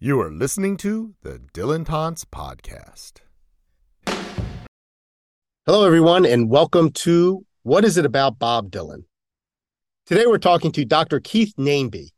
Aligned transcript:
You 0.00 0.20
are 0.20 0.30
listening 0.30 0.76
to 0.76 1.14
the 1.22 1.40
Dylantantes 1.52 2.24
Podcast. 2.24 3.14
Hello, 5.66 5.84
everyone, 5.84 6.24
and 6.24 6.48
welcome 6.48 6.92
to 6.92 7.44
What 7.64 7.84
is 7.84 7.96
It 7.96 8.04
About 8.04 8.38
Bob 8.38 8.70
Dylan? 8.70 9.06
Today, 10.06 10.26
we're 10.26 10.38
talking 10.38 10.70
to 10.70 10.84
Dr. 10.84 11.18
Keith 11.18 11.52
Nainby. 11.58 12.10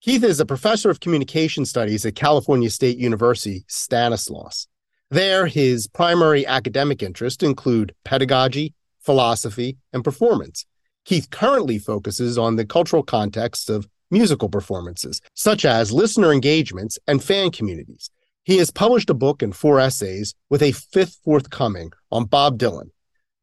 Keith 0.00 0.22
is 0.22 0.38
a 0.38 0.46
professor 0.46 0.88
of 0.88 1.00
communication 1.00 1.64
studies 1.64 2.06
at 2.06 2.14
California 2.14 2.70
State 2.70 2.96
University, 2.96 3.64
Stanislaus. 3.66 4.68
There, 5.10 5.48
his 5.48 5.88
primary 5.88 6.46
academic 6.46 7.02
interests 7.02 7.42
include 7.42 7.92
pedagogy, 8.04 8.72
philosophy, 9.00 9.78
and 9.92 10.04
performance. 10.04 10.64
Keith 11.04 11.28
currently 11.30 11.80
focuses 11.80 12.38
on 12.38 12.54
the 12.54 12.64
cultural 12.64 13.02
context 13.02 13.68
of 13.68 13.88
musical 14.10 14.48
performances, 14.48 15.20
such 15.34 15.64
as 15.64 15.92
listener 15.92 16.32
engagements 16.32 16.98
and 17.06 17.22
fan 17.22 17.50
communities. 17.50 18.10
He 18.44 18.56
has 18.58 18.70
published 18.70 19.10
a 19.10 19.14
book 19.14 19.42
and 19.42 19.54
four 19.54 19.78
essays, 19.78 20.34
with 20.48 20.62
a 20.62 20.72
fifth 20.72 21.18
forthcoming 21.24 21.92
on 22.10 22.24
Bob 22.24 22.58
Dylan, 22.58 22.90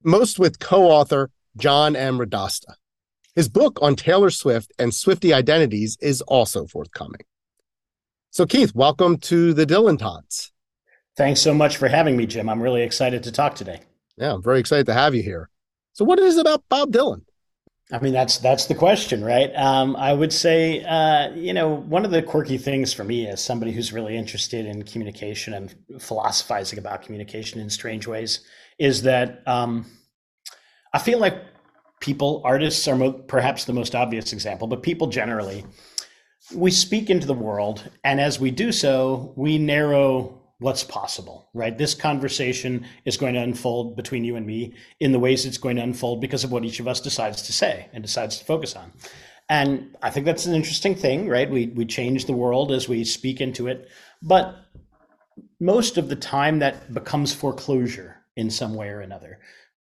most 0.04 0.40
with 0.40 0.59
co 0.59 0.86
author 0.86 1.30
John 1.56 1.95
M. 1.95 2.18
Radosta. 2.18 2.73
His 3.36 3.48
book 3.48 3.78
on 3.82 3.95
Taylor 3.95 4.32
Swift 4.32 4.72
and 4.80 4.92
Swiftie 4.92 5.34
identities 5.34 5.98
is 6.02 6.22
also 6.22 6.66
forthcoming. 6.66 7.22
So, 8.31 8.45
Keith, 8.45 8.73
welcome 8.76 9.18
to 9.20 9.54
the 9.54 9.66
Dylantantes. 9.66 10.52
Thanks 11.16 11.40
so 11.40 11.54
much 11.54 11.78
for 11.78 11.88
having 11.88 12.18
me, 12.18 12.26
Jim. 12.26 12.50
I'm 12.50 12.62
really 12.62 12.81
excited 12.81 13.23
to 13.23 13.31
talk 13.31 13.56
today. 13.56 13.81
Yeah, 14.18 14.34
I'm 14.34 14.44
very 14.44 14.59
excited 14.59 14.88
to 14.88 14.94
have 14.94 15.16
you 15.16 15.23
here. 15.23 15.50
So, 15.94 16.04
what 16.06 16.20
is 16.20 16.38
it 16.38 16.42
about 16.42 16.64
Bob 16.70 16.92
Dylan? 16.92 17.22
I 17.90 18.00
mean, 18.00 18.12
that's 18.12 18.40
that's 18.40 18.66
the 18.66 18.76
question, 18.76 19.23
right? 19.23 19.50
Um, 19.55 19.95
I 19.95 20.12
would 20.12 20.34
say, 20.34 20.84
uh, 20.84 21.32
you 21.34 21.54
know, 21.54 21.73
one 21.73 22.04
of 22.04 22.12
the 22.12 22.22
quirky 22.22 22.58
things 22.58 22.94
for 22.94 23.05
me 23.05 23.28
as 23.28 23.41
somebody 23.41 23.72
who's 23.72 23.94
really 23.94 24.18
interested 24.18 24.66
in 24.66 24.84
communication 24.84 25.54
and 25.54 25.73
philosophizing 26.02 26.80
about 26.80 27.04
communication 27.04 27.62
in 27.62 27.70
strange 27.70 28.06
ways 28.06 28.42
is 28.78 29.03
that 29.03 29.42
um, 29.47 29.86
I 30.94 31.00
feel 31.00 31.20
like 31.20 31.42
people, 32.02 32.42
artists 32.44 32.88
are 32.89 32.95
mo- 32.97 33.14
perhaps 33.14 33.64
the 33.64 33.73
most 33.73 33.95
obvious 33.95 34.34
example, 34.34 34.67
but 34.67 34.84
people 34.84 35.08
generally, 35.08 35.66
we 36.53 36.72
speak 36.72 37.09
into 37.09 37.25
the 37.25 37.34
world, 37.34 37.90
and 38.03 38.19
as 38.19 38.38
we 38.38 38.52
do 38.52 38.73
so, 38.73 39.34
we 39.38 39.58
narrow 39.58 40.37
what's 40.59 40.83
possible, 40.83 41.50
right? 41.53 41.77
This 41.77 41.94
conversation 41.94 42.86
is 43.05 43.17
going 43.17 43.36
to 43.36 43.41
unfold 43.41 43.95
between 43.95 44.23
you 44.23 44.36
and 44.36 44.45
me 44.45 44.73
in 45.00 45.11
the 45.11 45.19
ways 45.19 45.45
it's 45.45 45.58
going 45.58 45.75
to 45.75 45.83
unfold 45.83 46.19
because 46.19 46.44
of 46.44 46.52
what 46.52 46.66
each 46.66 46.80
of 46.80 46.88
us 46.88 47.00
decides 47.00 47.44
to 47.44 47.53
say 47.53 47.88
and 47.94 48.03
decides 48.03 48.39
to 48.39 48.45
focus 48.45 48.75
on. 48.75 48.91
And 49.50 49.95
I 50.02 50.09
think 50.09 50.25
that's 50.25 50.45
an 50.45 50.55
interesting 50.55 50.95
thing, 50.95 51.30
right? 51.30 51.50
We 51.50 51.67
we 51.67 51.85
change 51.85 52.25
the 52.25 52.33
world 52.33 52.72
as 52.72 52.89
we 52.89 53.03
speak 53.05 53.39
into 53.39 53.67
it, 53.67 53.89
but 54.22 54.55
most 55.59 55.97
of 55.97 56.09
the 56.09 56.16
time 56.16 56.59
that 56.59 56.94
becomes 56.94 57.33
foreclosure 57.33 58.17
in 58.35 58.50
some 58.50 58.75
way 58.75 58.89
or 58.89 59.00
another. 59.00 59.39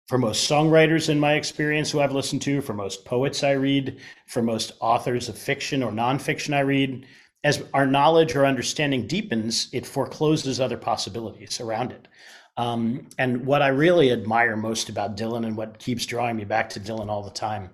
For 0.07 0.19
most 0.19 0.51
songwriters, 0.51 1.11
in 1.11 1.21
my 1.21 1.35
experience, 1.35 1.91
who 1.91 2.01
I've 2.01 2.13
listened 2.13 2.41
to, 2.43 2.63
for 2.63 2.73
most 2.73 3.05
poets 3.05 3.45
I 3.45 3.53
read, 3.53 3.99
for 4.27 4.43
most 4.43 4.73
authors 4.81 5.29
of 5.29 5.37
fiction 5.37 5.83
or 5.83 5.93
nonfiction 5.93 6.55
I 6.55 6.61
read, 6.61 7.05
as 7.45 7.63
our 7.73 7.87
knowledge 7.87 8.35
or 8.35 8.45
understanding 8.45 9.07
deepens, 9.07 9.69
it 9.73 9.87
forecloses 9.87 10.61
other 10.61 10.77
possibilities 10.77 11.61
around 11.61 11.93
it. 11.93 12.09
Um, 12.57 13.07
and 13.19 13.47
what 13.47 13.63
I 13.63 13.69
really 13.69 14.11
admire 14.11 14.57
most 14.57 14.89
about 14.89 15.17
Dylan 15.17 15.47
and 15.47 15.57
what 15.57 15.79
keeps 15.79 16.07
drawing 16.07 16.37
me 16.37 16.45
back 16.45 16.69
to 16.71 16.81
Dylan 16.81 17.09
all 17.09 17.23
the 17.23 17.31
time 17.31 17.71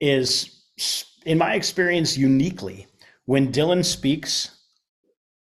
is, 0.00 0.64
in 1.24 1.38
my 1.38 1.54
experience, 1.54 2.18
uniquely, 2.18 2.86
when 3.24 3.50
Dylan 3.50 3.82
speaks, 3.82 4.50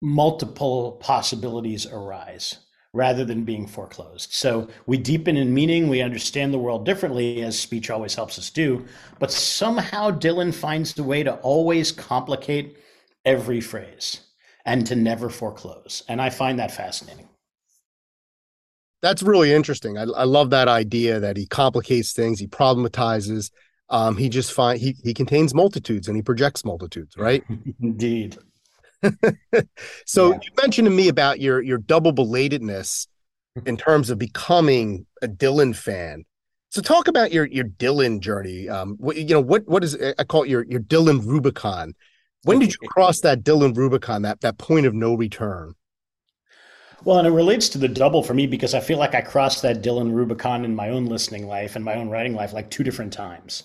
multiple 0.01 0.93
possibilities 1.01 1.87
arise 1.87 2.59
rather 2.93 3.25
than 3.25 3.45
being 3.45 3.67
foreclosed. 3.67 4.33
So 4.33 4.69
we 4.87 4.97
deepen 4.97 5.37
in 5.37 5.53
meaning, 5.53 5.89
we 5.89 6.01
understand 6.01 6.55
the 6.55 6.59
world 6.59 6.87
differently, 6.87 7.42
as 7.42 7.59
speech 7.59 7.91
always 7.91 8.15
helps 8.15 8.39
us 8.39 8.48
do. 8.48 8.86
But 9.19 9.33
somehow 9.33 10.13
Dylan 10.13 10.55
finds 10.55 10.97
a 10.98 11.03
way 11.03 11.25
to 11.25 11.35
always 11.39 11.91
complicate 11.91 12.79
every 13.27 13.61
phrase 13.61 14.20
and 14.64 14.87
to 14.87 14.97
never 14.97 15.29
foreclose. 15.29 16.03
And 16.09 16.20
I 16.23 16.31
find 16.31 16.59
that 16.59 16.70
fascinating. 16.70 17.29
That's 19.03 19.23
really 19.23 19.53
interesting. 19.53 19.98
I, 19.98 20.03
I 20.03 20.25
love 20.25 20.51
that 20.51 20.69
idea 20.69 21.20
that 21.20 21.36
he 21.36 21.47
complicates 21.47 22.13
things, 22.13 22.41
he 22.41 22.47
problematizes. 22.47 23.51
Um, 23.89 24.17
he 24.17 24.29
just 24.29 24.53
find 24.53 24.81
he 24.81 24.97
he 25.05 25.15
contains 25.15 25.55
multitudes 25.55 26.09
and 26.09 26.17
he 26.17 26.23
projects 26.23 26.65
multitudes, 26.65 27.17
right? 27.17 27.45
Indeed. 27.81 28.36
so 30.07 30.33
yeah. 30.33 30.39
you 30.42 30.51
mentioned 30.61 30.86
to 30.86 30.91
me 30.91 31.09
about 31.09 31.41
your 31.41 31.63
your 31.63 31.79
double 31.79 32.13
belatedness 32.13 33.07
in 33.67 33.77
terms 33.77 34.11
of 34.11 34.19
becoming 34.19 35.07
a 35.23 35.29
Dylan 35.29 35.77
fan. 35.77 36.25
So 36.70 36.83
talk 36.83 37.07
about 37.07 37.33
your 37.33 37.47
your 37.47 37.67
Dylan 37.67 38.20
journey. 38.20 38.69
Um, 38.69 38.97
what, 38.98 39.17
you 39.17 39.27
know 39.27 39.41
what 39.41 39.69
what 39.69 39.85
is 39.85 39.97
I 40.19 40.25
call 40.25 40.42
it 40.42 40.48
your 40.48 40.65
your 40.65 40.81
Dylan 40.81 41.25
Rubicon. 41.25 41.95
When 42.46 42.61
did 42.61 42.77
you 42.80 42.89
cross 42.89 43.20
that 43.23 43.42
Dylan 43.42 43.77
Rubicon, 43.77 44.23
that 44.23 44.40
that 44.42 44.57
point 44.57 44.86
of 44.86 44.95
no 44.95 45.14
return? 45.14 45.74
Well, 47.05 47.18
and 47.18 47.27
it 47.27 47.33
relates 47.33 47.68
to 47.70 47.79
the 47.79 47.89
double 47.89 48.23
for 48.23 48.34
me 48.34 48.46
because 48.46 48.73
I 48.73 48.80
feel 48.80 48.98
like 48.98 49.14
I 49.14 49.20
crossed 49.20 49.62
that 49.62 49.83
Dylan 49.83 50.12
Rubicon 50.12 50.64
in 50.64 50.74
my 50.74 50.90
own 50.90 51.06
listening 51.06 51.46
life 51.46 51.74
and 51.74 51.85
my 51.85 51.95
own 51.95 52.08
writing 52.08 52.35
life 52.35 52.52
like 52.52 52.70
two 52.70 52.85
different 52.85 53.12
times. 53.12 53.64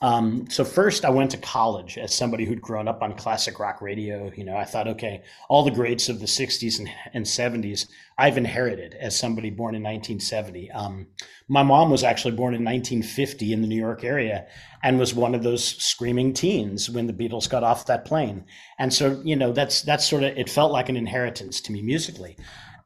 Um, 0.00 0.48
so 0.48 0.64
first, 0.64 1.04
I 1.04 1.10
went 1.10 1.32
to 1.32 1.36
college 1.38 1.98
as 1.98 2.14
somebody 2.14 2.44
who'd 2.44 2.62
grown 2.62 2.86
up 2.86 3.02
on 3.02 3.14
classic 3.14 3.58
rock 3.58 3.82
radio. 3.82 4.30
You 4.36 4.44
know, 4.44 4.56
I 4.56 4.64
thought, 4.64 4.86
okay, 4.86 5.22
all 5.48 5.64
the 5.64 5.72
greats 5.72 6.08
of 6.08 6.20
the 6.20 6.26
'60s 6.26 6.78
and, 6.78 6.88
and 7.12 7.24
'70s 7.24 7.86
I've 8.16 8.36
inherited 8.36 8.94
as 8.94 9.16
somebody 9.18 9.50
born 9.50 9.76
in 9.76 9.82
1970. 9.82 10.72
Um, 10.72 11.06
my 11.46 11.62
mom 11.62 11.88
was 11.88 12.02
actually 12.02 12.34
born 12.34 12.52
in 12.52 12.64
1950 12.64 13.52
in 13.52 13.62
the 13.62 13.68
New 13.68 13.76
York 13.76 14.02
area 14.02 14.48
and 14.82 14.98
was 14.98 15.14
one 15.14 15.36
of 15.36 15.44
those 15.44 15.64
screaming 15.64 16.32
teens 16.32 16.90
when 16.90 17.06
the 17.06 17.12
Beatles 17.12 17.48
got 17.48 17.62
off 17.62 17.86
that 17.86 18.04
plane. 18.04 18.44
And 18.76 18.92
so, 18.92 19.20
you 19.24 19.36
know, 19.36 19.52
that's 19.52 19.82
that's 19.82 20.04
sort 20.04 20.24
of 20.24 20.36
it 20.36 20.50
felt 20.50 20.72
like 20.72 20.88
an 20.88 20.96
inheritance 20.96 21.60
to 21.62 21.72
me 21.72 21.80
musically. 21.80 22.36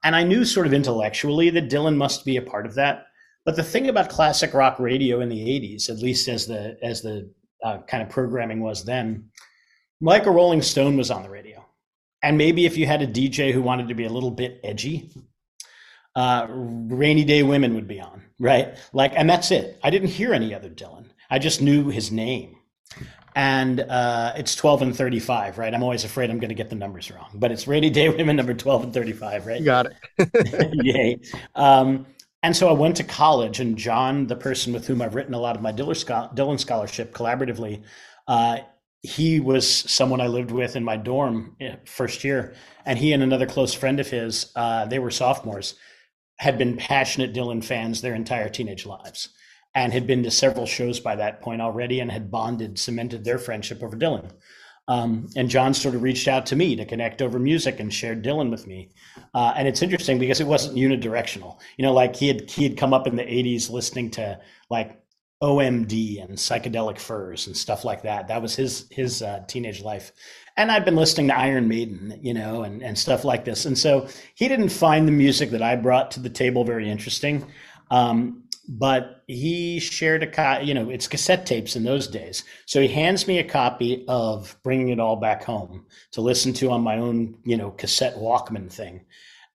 And 0.05 0.15
I 0.15 0.23
knew 0.23 0.45
sort 0.45 0.67
of 0.67 0.75
intellectually 0.75 1.49
that 1.51 1.71
Dylan 1.71 1.97
must 1.97 2.27
be 2.27 2.37
a 2.37 2.43
part 2.43 2.67
of 2.67 2.75
that. 2.75 3.07
But 3.45 3.57
the 3.57 3.63
thing 3.63 3.89
about 3.89 4.09
classic 4.09 4.55
rock 4.55 4.79
radio 4.79 5.21
in 5.21 5.29
the 5.29 5.41
80s, 5.41 5.91
at 5.91 5.99
least 5.99 6.29
as 6.29 6.47
the 6.47 6.79
as 6.83 7.03
the 7.03 7.31
uh, 7.65 7.79
kind 7.89 8.03
of 8.03 8.09
programming 8.09 8.61
was 8.61 8.85
then, 8.85 9.31
like 10.01 10.27
a 10.27 10.31
Rolling 10.31 10.63
Stone 10.63 10.97
was 10.97 11.11
on 11.11 11.23
the 11.23 11.31
radio. 11.31 11.65
And 12.23 12.39
maybe 12.39 12.67
if 12.67 12.77
you 12.77 12.87
had 12.87 13.03
a 13.03 13.07
DJ 13.07 13.53
who 13.53 13.63
wanted 13.63 13.89
to 13.89 13.95
be 13.95 14.05
a 14.05 14.09
little 14.09 14.31
bit 14.31 14.61
edgy, 14.63 15.11
uh, 16.15 16.47
Rainy 16.49 17.25
Day 17.25 17.43
Women 17.43 17.75
would 17.75 17.89
be 17.89 18.01
on, 18.01 18.23
right? 18.39 18.77
Like, 18.93 19.13
and 19.17 19.29
that's 19.29 19.51
it. 19.51 19.79
I 19.83 19.91
didn't 19.91 20.09
hear 20.09 20.33
any 20.33 20.55
other 20.55 20.69
Dylan. 20.69 21.07
I 21.31 21.39
just 21.39 21.61
knew 21.61 21.89
his 21.89 22.13
name. 22.13 22.57
And 23.35 23.81
uh, 23.81 24.35
it's 24.37 24.55
12 24.55 24.83
and 24.83 24.97
35, 24.97 25.57
right? 25.57 25.73
I'm 25.73 25.83
always 25.83 26.05
afraid 26.05 26.29
I'm 26.29 26.39
going 26.39 26.51
to 26.51 26.55
get 26.55 26.69
the 26.69 26.77
numbers 26.77 27.11
wrong, 27.11 27.31
but 27.35 27.51
it's 27.51 27.67
Rainy 27.67 27.89
Day 27.89 28.11
Women 28.11 28.37
number 28.37 28.53
12 28.53 28.85
and 28.85 28.95
35, 28.95 29.47
right? 29.47 29.59
You 29.59 29.65
got 29.65 29.87
it. 29.87 30.71
Yay. 30.85 31.19
Um, 31.55 32.07
and 32.43 32.57
so 32.57 32.69
I 32.69 32.73
went 32.73 32.97
to 32.97 33.05
college, 33.05 33.61
and 33.61 33.77
John, 33.77 34.27
the 34.27 34.37
person 34.37 34.73
with 34.73 34.87
whom 34.87 35.01
I've 35.01 35.15
written 35.15 35.35
a 35.35 35.41
lot 35.41 35.57
of 35.57 35.63
my 35.63 35.73
Dylan 35.73 36.59
scholarship 36.59 37.15
collaboratively, 37.15 37.83
uh, 38.27 38.59
he 39.03 39.41
was 39.41 39.69
someone 39.69 40.21
I 40.21 40.29
lived 40.29 40.51
with 40.51 40.77
in 40.77 40.85
my 40.85 40.97
dorm 40.97 41.57
eh, 41.61 41.77
first 41.85 42.25
year, 42.25 42.55
and 42.85 42.99
he 42.99 43.13
and 43.13 43.23
another 43.23 43.47
close 43.47 43.75
friend 43.75 44.01
of 44.01 44.09
his, 44.09 44.53
uh, 44.57 44.87
they 44.87 44.99
were 44.99 45.11
sophomores, 45.11 45.75
had 46.39 46.59
been 46.59 46.77
passionate 46.77 47.33
Dylan 47.33 47.65
fans 47.65 48.01
their 48.01 48.15
entire 48.15 48.49
teenage 48.49 48.87
lives, 48.87 49.29
and 49.75 49.93
had 49.93 50.07
been 50.07 50.23
to 50.25 50.31
several 50.31 50.67
shows 50.67 51.01
by 51.01 51.17
that 51.17 51.41
point 51.41 51.61
already, 51.61 52.01
and 52.01 52.11
had 52.11 52.31
bonded, 52.31 52.79
cemented 52.79 53.25
their 53.25 53.39
friendship 53.39 53.83
over 53.83 53.97
Dylan. 53.97 54.33
Um, 54.89 55.29
and 55.37 55.49
John 55.49 55.75
sort 55.75 55.95
of 55.95 56.03
reached 56.03 56.27
out 56.29 56.45
to 56.47 56.57
me 56.57 56.75
to 56.77 56.85
connect 56.85 57.23
over 57.23 57.39
music 57.39 57.79
and 57.79 57.93
shared 57.93 58.25
Dylan 58.25 58.51
with 58.51 58.67
me. 58.67 58.91
Uh, 59.33 59.55
and 59.57 59.69
it's 59.69 59.83
interesting 59.83 60.19
because 60.19 60.41
it 60.41 60.47
wasn't 60.47 60.77
unidirectional. 60.77 61.61
You 61.77 61.85
know, 61.85 61.93
like 61.93 62.17
he 62.17 62.29
had 62.29 62.51
he 62.51 62.65
had 62.65 62.77
come 62.77 62.93
up 62.93 63.07
in 63.07 63.17
the 63.17 63.23
'80s 63.23 63.71
listening 63.71 64.11
to 64.13 64.41
like 64.71 65.01
OMD 65.43 66.23
and 66.23 66.37
psychedelic 66.39 66.99
furs 66.99 67.47
and 67.47 67.57
stuff 67.57 67.85
like 67.85 68.03
that. 68.03 68.29
That 68.29 68.43
was 68.43 68.55
his 68.57 68.87
his 68.91 69.23
uh, 69.23 69.45
teenage 69.47 69.83
life. 69.83 70.13
And 70.57 70.71
I'd 70.71 70.85
been 70.85 70.97
listening 70.97 71.29
to 71.29 71.39
Iron 71.39 71.67
Maiden, 71.67 72.19
you 72.23 72.35
know, 72.35 72.63
and, 72.63 72.83
and 72.83 72.97
stuff 72.97 73.25
like 73.25 73.45
this. 73.45 73.65
And 73.65 73.77
so 73.77 74.07
he 74.35 74.49
didn't 74.49 74.69
find 74.69 75.09
the 75.09 75.13
music 75.13 75.51
that 75.51 75.63
I 75.63 75.77
brought 75.77 76.11
to 76.13 76.21
the 76.21 76.29
table 76.29 76.63
very 76.63 76.91
interesting. 76.91 77.47
Um, 77.91 78.42
but 78.69 79.23
he 79.27 79.81
shared 79.81 80.23
a 80.23 80.65
you 80.65 80.75
know, 80.75 80.89
it's 80.89 81.09
cassette 81.09 81.47
tapes 81.47 81.75
in 81.77 81.85
those 81.85 82.07
days. 82.07 82.45
So 82.67 82.81
he 82.81 82.89
hands 82.89 83.27
me 83.27 83.39
a 83.39 83.45
copy 83.45 84.05
of 84.09 84.57
Bringing 84.63 84.91
It 84.91 85.01
All 85.01 85.17
Back 85.17 85.43
Home 85.45 85.87
to 86.13 86.21
listen 86.21 86.53
to 86.55 86.71
on 86.71 86.83
my 86.83 86.99
own, 86.99 87.39
you 87.45 87.57
know, 87.57 87.71
cassette 87.71 88.17
Walkman 88.17 88.71
thing. 88.71 89.05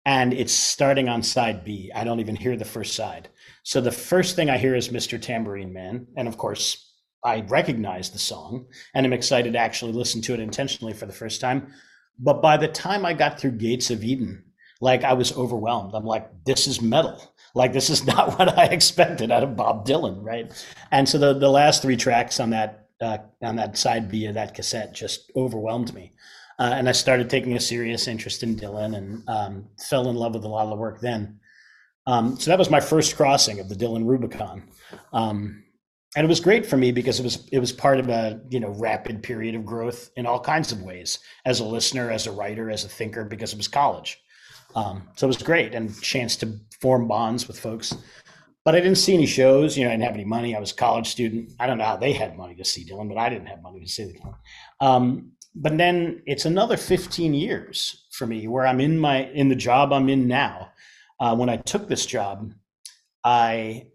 And 0.05 0.33
it's 0.33 0.53
starting 0.53 1.09
on 1.09 1.23
side 1.23 1.63
B. 1.63 1.91
I 1.93 2.03
don't 2.03 2.19
even 2.19 2.35
hear 2.35 2.55
the 2.55 2.65
first 2.65 2.95
side. 2.95 3.29
So 3.63 3.81
the 3.81 3.91
first 3.91 4.35
thing 4.35 4.49
I 4.49 4.57
hear 4.57 4.75
is 4.75 4.89
Mr. 4.89 5.21
Tambourine 5.21 5.73
Man. 5.73 6.07
And 6.15 6.27
of 6.27 6.37
course, 6.37 6.93
I 7.23 7.41
recognize 7.41 8.11
the 8.11 8.19
song 8.19 8.67
and 8.93 9.05
I'm 9.05 9.13
excited 9.13 9.53
to 9.53 9.59
actually 9.59 9.93
listen 9.93 10.21
to 10.23 10.33
it 10.33 10.39
intentionally 10.39 10.93
for 10.93 11.05
the 11.05 11.13
first 11.13 11.41
time. 11.41 11.73
but 12.17 12.41
by 12.41 12.55
the 12.55 12.67
time 12.67 13.05
I 13.05 13.13
got 13.13 13.39
through 13.39 13.51
Gates 13.51 13.91
of 13.91 14.03
Eden, 14.03 14.45
like 14.81 15.03
I 15.03 15.13
was 15.13 15.35
overwhelmed. 15.35 15.93
I'm 15.93 16.05
like, 16.05 16.29
this 16.45 16.67
is 16.67 16.81
metal. 16.81 17.34
Like 17.55 17.73
this 17.73 17.89
is 17.89 18.05
not 18.07 18.37
what 18.37 18.57
I 18.57 18.65
expected 18.65 19.31
out 19.31 19.43
of 19.43 19.55
Bob 19.55 19.87
Dylan, 19.87 20.23
right? 20.23 20.51
And 20.91 21.09
so 21.09 21.17
the 21.17 21.33
the 21.33 21.49
last 21.49 21.81
three 21.81 21.97
tracks 21.97 22.39
on 22.39 22.51
that 22.51 22.89
uh, 23.01 23.17
on 23.41 23.55
that 23.55 23.77
side 23.77 24.11
B 24.11 24.25
of 24.25 24.35
that 24.35 24.53
cassette 24.53 24.93
just 24.93 25.31
overwhelmed 25.35 25.93
me. 25.93 26.11
Uh, 26.57 26.71
and 26.73 26.87
I 26.87 26.93
started 26.93 27.29
taking 27.29 27.55
a 27.55 27.59
serious 27.59 28.07
interest 28.07 28.43
in 28.43 28.55
Dylan 28.55 28.95
and 28.95 29.27
um, 29.27 29.67
fell 29.77 30.09
in 30.09 30.15
love 30.15 30.35
with 30.35 30.45
a 30.45 30.47
lot 30.47 30.63
of 30.63 30.69
the 30.69 30.77
work 30.77 31.01
then. 31.01 31.39
Um, 32.07 32.37
so 32.39 32.51
that 32.51 32.59
was 32.59 32.69
my 32.69 32.79
first 32.79 33.15
crossing 33.17 33.59
of 33.59 33.67
the 33.67 33.75
Dylan 33.75 34.05
Rubicon. 34.05 34.69
Um, 35.11 35.63
and 36.15 36.23
it 36.23 36.29
was 36.29 36.39
great 36.39 36.65
for 36.65 36.77
me 36.77 36.91
because 36.93 37.19
it 37.19 37.23
was 37.23 37.47
it 37.51 37.59
was 37.59 37.73
part 37.73 37.99
of 37.99 38.07
a 38.09 38.39
you 38.49 38.59
know 38.59 38.69
rapid 38.69 39.21
period 39.21 39.55
of 39.55 39.65
growth 39.65 40.11
in 40.15 40.25
all 40.25 40.39
kinds 40.39 40.71
of 40.71 40.81
ways 40.81 41.19
as 41.45 41.59
a 41.59 41.65
listener, 41.65 42.09
as 42.09 42.25
a 42.25 42.31
writer, 42.31 42.69
as 42.69 42.85
a 42.85 42.89
thinker, 42.89 43.25
because 43.25 43.51
it 43.51 43.57
was 43.57 43.67
college. 43.67 44.21
Um, 44.75 45.07
so 45.15 45.25
it 45.25 45.29
was 45.29 45.41
great 45.41 45.73
and 45.73 45.99
chance 46.01 46.35
to 46.37 46.59
form 46.81 47.07
bonds 47.07 47.47
with 47.47 47.59
folks. 47.59 47.95
But 48.63 48.75
I 48.75 48.79
didn't 48.79 48.97
see 48.97 49.13
any 49.13 49.27
shows. 49.27 49.77
You 49.77 49.83
know, 49.85 49.91
I 49.91 49.93
didn't 49.93 50.05
have 50.05 50.15
any 50.15 50.25
money. 50.25 50.55
I 50.55 50.59
was 50.59 50.71
a 50.71 50.75
college 50.75 51.07
student. 51.07 51.53
I 51.59 51.67
don't 51.67 51.77
know 51.77 51.85
how 51.85 51.97
they 51.97 52.13
had 52.13 52.35
money 52.35 52.55
to 52.55 52.65
see 52.65 52.83
Dylan, 52.83 53.07
but 53.07 53.17
I 53.17 53.29
didn't 53.29 53.47
have 53.47 53.61
money 53.61 53.79
to 53.79 53.87
see 53.87 54.03
Dylan. 54.03 54.35
Um, 54.81 55.31
but 55.55 55.77
then 55.77 56.21
it's 56.25 56.45
another 56.45 56.75
15 56.75 57.33
years 57.33 58.07
for 58.11 58.27
me 58.27 58.47
where 58.47 58.67
I'm 58.67 58.81
in 58.81 58.97
my 58.97 59.25
in 59.31 59.49
the 59.49 59.55
job 59.55 59.93
I'm 59.93 60.09
in 60.09 60.27
now. 60.27 60.71
Uh, 61.19 61.35
when 61.35 61.47
I 61.47 61.57
took 61.57 61.87
this 61.87 62.05
job, 62.05 62.51
I 63.23 63.87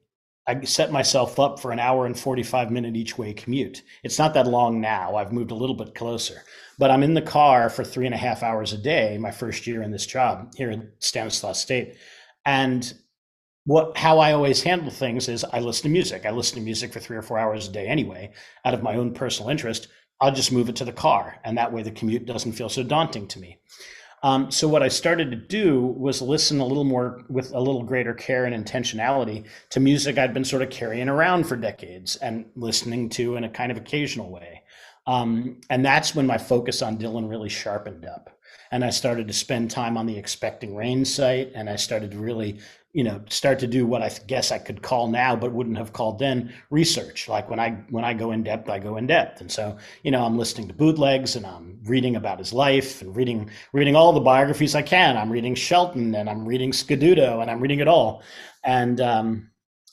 I 0.46 0.64
set 0.64 0.90
myself 0.90 1.38
up 1.38 1.60
for 1.60 1.70
an 1.70 1.78
hour 1.78 2.06
and 2.06 2.18
45 2.18 2.70
minute 2.70 2.96
each 2.96 3.18
way 3.18 3.32
commute. 3.32 3.82
It's 4.02 4.18
not 4.18 4.34
that 4.34 4.46
long 4.46 4.80
now. 4.80 5.16
I've 5.16 5.32
moved 5.32 5.50
a 5.50 5.56
little 5.56 5.76
bit 5.76 5.94
closer, 5.94 6.42
but 6.78 6.90
I'm 6.90 7.02
in 7.02 7.14
the 7.14 7.22
car 7.22 7.70
for 7.70 7.84
three 7.84 8.06
and 8.06 8.14
a 8.14 8.18
half 8.18 8.42
hours 8.42 8.72
a 8.72 8.78
day, 8.78 9.18
my 9.18 9.30
first 9.30 9.66
year 9.66 9.82
in 9.82 9.90
this 9.90 10.06
job 10.06 10.52
here 10.56 10.70
in 10.70 10.90
Stanislaus 10.98 11.60
State. 11.60 11.96
And 12.44 12.92
what 13.64 13.96
how 13.96 14.18
I 14.18 14.32
always 14.32 14.62
handle 14.62 14.90
things 14.90 15.28
is 15.28 15.44
I 15.44 15.60
listen 15.60 15.84
to 15.84 15.88
music. 15.90 16.24
I 16.24 16.30
listen 16.30 16.56
to 16.56 16.64
music 16.64 16.92
for 16.92 17.00
three 17.00 17.16
or 17.16 17.22
four 17.22 17.38
hours 17.38 17.68
a 17.68 17.72
day 17.72 17.86
anyway, 17.86 18.32
out 18.64 18.74
of 18.74 18.82
my 18.82 18.96
own 18.96 19.12
personal 19.12 19.50
interest. 19.50 19.88
I'll 20.20 20.32
just 20.32 20.52
move 20.52 20.68
it 20.68 20.76
to 20.76 20.84
the 20.84 20.92
car. 20.92 21.38
And 21.44 21.56
that 21.56 21.72
way 21.72 21.82
the 21.82 21.90
commute 21.90 22.26
doesn't 22.26 22.52
feel 22.52 22.68
so 22.68 22.82
daunting 22.82 23.26
to 23.28 23.38
me. 23.38 23.58
Um, 24.22 24.50
so 24.50 24.68
what 24.68 24.82
I 24.82 24.88
started 24.88 25.30
to 25.30 25.36
do 25.36 25.80
was 25.80 26.20
listen 26.20 26.60
a 26.60 26.66
little 26.66 26.84
more 26.84 27.22
with 27.28 27.52
a 27.52 27.60
little 27.60 27.82
greater 27.82 28.12
care 28.12 28.44
and 28.44 28.66
intentionality 28.66 29.46
to 29.70 29.80
music 29.80 30.18
I'd 30.18 30.34
been 30.34 30.44
sort 30.44 30.62
of 30.62 30.70
carrying 30.70 31.08
around 31.08 31.44
for 31.44 31.56
decades 31.56 32.16
and 32.16 32.44
listening 32.54 33.08
to 33.10 33.36
in 33.36 33.44
a 33.44 33.48
kind 33.48 33.72
of 33.72 33.78
occasional 33.78 34.30
way. 34.30 34.62
Um, 35.06 35.60
and 35.70 35.84
that's 35.84 36.14
when 36.14 36.26
my 36.26 36.38
focus 36.38 36.82
on 36.82 36.98
Dylan 36.98 37.28
really 37.28 37.48
sharpened 37.48 38.04
up. 38.04 38.30
And 38.72 38.84
I 38.84 38.90
started 38.90 39.26
to 39.28 39.34
spend 39.34 39.70
time 39.70 39.96
on 39.96 40.06
the 40.06 40.16
Expecting 40.16 40.74
Rain 40.74 41.04
site, 41.04 41.52
and 41.54 41.68
I 41.68 41.76
started 41.76 42.12
to 42.12 42.18
really 42.18 42.60
you 42.92 43.04
know 43.04 43.22
start 43.28 43.58
to 43.60 43.68
do 43.68 43.86
what 43.86 44.02
i 44.02 44.08
guess 44.26 44.50
i 44.50 44.58
could 44.58 44.82
call 44.82 45.06
now 45.08 45.36
but 45.36 45.52
wouldn't 45.52 45.78
have 45.78 45.92
called 45.92 46.18
then 46.18 46.52
research. 46.70 47.28
Like 47.28 47.48
when 47.48 47.60
i 47.60 47.70
when 47.90 48.04
i 48.04 48.12
go 48.12 48.32
in 48.32 48.42
depth 48.42 48.68
i 48.68 48.78
go 48.78 48.96
in 48.96 49.06
depth. 49.06 49.40
And 49.40 49.50
so 49.50 49.76
you 50.02 50.10
know 50.10 50.24
i'm 50.24 50.36
listening 50.36 50.66
to 50.68 50.74
bootlegs 50.74 51.36
and 51.36 51.46
i'm 51.46 51.78
reading 51.84 52.16
about 52.16 52.38
his 52.38 52.52
life 52.52 53.00
and 53.00 53.14
reading 53.14 53.50
reading 53.72 53.94
all 53.94 54.12
the 54.12 54.20
biographies 54.20 54.74
i 54.74 54.82
can. 54.82 55.16
I'm 55.16 55.30
reading 55.30 55.54
shelton 55.54 56.14
and 56.14 56.28
i'm 56.28 56.44
reading 56.44 56.72
scaduto 56.72 57.40
and 57.40 57.50
i'm 57.50 57.60
reading 57.60 57.80
it 57.80 57.88
all. 57.88 58.22
And 58.64 59.00
um 59.00 59.49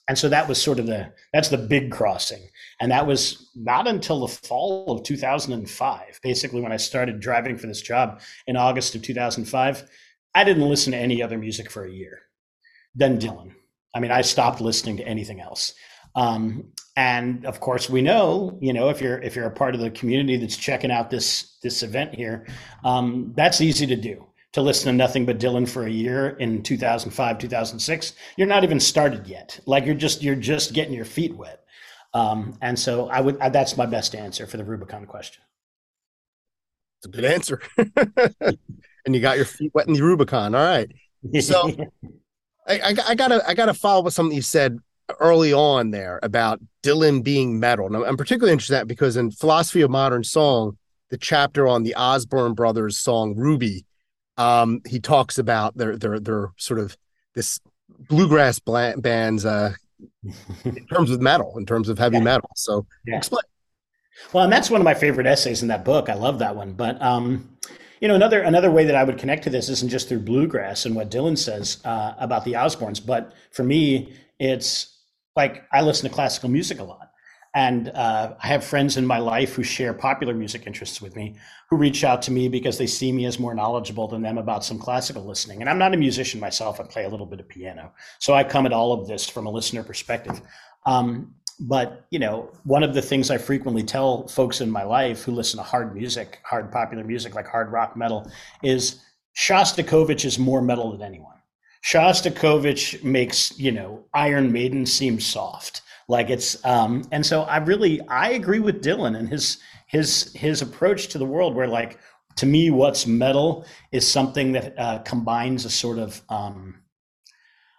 and 0.07 0.18
so 0.18 0.30
that 0.30 0.48
was 0.48 0.62
sort 0.62 0.80
of 0.80 0.86
the 0.86 1.12
that's 1.33 1.50
the 1.50 1.57
big 1.57 1.92
crossing 1.92 2.42
and 2.80 2.92
that 2.92 3.07
was 3.07 3.50
not 3.56 3.88
until 3.88 4.21
the 4.21 4.27
fall 4.27 4.86
of 4.89 5.04
2005 5.04 6.19
basically 6.21 6.62
when 6.62 6.71
i 6.71 6.77
started 6.77 7.19
driving 7.19 7.57
for 7.57 7.68
this 7.68 7.81
job 7.81 8.21
in 8.48 8.56
august 8.56 8.95
of 8.95 9.01
2005 9.01 9.89
i 10.36 10.44
didn't 10.44 10.69
listen 10.69 10.92
to 10.92 10.98
any 10.98 11.21
other 11.21 11.38
music 11.38 11.69
for 11.69 11.86
a 11.86 11.92
year 11.92 12.21
than 12.98 13.19
Dylan. 13.19 13.54
I 13.95 14.00
mean, 14.00 14.12
I 14.12 14.21
stopped 14.21 14.59
listening 14.59 14.98
to 14.98 15.07
anything 15.07 15.39
else. 15.39 15.74
Um, 16.15 16.74
and 16.95 17.45
of 17.45 17.60
course, 17.60 17.89
we 17.89 18.01
know, 18.01 18.57
you 18.60 18.74
know, 18.74 18.89
if 18.89 19.00
you're 19.01 19.19
if 19.19 19.36
you're 19.36 19.45
a 19.45 19.51
part 19.51 19.75
of 19.75 19.81
the 19.81 19.92
community 19.92 20.36
that's 20.36 20.57
checking 20.57 20.92
out 20.92 21.12
this 21.12 21.57
this 21.62 21.83
event 21.83 22.15
here, 22.15 22.48
um, 22.83 23.33
that's 23.36 23.62
easy 23.62 23.86
to 23.86 23.95
do. 23.95 24.25
To 24.53 24.61
listen 24.61 24.91
to 24.91 24.97
nothing 24.97 25.25
but 25.25 25.39
Dylan 25.39 25.67
for 25.67 25.85
a 25.85 25.89
year 25.89 26.29
in 26.29 26.63
2005, 26.63 27.38
2006, 27.38 28.13
you're 28.38 28.47
not 28.47 28.63
even 28.63 28.79
started 28.79 29.27
yet. 29.27 29.59
Like 29.65 29.85
you're 29.85 29.94
just 29.94 30.23
you're 30.23 30.35
just 30.35 30.73
getting 30.73 30.94
your 30.94 31.05
feet 31.05 31.35
wet. 31.35 31.63
Um, 32.13 32.57
and 32.61 32.79
so 32.79 33.07
I 33.09 33.21
would 33.21 33.38
that's 33.39 33.77
my 33.77 33.85
best 33.85 34.15
answer 34.15 34.47
for 34.47 34.57
the 34.57 34.63
Rubicon 34.63 35.05
question. 35.05 35.44
It's 36.99 37.07
a 37.07 37.09
good 37.09 37.25
answer. 37.25 37.61
and 39.05 39.15
you 39.15 39.19
got 39.19 39.35
your 39.35 39.45
feet 39.45 39.71
wet 39.75 39.88
in 39.88 39.94
the 39.94 40.01
Rubicon. 40.01 40.55
All 40.55 40.63
right. 40.63 40.91
So 41.41 41.69
I, 42.67 42.95
I, 43.07 43.15
gotta 43.15 43.47
I 43.47 43.53
gotta 43.53 43.73
follow 43.73 44.03
what 44.03 44.13
something 44.13 44.35
you 44.35 44.41
said 44.41 44.79
early 45.19 45.53
on 45.53 45.91
there 45.91 46.19
about 46.21 46.59
Dylan 46.83 47.23
being 47.23 47.59
metal. 47.59 47.85
And 47.88 47.95
I'm 47.95 48.17
particularly 48.17 48.51
interested 48.51 48.73
in 48.75 48.79
that 48.79 48.88
because 48.88 49.17
in 49.17 49.31
Philosophy 49.31 49.81
of 49.81 49.89
Modern 49.89 50.23
Song, 50.23 50.77
the 51.09 51.17
chapter 51.17 51.67
on 51.67 51.83
the 51.83 51.95
Osborne 51.95 52.53
brothers 52.53 52.97
song 52.97 53.35
Ruby, 53.35 53.85
um, 54.38 54.81
he 54.86 55.00
talks 55.00 55.38
about 55.38 55.78
their 55.78 55.98
their 55.98 56.19
their 56.19 56.51
sort 56.57 56.80
of 56.80 56.98
this 57.34 57.60
bluegrass 58.10 58.60
bands 58.60 59.45
uh, 59.45 59.74
in 60.66 60.86
terms 60.94 61.12
of 61.12 61.22
metal, 61.22 61.57
in 61.57 61.66
terms 61.66 61.89
of 61.89 61.98
heavy 61.98 62.18
yeah. 62.18 62.24
metal. 62.24 62.50
So 62.56 62.86
yeah. 63.06 63.18
explain. 63.18 63.42
Well, 64.34 64.44
and 64.44 64.54
that's 64.54 64.69
one 64.69 64.81
of 64.81 64.86
my 64.86 64.95
favorite 64.95 65.28
essays 65.28 65.62
in 65.62 65.68
that 65.68 65.86
book. 65.86 66.10
I 66.10 66.16
love 66.16 66.39
that 66.39 66.56
one. 66.56 66.74
But 66.74 67.01
um, 67.01 67.57
you 68.01 68.07
know, 68.07 68.16
another 68.16 68.42
another 68.42 68.72
way 68.72 68.86
that 68.86 68.95
I 68.95 69.04
would 69.04 69.18
connect 69.18 69.44
to 69.44 69.50
this 69.50 69.69
isn't 69.69 69.89
just 69.89 70.10
through 70.10 70.19
bluegrass 70.19 70.86
and 70.86 70.95
what 70.95 71.10
Dylan 71.10 71.38
says 71.38 71.80
uh, 71.86 72.13
about 72.19 72.45
the 72.45 72.54
Osbornes, 72.54 73.04
but 73.04 73.34
for 73.51 73.63
me, 73.63 74.13
it's 74.39 74.98
like 75.36 75.63
I 75.72 75.81
listen 75.81 76.10
to 76.10 76.13
classical 76.13 76.50
music 76.50 76.80
a 76.80 76.84
lot, 76.84 77.06
and 77.57 77.89
uh, 77.89 78.36
I 78.39 78.48
have 78.48 78.63
friends 78.63 78.98
in 78.98 79.06
my 79.07 79.18
life 79.18 79.56
who 79.56 79.63
share 79.63 79.92
popular 79.92 80.36
music 80.36 80.68
interests 80.68 81.01
with 81.01 81.15
me, 81.15 81.38
who 81.71 81.75
reach 81.75 82.04
out 82.04 82.21
to 82.24 82.31
me 82.31 82.50
because 82.50 82.77
they 82.77 82.86
see 82.86 83.12
me 83.12 83.25
as 83.25 83.39
more 83.39 83.56
knowledgeable 83.56 84.07
than 84.07 84.21
them 84.21 84.38
about 84.38 84.63
some 84.63 84.77
classical 84.77 85.25
listening. 85.25 85.62
And 85.62 85.68
I'm 85.68 85.80
not 85.80 85.92
a 85.92 85.98
musician 85.98 86.39
myself; 86.39 86.80
I 86.80 86.83
play 86.83 87.06
a 87.06 87.09
little 87.09 87.25
bit 87.25 87.39
of 87.39 87.50
piano, 87.50 87.94
so 88.19 88.36
I 88.36 88.44
come 88.44 88.68
at 88.68 88.74
all 88.74 88.94
of 88.94 89.07
this 89.07 89.27
from 89.27 89.48
a 89.48 89.50
listener 89.50 89.81
perspective. 89.81 90.39
Um, 90.86 91.33
but 91.59 92.06
you 92.12 92.19
know 92.19 92.51
one 92.65 92.83
of 92.83 92.94
the 92.94 93.01
things 93.01 93.31
i 93.31 93.38
frequently 93.39 93.81
tell 93.81 94.27
folks 94.27 94.62
in 94.62 94.69
my 94.69 94.83
life 94.83 95.24
who 95.24 95.31
listen 95.31 95.57
to 95.57 95.63
hard 95.63 95.95
music 95.95 96.39
hard 96.44 96.71
popular 96.71 97.03
music 97.03 97.33
like 97.33 97.48
hard 97.48 97.71
rock 97.71 97.98
metal 97.98 98.30
is 98.62 99.01
shostakovich 99.36 100.24
is 100.24 100.38
more 100.38 100.62
metal 100.62 100.91
than 100.91 101.01
anyone 101.01 101.39
shostakovich 101.84 103.03
makes 103.03 103.58
you 103.58 103.72
know 103.72 104.05
iron 104.13 104.51
maiden 104.51 104.86
seem 104.86 105.20
soft 105.20 105.81
like 106.07 106.29
it's 106.29 106.63
um 106.65 107.03
and 107.11 107.25
so 107.25 107.43
i 107.43 107.57
really 107.57 108.01
i 108.07 108.31
agree 108.31 108.59
with 108.59 108.83
dylan 108.83 109.17
and 109.17 109.29
his 109.29 109.57
his 109.87 110.31
his 110.33 110.61
approach 110.61 111.07
to 111.07 111.17
the 111.17 111.25
world 111.25 111.55
where 111.55 111.67
like 111.67 111.99
to 112.35 112.45
me 112.45 112.69
what's 112.69 113.07
metal 113.07 113.65
is 113.91 114.07
something 114.07 114.51
that 114.51 114.77
uh, 114.77 114.99
combines 114.99 115.65
a 115.65 115.69
sort 115.69 115.97
of 115.97 116.21
um 116.29 116.75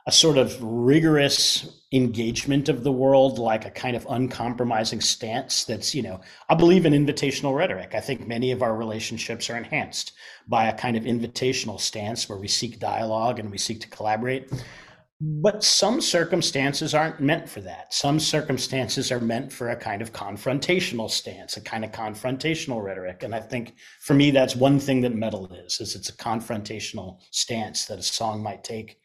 a 0.08 0.10
sort 0.10 0.38
of 0.38 0.56
rigorous 0.62 1.82
engagement 1.92 2.70
of 2.70 2.82
the 2.82 2.90
world, 2.90 3.38
like 3.38 3.66
a 3.66 3.70
kind 3.70 3.94
of 3.94 4.06
uncompromising 4.08 5.02
stance 5.02 5.64
that's, 5.64 5.94
you 5.94 6.00
know, 6.00 6.18
I 6.48 6.54
believe 6.54 6.86
in 6.86 6.94
invitational 6.94 7.54
rhetoric. 7.54 7.94
I 7.94 8.00
think 8.00 8.26
many 8.26 8.50
of 8.50 8.62
our 8.62 8.74
relationships 8.74 9.50
are 9.50 9.56
enhanced 9.58 10.12
by 10.46 10.68
a 10.68 10.74
kind 10.74 10.96
of 10.96 11.02
invitational 11.02 11.78
stance 11.78 12.26
where 12.26 12.38
we 12.38 12.48
seek 12.48 12.78
dialogue 12.78 13.38
and 13.38 13.50
we 13.50 13.58
seek 13.58 13.82
to 13.82 13.88
collaborate. 13.88 14.50
But 15.20 15.64
some 15.64 16.00
circumstances 16.00 16.94
aren't 16.94 17.20
meant 17.20 17.48
for 17.48 17.60
that. 17.62 17.92
Some 17.92 18.20
circumstances 18.20 19.10
are 19.10 19.18
meant 19.18 19.52
for 19.52 19.70
a 19.70 19.76
kind 19.76 20.00
of 20.00 20.12
confrontational 20.12 21.10
stance, 21.10 21.56
a 21.56 21.60
kind 21.60 21.84
of 21.84 21.90
confrontational 21.90 22.82
rhetoric. 22.84 23.24
And 23.24 23.34
I 23.34 23.40
think 23.40 23.74
for 24.00 24.14
me, 24.14 24.30
that's 24.30 24.54
one 24.54 24.78
thing 24.78 25.00
that 25.00 25.14
metal 25.14 25.52
is, 25.52 25.80
is 25.80 25.96
it's 25.96 26.08
a 26.08 26.16
confrontational 26.16 27.20
stance 27.32 27.86
that 27.86 27.98
a 27.98 28.02
song 28.02 28.42
might 28.44 28.62
take 28.62 29.00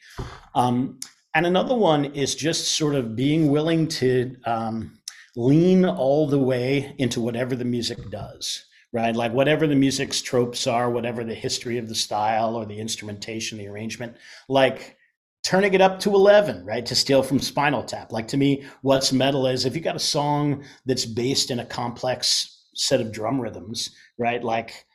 um, 0.56 1.00
and 1.36 1.46
another 1.46 1.76
one 1.76 2.06
is 2.06 2.36
just 2.36 2.78
sort 2.78 2.96
of 2.96 3.16
being 3.16 3.50
willing 3.50 3.88
to 3.88 4.36
um, 4.46 5.00
lean 5.36 5.86
all 5.86 6.28
the 6.28 6.40
way 6.40 6.96
into 7.00 7.22
whatever 7.22 7.56
the 7.56 7.66
music 7.66 8.10
does, 8.12 8.66
right? 8.92 9.16
Like 9.16 9.34
whatever 9.34 9.66
the 9.66 9.76
music's 9.76 10.22
tropes 10.22 10.68
are, 10.68 10.92
whatever 10.92 11.24
the 11.24 11.34
history 11.34 11.80
of 11.80 11.90
the 11.90 11.96
style 11.96 12.56
or 12.56 12.66
the 12.66 12.80
instrumentation, 12.80 13.58
the 13.58 13.68
arrangement, 13.68 14.16
like 14.48 14.98
turning 15.44 15.74
it 15.74 15.82
up 15.82 16.00
to 16.00 16.10
11, 16.16 16.66
right? 16.66 16.86
To 16.86 16.96
steal 16.96 17.22
from 17.22 17.40
Spinal 17.40 17.84
Tap. 17.84 18.12
Like 18.12 18.28
to 18.30 18.38
me, 18.38 18.66
what's 18.82 19.12
metal 19.12 19.48
is 19.48 19.66
if 19.66 19.76
you 19.76 19.82
got 19.82 19.96
a 19.96 20.00
song 20.00 20.64
that's 20.86 21.06
based 21.06 21.52
in 21.52 21.60
a 21.60 21.66
complex 21.66 22.66
set 22.76 23.02
of 23.02 23.12
drum 23.12 23.40
rhythms, 23.40 23.92
right? 24.18 24.44
Like 24.44 24.86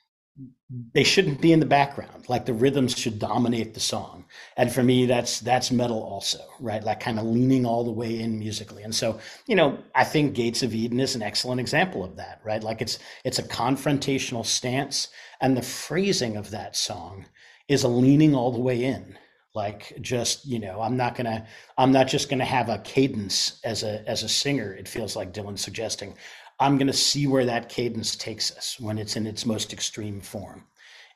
they 0.95 1.03
shouldn't 1.03 1.41
be 1.41 1.53
in 1.53 1.61
the 1.61 1.67
background 1.67 2.29
like 2.29 2.45
the 2.45 2.53
rhythms 2.53 2.97
should 2.97 3.19
dominate 3.19 3.73
the 3.73 3.81
song 3.81 4.25
and 4.59 4.71
for 4.71 4.83
me 4.83 5.07
that's 5.07 5.41
that's 5.41 5.73
metal 5.73 6.03
also 6.03 6.39
right 6.61 6.85
like 6.85 7.01
kind 7.01 7.19
of 7.19 7.25
leaning 7.25 7.65
all 7.65 7.85
the 7.85 7.91
way 7.91 8.21
in 8.21 8.39
musically 8.39 8.83
and 8.83 8.95
so 8.95 9.19
you 9.47 9.57
know 9.57 9.79
i 9.95 10.05
think 10.05 10.35
gates 10.35 10.63
of 10.63 10.75
eden 10.75 11.01
is 11.01 11.15
an 11.15 11.23
excellent 11.23 11.59
example 11.59 12.05
of 12.05 12.17
that 12.17 12.41
right 12.45 12.63
like 12.63 12.83
it's 12.83 12.99
it's 13.25 13.39
a 13.39 13.43
confrontational 13.45 14.45
stance 14.45 15.09
and 15.41 15.57
the 15.57 15.63
phrasing 15.63 16.37
of 16.37 16.51
that 16.51 16.77
song 16.77 17.25
is 17.67 17.83
a 17.83 17.89
leaning 17.89 18.35
all 18.35 18.53
the 18.53 18.61
way 18.61 18.85
in 18.85 19.17
like 19.63 19.83
just 20.01 20.47
you 20.47 20.59
know 20.59 20.81
i'm 20.81 20.97
not 20.97 21.15
gonna 21.17 21.41
i'm 21.77 21.93
not 21.93 22.07
just 22.15 22.31
gonna 22.31 22.45
have 22.59 22.69
a 22.69 22.79
cadence 22.79 23.61
as 23.65 23.83
a 23.83 24.09
as 24.09 24.23
a 24.23 24.29
singer 24.29 24.69
it 24.81 24.89
feels 24.89 25.17
like 25.17 25.33
dylan's 25.35 25.61
suggesting 25.61 26.15
I'm 26.61 26.79
to 26.79 26.93
see 26.93 27.27
where 27.27 27.45
that 27.45 27.69
cadence 27.69 28.17
takes 28.17 28.57
us 28.57 28.77
when 28.81 28.99
it's 28.99 29.17
in 29.17 29.27
its 29.27 29.47
most 29.47 29.73
extreme 29.73 30.21
form 30.21 30.65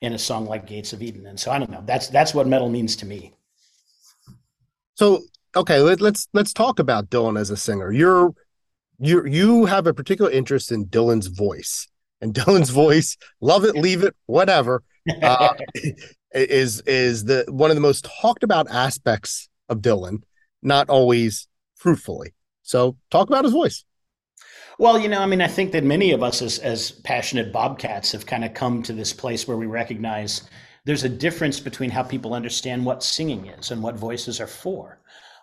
in 0.01 0.13
a 0.13 0.19
song 0.19 0.47
like 0.47 0.67
Gates 0.67 0.93
of 0.93 1.03
Eden. 1.03 1.27
And 1.27 1.39
so 1.39 1.51
I 1.51 1.59
don't 1.59 1.71
know. 1.71 1.83
That's 1.85 2.09
that's 2.09 2.35
what 2.35 2.47
metal 2.47 2.69
means 2.69 2.95
to 2.97 3.07
me. 3.07 3.35
So 4.95 5.23
okay, 5.57 5.81
let, 5.81 6.01
let's 6.01 6.29
let's 6.33 6.53
talk 6.53 6.79
about 6.79 7.11
Dylan 7.11 7.39
as 7.39 7.51
a 7.51 7.57
singer. 7.57 7.91
You're 7.91 8.33
you 8.99 9.27
you 9.27 9.65
have 9.65 9.87
a 9.87 9.95
particular 9.95 10.31
interest 10.31 10.71
in 10.71 10.87
Dylan's 10.87 11.27
voice, 11.27 11.89
and 12.21 12.35
Dylan's 12.39 12.71
voice, 12.71 13.17
love 13.41 13.65
it, 13.65 13.75
leave 13.75 14.05
it, 14.05 14.15
whatever, 14.27 14.83
uh, 15.23 15.55
is 16.35 16.81
is 16.83 17.25
the 17.25 17.45
one 17.49 17.71
of 17.71 17.77
the 17.77 17.81
most 17.81 18.09
talked 18.21 18.43
about 18.43 18.71
aspects 18.71 19.49
of 19.69 19.79
Dylan, 19.79 20.23
not 20.62 20.89
always 20.89 21.49
fruitfully. 21.77 22.35
So 22.62 22.97
talk 23.11 23.29
about 23.29 23.45
his 23.45 23.53
voice. 23.53 23.85
Well, 24.79 24.99
you 24.99 25.09
know, 25.09 25.21
I 25.21 25.27
mean, 25.27 25.43
I 25.43 25.49
think 25.49 25.73
that 25.73 25.85
many 25.85 26.12
of 26.12 26.23
us 26.23 26.41
as, 26.41 26.59
as 26.59 26.91
passionate 26.91 27.53
Bobcats 27.53 28.12
have 28.12 28.25
kind 28.25 28.45
of 28.45 28.55
come 28.55 28.83
to 28.85 28.93
this 28.93 29.12
place 29.12 29.47
where 29.47 29.57
we 29.57 29.67
recognize 29.67 30.49
there's 30.85 31.05
a 31.05 31.09
difference 31.09 31.61
between 31.61 31.91
how 31.91 32.03
people 32.03 32.35
understand 32.35 32.85
what 32.85 33.03
singing 33.03 33.47
is 33.47 33.71
and 33.71 33.83
what 33.83 33.97
voices 33.97 34.41
are 34.41 34.47
for. 34.47 34.99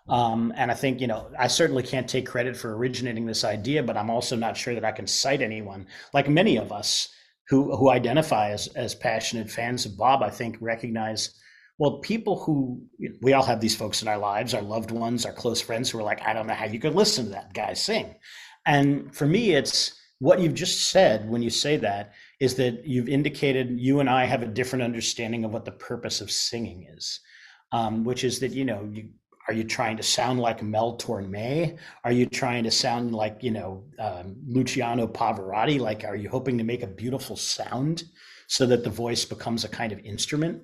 Um, 0.10 0.52
and 0.58 0.72
I 0.72 0.74
think, 0.74 1.00
you 1.00 1.08
know, 1.08 1.30
I 1.38 1.48
certainly 1.48 1.84
can't 1.84 2.10
take 2.10 2.26
credit 2.26 2.58
for 2.58 2.76
originating 2.76 3.28
this 3.28 3.44
idea, 3.44 3.84
but 3.84 3.96
I'm 3.96 4.10
also 4.10 4.36
not 4.36 4.58
sure 4.58 4.74
that 4.74 4.84
I 4.84 4.92
can 4.92 5.06
cite 5.06 5.42
anyone, 5.42 5.86
like 6.14 6.28
many 6.28 6.58
of 6.58 6.72
us 6.72 7.10
who, 7.50 7.76
who 7.76 7.90
identify 7.90 8.52
as, 8.52 8.68
as 8.76 8.94
passionate 8.94 9.50
fans 9.50 9.86
of 9.86 9.98
Bob, 9.98 10.22
I 10.22 10.30
think 10.30 10.58
recognize, 10.62 11.40
well, 11.80 12.00
people 12.00 12.40
who, 12.44 12.82
we 13.22 13.34
all 13.34 13.44
have 13.44 13.60
these 13.60 13.76
folks 13.76 14.02
in 14.02 14.08
our 14.08 14.18
lives, 14.18 14.54
our 14.54 14.62
loved 14.62 14.92
ones, 14.92 15.26
our 15.26 15.34
close 15.34 15.60
friends 15.60 15.90
who 15.90 16.00
are 16.00 16.04
like, 16.04 16.22
I 16.22 16.34
don't 16.34 16.48
know 16.48 16.54
how 16.54 16.66
you 16.66 16.80
could 16.80 16.96
listen 16.96 17.26
to 17.26 17.32
that 17.32 17.54
guy 17.54 17.74
sing. 17.74 18.16
And 18.66 19.14
for 19.16 19.26
me, 19.26 19.52
it's 19.54 20.00
what 20.20 20.40
you've 20.40 20.54
just 20.54 20.90
said 20.90 21.28
when 21.30 21.42
you 21.42 21.50
say 21.50 21.78
that 21.78 22.14
is 22.40 22.56
that 22.56 22.86
you've 22.86 23.10
indicated 23.10 23.80
you 23.80 24.00
and 24.00 24.10
I 24.10 24.26
have 24.26 24.44
a 24.44 24.48
different 24.48 24.84
understanding 24.84 25.44
of 25.44 25.52
what 25.52 25.66
the 25.66 25.72
purpose 25.72 26.22
of 26.22 26.30
singing 26.30 26.88
is, 26.96 27.20
um, 27.72 28.04
which 28.04 28.24
is 28.24 28.40
that, 28.40 28.52
you 28.52 28.66
know, 28.66 28.88
you, 28.92 29.10
are 29.50 29.54
you 29.54 29.64
trying 29.64 29.98
to 29.98 30.04
sound 30.04 30.40
like 30.40 30.62
Mel 30.62 30.96
Torme? 30.96 31.76
Are 32.04 32.12
you 32.12 32.28
trying 32.28 32.64
to 32.66 32.70
sound 32.70 33.16
like, 33.16 33.42
you 33.42 33.50
know, 33.50 33.84
um, 33.98 34.36
Luciano 34.48 35.08
Pavarotti? 35.08 35.80
Like, 35.80 36.04
are 36.04 36.16
you 36.16 36.30
hoping 36.30 36.56
to 36.60 36.64
make 36.64 36.84
a 36.84 36.88
beautiful 36.88 37.36
sound 37.36 38.04
so 38.46 38.68
that 38.68 38.84
the 38.84 38.92
voice 38.92 39.26
becomes 39.26 39.64
a 39.66 39.68
kind 39.68 39.92
of 39.92 39.98
instrument? 40.06 40.62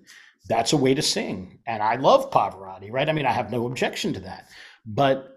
That's 0.48 0.74
a 0.74 0.77
way 0.77 0.94
to 0.94 1.01
sing. 1.01 1.58
And 1.65 1.82
I 1.82 1.96
love 1.96 2.30
Pavarotti, 2.30 2.92
right? 2.92 3.10
I 3.10 3.12
mean, 3.12 3.25
I 3.25 3.32
have 3.32 3.50
no 3.50 3.65
objection 3.65 4.13
to 4.13 4.20
that. 4.20 4.50
But 4.86 5.32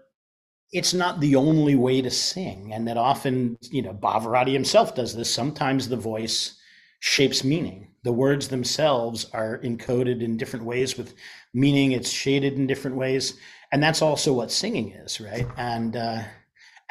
it's 0.71 0.93
not 0.93 1.19
the 1.19 1.35
only 1.35 1.73
way 1.73 2.03
to 2.03 2.11
sing 2.11 2.71
and 2.73 2.87
that 2.87 2.97
often 2.97 3.57
you 3.71 3.81
know 3.81 3.95
Pavarotti 3.95 4.53
himself 4.53 4.93
does 4.93 5.15
this 5.15 5.33
sometimes 5.33 5.89
the 5.89 5.97
voice 5.97 6.59
shapes 6.99 7.43
meaning 7.43 7.89
the 8.03 8.13
words 8.13 8.47
themselves 8.47 9.25
are 9.33 9.59
encoded 9.63 10.21
in 10.21 10.37
different 10.37 10.63
ways 10.63 10.95
with 10.95 11.15
meaning 11.53 11.91
it's 11.91 12.09
shaded 12.09 12.53
in 12.53 12.67
different 12.67 12.97
ways 12.97 13.37
and 13.71 13.81
that's 13.81 14.01
also 14.01 14.33
what 14.33 14.51
singing 14.51 14.91
is 14.91 15.19
right 15.19 15.47
and 15.57 15.95
uh 15.95 16.21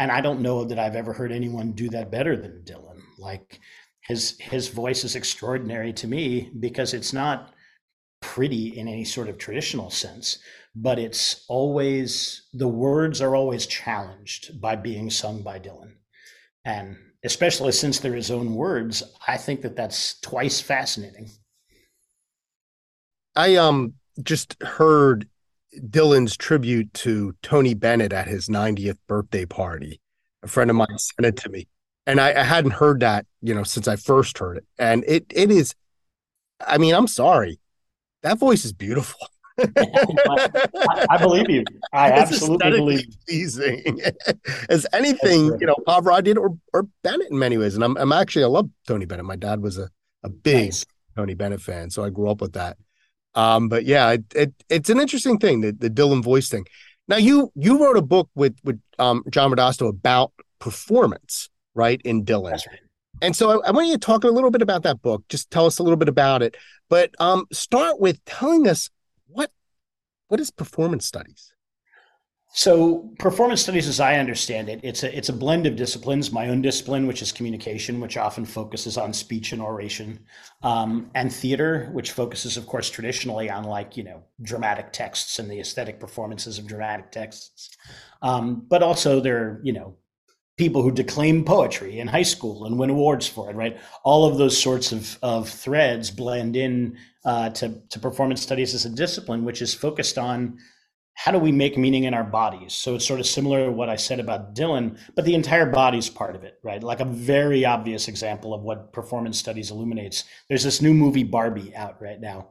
and 0.00 0.12
I 0.12 0.20
don't 0.20 0.42
know 0.42 0.64
that 0.64 0.78
I've 0.78 0.94
ever 0.94 1.12
heard 1.12 1.32
anyone 1.32 1.72
do 1.72 1.88
that 1.90 2.10
better 2.10 2.36
than 2.36 2.62
Dylan 2.64 3.00
like 3.18 3.60
his 4.00 4.38
his 4.38 4.68
voice 4.68 5.04
is 5.04 5.16
extraordinary 5.16 5.92
to 5.94 6.06
me 6.06 6.50
because 6.58 6.94
it's 6.94 7.12
not 7.12 7.52
pretty 8.20 8.76
in 8.76 8.88
any 8.88 9.04
sort 9.04 9.28
of 9.28 9.38
traditional 9.38 9.90
sense 9.90 10.38
but 10.80 10.98
it's 10.98 11.44
always 11.48 12.42
the 12.52 12.68
words 12.68 13.20
are 13.20 13.34
always 13.34 13.66
challenged 13.66 14.60
by 14.60 14.76
being 14.76 15.10
sung 15.10 15.42
by 15.42 15.58
Dylan. 15.58 15.94
And 16.64 16.96
especially 17.24 17.72
since 17.72 17.98
they're 17.98 18.14
his 18.14 18.30
own 18.30 18.54
words, 18.54 19.02
I 19.26 19.36
think 19.36 19.62
that 19.62 19.74
that's 19.74 20.20
twice 20.20 20.60
fascinating. 20.60 21.30
I 23.34 23.56
um 23.56 23.94
just 24.22 24.60
heard 24.62 25.28
Dylan's 25.76 26.36
tribute 26.36 26.92
to 26.94 27.34
Tony 27.42 27.74
Bennett 27.74 28.12
at 28.12 28.26
his 28.26 28.48
90th 28.48 28.98
birthday 29.06 29.44
party. 29.44 30.00
A 30.42 30.48
friend 30.48 30.70
of 30.70 30.76
mine 30.76 30.98
sent 30.98 31.26
it 31.26 31.36
to 31.42 31.48
me. 31.48 31.68
And 32.06 32.20
I, 32.20 32.40
I 32.40 32.42
hadn't 32.42 32.72
heard 32.72 33.00
that, 33.00 33.26
you 33.42 33.54
know, 33.54 33.64
since 33.64 33.86
I 33.86 33.96
first 33.96 34.38
heard 34.38 34.56
it. 34.56 34.64
And 34.78 35.04
it 35.06 35.26
it 35.30 35.50
is 35.50 35.74
I 36.66 36.78
mean, 36.78 36.94
I'm 36.94 37.06
sorry. 37.06 37.58
That 38.22 38.38
voice 38.38 38.64
is 38.64 38.72
beautiful. 38.72 39.20
I, 39.58 41.06
I, 41.10 41.18
believe 41.18 41.50
you. 41.50 41.64
I 41.92 42.10
it's 42.10 42.32
absolutely 42.32 42.70
believe 42.70 43.06
pleasing 43.26 44.00
as 44.68 44.86
anything 44.92 45.46
you 45.60 45.66
know 45.66 45.74
Pavarotti 45.86 46.24
did 46.24 46.38
or 46.38 46.56
or 46.72 46.86
Bennett 47.02 47.30
in 47.30 47.38
many 47.38 47.58
ways. 47.58 47.74
And 47.74 47.82
I'm 47.82 47.96
I'm 47.96 48.12
actually 48.12 48.44
I 48.44 48.48
love 48.48 48.70
Tony 48.86 49.04
Bennett. 49.04 49.24
My 49.24 49.36
dad 49.36 49.60
was 49.60 49.76
a 49.76 49.90
a 50.22 50.28
big 50.28 50.66
nice. 50.66 50.86
Tony 51.16 51.34
Bennett 51.34 51.60
fan, 51.60 51.90
so 51.90 52.04
I 52.04 52.10
grew 52.10 52.30
up 52.30 52.40
with 52.40 52.52
that. 52.52 52.76
Um, 53.38 53.68
but 53.68 53.84
yeah, 53.84 54.10
it, 54.10 54.24
it 54.34 54.52
it's 54.68 54.90
an 54.90 54.98
interesting 54.98 55.38
thing 55.38 55.60
the 55.60 55.70
the 55.70 55.88
Dylan 55.88 56.24
voice 56.24 56.48
thing. 56.48 56.66
Now 57.06 57.18
you 57.18 57.52
you 57.54 57.80
wrote 57.80 57.96
a 57.96 58.02
book 58.02 58.28
with 58.34 58.56
with 58.64 58.80
um, 58.98 59.22
John 59.30 59.52
Radosta 59.52 59.88
about 59.88 60.32
performance, 60.58 61.48
right? 61.72 62.02
In 62.04 62.24
Dylan. 62.24 62.50
Right. 62.50 62.80
And 63.22 63.36
so 63.36 63.62
I, 63.62 63.68
I, 63.68 63.70
want 63.70 63.86
you 63.86 63.92
to 63.94 63.98
talk 63.98 64.24
a 64.24 64.28
little 64.28 64.50
bit 64.50 64.62
about 64.62 64.82
that 64.82 65.02
book. 65.02 65.22
Just 65.28 65.50
tell 65.52 65.66
us 65.66 65.78
a 65.78 65.84
little 65.84 65.96
bit 65.96 66.08
about 66.08 66.42
it. 66.42 66.56
But 66.88 67.10
um, 67.20 67.46
start 67.52 68.00
with 68.00 68.24
telling 68.24 68.66
us 68.66 68.90
what 69.28 69.52
what 70.26 70.40
is 70.40 70.50
performance 70.50 71.06
studies? 71.06 71.52
So, 72.58 73.08
performance 73.20 73.62
studies, 73.62 73.86
as 73.86 74.00
I 74.00 74.16
understand 74.16 74.68
it, 74.68 74.80
it's 74.82 75.04
a 75.04 75.16
it's 75.16 75.28
a 75.28 75.32
blend 75.32 75.64
of 75.64 75.76
disciplines. 75.76 76.32
My 76.32 76.48
own 76.48 76.60
discipline, 76.60 77.06
which 77.06 77.22
is 77.22 77.30
communication, 77.30 78.00
which 78.00 78.16
often 78.16 78.44
focuses 78.44 78.98
on 78.98 79.12
speech 79.12 79.52
and 79.52 79.62
oration, 79.62 80.18
um, 80.64 81.08
and 81.14 81.32
theater, 81.32 81.88
which 81.92 82.10
focuses, 82.10 82.56
of 82.56 82.66
course, 82.66 82.90
traditionally 82.90 83.48
on 83.48 83.62
like 83.62 83.96
you 83.96 84.02
know 84.02 84.24
dramatic 84.42 84.92
texts 84.92 85.38
and 85.38 85.48
the 85.48 85.60
aesthetic 85.60 86.00
performances 86.00 86.58
of 86.58 86.66
dramatic 86.66 87.12
texts. 87.12 87.76
Um, 88.22 88.66
but 88.68 88.82
also, 88.82 89.20
there 89.20 89.38
are 89.38 89.60
you 89.62 89.72
know 89.72 89.94
people 90.56 90.82
who 90.82 90.90
declaim 90.90 91.44
poetry 91.44 92.00
in 92.00 92.08
high 92.08 92.24
school 92.24 92.64
and 92.64 92.76
win 92.76 92.90
awards 92.90 93.28
for 93.28 93.48
it, 93.50 93.54
right? 93.54 93.78
All 94.02 94.24
of 94.28 94.36
those 94.36 94.60
sorts 94.60 94.90
of, 94.90 95.16
of 95.22 95.48
threads 95.48 96.10
blend 96.10 96.56
in 96.56 96.98
uh, 97.24 97.50
to, 97.50 97.80
to 97.90 98.00
performance 98.00 98.42
studies 98.42 98.74
as 98.74 98.84
a 98.84 98.90
discipline, 98.90 99.44
which 99.44 99.62
is 99.62 99.72
focused 99.72 100.18
on 100.18 100.58
how 101.18 101.32
do 101.32 101.38
we 101.38 101.50
make 101.50 101.76
meaning 101.76 102.04
in 102.04 102.14
our 102.14 102.22
bodies? 102.22 102.72
So 102.72 102.94
it's 102.94 103.04
sort 103.04 103.18
of 103.18 103.26
similar 103.26 103.66
to 103.66 103.72
what 103.72 103.88
I 103.88 103.96
said 103.96 104.20
about 104.20 104.54
Dylan, 104.54 104.96
but 105.16 105.24
the 105.24 105.34
entire 105.34 105.66
body's 105.66 106.08
part 106.08 106.36
of 106.36 106.44
it, 106.44 106.60
right? 106.62 106.80
Like 106.80 107.00
a 107.00 107.04
very 107.04 107.64
obvious 107.64 108.06
example 108.06 108.54
of 108.54 108.62
what 108.62 108.92
performance 108.92 109.36
studies 109.36 109.72
illuminates. 109.72 110.22
There's 110.48 110.62
this 110.62 110.80
new 110.80 110.94
movie 110.94 111.24
Barbie 111.24 111.74
out 111.74 112.00
right 112.00 112.20
now 112.20 112.50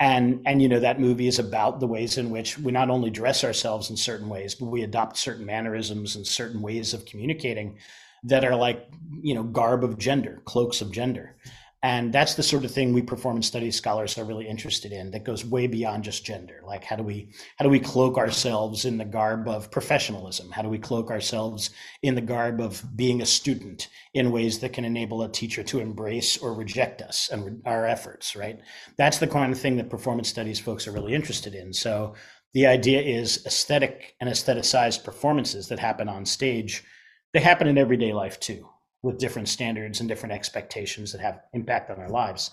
and 0.00 0.40
and 0.46 0.60
you 0.60 0.68
know 0.68 0.80
that 0.80 0.98
movie 0.98 1.28
is 1.28 1.38
about 1.38 1.78
the 1.78 1.86
ways 1.86 2.16
in 2.18 2.30
which 2.30 2.58
we 2.58 2.72
not 2.72 2.90
only 2.90 3.10
dress 3.10 3.44
ourselves 3.44 3.90
in 3.90 3.96
certain 3.96 4.28
ways 4.28 4.54
but 4.54 4.66
we 4.66 4.82
adopt 4.82 5.16
certain 5.16 5.46
mannerisms 5.46 6.16
and 6.16 6.26
certain 6.26 6.62
ways 6.62 6.94
of 6.94 7.04
communicating 7.04 7.78
that 8.24 8.44
are 8.44 8.56
like 8.56 8.88
you 9.22 9.34
know 9.34 9.42
garb 9.42 9.84
of 9.84 9.98
gender 9.98 10.40
cloaks 10.46 10.80
of 10.80 10.90
gender 10.90 11.36
and 11.82 12.12
that's 12.12 12.34
the 12.34 12.42
sort 12.42 12.64
of 12.66 12.70
thing 12.70 12.92
we 12.92 13.00
performance 13.00 13.46
studies 13.46 13.74
scholars 13.74 14.18
are 14.18 14.24
really 14.24 14.46
interested 14.46 14.92
in 14.92 15.10
that 15.12 15.24
goes 15.24 15.46
way 15.46 15.66
beyond 15.66 16.04
just 16.04 16.26
gender. 16.26 16.60
Like 16.64 16.84
how 16.84 16.96
do 16.96 17.02
we 17.02 17.32
how 17.56 17.64
do 17.64 17.70
we 17.70 17.80
cloak 17.80 18.18
ourselves 18.18 18.84
in 18.84 18.98
the 18.98 19.04
garb 19.06 19.48
of 19.48 19.70
professionalism? 19.70 20.50
How 20.50 20.60
do 20.60 20.68
we 20.68 20.78
cloak 20.78 21.10
ourselves 21.10 21.70
in 22.02 22.14
the 22.14 22.20
garb 22.20 22.60
of 22.60 22.84
being 22.96 23.22
a 23.22 23.26
student 23.26 23.88
in 24.12 24.30
ways 24.30 24.58
that 24.58 24.74
can 24.74 24.84
enable 24.84 25.22
a 25.22 25.32
teacher 25.32 25.62
to 25.62 25.80
embrace 25.80 26.36
or 26.36 26.52
reject 26.52 27.00
us 27.00 27.30
and 27.32 27.62
our 27.64 27.86
efforts 27.86 28.36
right? 28.36 28.60
That's 28.98 29.18
the 29.18 29.26
kind 29.26 29.50
of 29.50 29.58
thing 29.58 29.76
that 29.76 29.88
performance 29.88 30.28
studies 30.28 30.60
folks 30.60 30.86
are 30.86 30.92
really 30.92 31.14
interested 31.14 31.54
in. 31.54 31.72
So 31.72 32.14
the 32.52 32.66
idea 32.66 33.00
is 33.00 33.46
aesthetic 33.46 34.16
and 34.20 34.28
aestheticized 34.28 35.02
performances 35.02 35.68
that 35.68 35.78
happen 35.78 36.08
on 36.08 36.26
stage 36.26 36.84
they 37.32 37.40
happen 37.40 37.68
in 37.68 37.78
everyday 37.78 38.12
life 38.12 38.38
too 38.40 38.68
with 39.02 39.18
different 39.18 39.48
standards 39.48 40.00
and 40.00 40.08
different 40.08 40.34
expectations 40.34 41.12
that 41.12 41.20
have 41.20 41.40
impact 41.52 41.90
on 41.90 41.98
our 41.98 42.10
lives. 42.10 42.50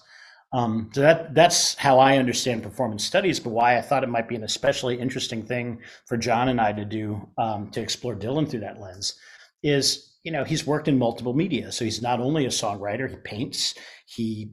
Um, 0.54 0.90
so 0.94 1.02
that 1.02 1.36
that's 1.36 1.76
how 1.76 2.00
I 2.00 2.18
understand 2.18 2.64
performance 2.64 3.04
studies, 3.04 3.40
but 3.40 3.50
why 3.50 3.78
I 3.78 3.82
thought 3.82 4.04
it 4.04 4.10
might 4.10 4.30
be 4.30 4.36
an 4.36 4.44
especially 4.44 4.98
interesting 4.98 5.46
thing 5.46 5.82
for 6.06 6.16
John 6.16 6.48
and 6.48 6.62
I 6.62 6.72
to 6.72 6.86
do 6.86 7.28
um, 7.38 7.70
to 7.72 7.82
explore 7.82 8.16
Dylan 8.16 8.50
through 8.50 8.62
that 8.62 8.80
lens 8.80 9.16
is 9.62 10.16
you 10.24 10.32
know 10.32 10.46
he's 10.46 10.66
worked 10.66 10.88
in 10.88 10.98
multiple 10.98 11.34
media, 11.34 11.72
so 11.72 11.84
he's 11.84 12.02
not 12.02 12.22
only 12.22 12.46
a 12.46 12.50
songwriter, 12.50 13.10
he 13.10 13.18
paints, 13.18 13.74
he 14.06 14.52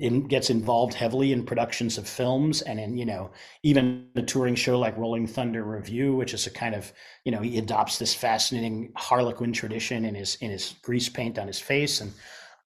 in, 0.00 0.26
gets 0.26 0.50
involved 0.50 0.94
heavily 0.94 1.32
in 1.32 1.44
productions 1.44 1.96
of 1.96 2.08
films 2.08 2.62
and 2.62 2.80
in 2.80 2.96
you 2.96 3.06
know 3.06 3.30
even 3.62 4.08
a 4.16 4.22
touring 4.22 4.54
show 4.54 4.78
like 4.78 4.96
Rolling 4.96 5.26
Thunder 5.26 5.62
Revue, 5.64 6.16
which 6.16 6.34
is 6.34 6.46
a 6.46 6.50
kind 6.50 6.74
of 6.74 6.92
you 7.24 7.32
know 7.32 7.40
he 7.40 7.58
adopts 7.58 7.98
this 7.98 8.14
fascinating 8.14 8.92
Harlequin 8.96 9.52
tradition 9.52 10.04
in 10.04 10.14
his 10.14 10.36
in 10.36 10.50
his 10.50 10.74
grease 10.82 11.08
paint 11.08 11.38
on 11.38 11.46
his 11.46 11.60
face, 11.60 12.00
and 12.00 12.12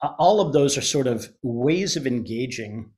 uh, 0.02 0.12
all 0.18 0.40
of 0.40 0.52
those 0.52 0.78
are 0.78 0.82
sort 0.82 1.06
of 1.06 1.28
ways 1.42 1.96
of 1.96 2.06
engaging 2.06 2.90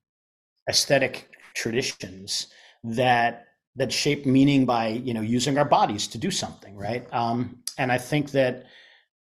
aesthetic 0.68 1.28
traditions 1.54 2.46
that 2.84 3.46
that 3.74 3.92
shape 3.92 4.24
meaning 4.24 4.64
by 4.66 4.88
you 4.88 5.14
know 5.14 5.20
using 5.20 5.58
our 5.58 5.64
bodies 5.64 6.06
to 6.06 6.18
do 6.18 6.30
something, 6.30 6.76
right? 6.76 7.12
Um, 7.12 7.62
and 7.78 7.90
I 7.90 7.98
think 7.98 8.30
that 8.32 8.66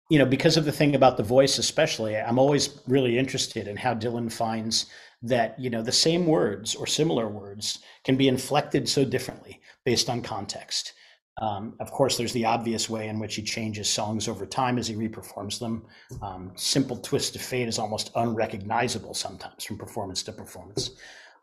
you 0.10 0.20
know, 0.20 0.26
because 0.26 0.56
of 0.58 0.66
the 0.66 0.72
thing 0.72 0.96
about 0.96 1.18
the 1.18 1.24
voice, 1.24 1.58
especially, 1.58 2.16
I'm 2.16 2.38
always 2.38 2.80
really 2.88 3.18
interested 3.18 3.68
in 3.68 3.78
how 3.78 3.96
Dylan 3.96 4.32
finds 4.32 4.86
that, 5.24 5.60
you 5.60 5.70
know, 5.70 5.82
the 5.82 5.92
same 5.92 6.28
words 6.28 6.76
or 6.76 6.86
similar 6.86 7.28
words 7.28 7.80
can 8.04 8.16
be 8.16 8.28
inflected 8.28 8.88
so 8.88 9.04
differently 9.04 9.62
based 9.84 10.10
on 10.10 10.22
context. 10.22 10.94
Um, 11.42 11.76
of 11.80 11.92
course, 11.92 12.18
there's 12.18 12.34
the 12.34 12.46
obvious 12.46 12.90
way 12.90 13.08
in 13.08 13.20
which 13.20 13.36
he 13.36 13.42
changes 13.42 13.90
songs 13.90 14.28
over 14.28 14.46
time 14.46 14.78
as 14.78 14.88
he 14.88 14.96
reperforms 14.96 15.60
them. 15.60 15.86
Um, 16.22 16.52
Simple 16.56 16.98
Twist 16.98 17.36
of 17.36 17.42
Fate 17.42 17.68
is 17.68 17.80
almost 17.80 18.12
unrecognizable 18.16 19.16
sometimes 19.16 19.64
from 19.64 19.78
performance 19.78 20.24
to 20.24 20.32
performance. 20.32 20.92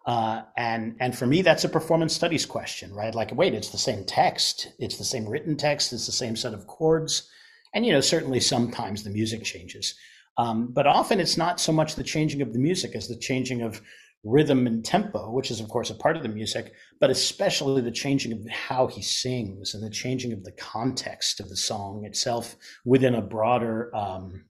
Uh, 0.06 0.42
and 0.56 0.96
and 0.98 1.16
for 1.16 1.26
me, 1.26 1.42
that's 1.42 1.64
a 1.64 1.68
performance 1.68 2.14
studies 2.14 2.46
question, 2.46 2.92
right? 2.94 3.14
Like, 3.14 3.34
wait, 3.34 3.54
it's 3.54 3.70
the 3.70 3.78
same 3.78 4.04
text, 4.04 4.72
it's 4.78 4.96
the 4.96 5.04
same 5.04 5.28
written 5.28 5.56
text, 5.56 5.92
it's 5.92 6.06
the 6.06 6.12
same 6.12 6.36
set 6.36 6.54
of 6.54 6.66
chords 6.66 7.28
and 7.74 7.86
you 7.86 7.92
know 7.92 8.00
certainly 8.00 8.40
sometimes 8.40 9.02
the 9.02 9.10
music 9.10 9.44
changes. 9.44 9.94
Um, 10.38 10.68
but 10.72 10.86
often 10.86 11.20
it's 11.20 11.36
not 11.36 11.60
so 11.60 11.72
much 11.72 11.94
the 11.94 12.02
changing 12.02 12.40
of 12.40 12.52
the 12.52 12.58
music 12.58 12.94
as 12.94 13.06
the 13.06 13.18
changing 13.18 13.60
of 13.60 13.82
rhythm 14.24 14.68
and 14.68 14.84
tempo 14.84 15.30
which 15.32 15.50
is 15.50 15.58
of 15.58 15.68
course 15.68 15.90
a 15.90 15.94
part 15.94 16.16
of 16.16 16.22
the 16.22 16.28
music 16.28 16.72
but 17.00 17.10
especially 17.10 17.82
the 17.82 17.90
changing 17.90 18.32
of 18.32 18.46
how 18.48 18.86
he 18.86 19.02
sings 19.02 19.74
and 19.74 19.82
the 19.82 19.90
changing 19.90 20.32
of 20.32 20.44
the 20.44 20.52
context 20.52 21.40
of 21.40 21.48
the 21.48 21.56
song 21.56 22.04
itself 22.04 22.54
within 22.84 23.16
a 23.16 23.20
broader 23.20 23.94
um, 23.96 24.44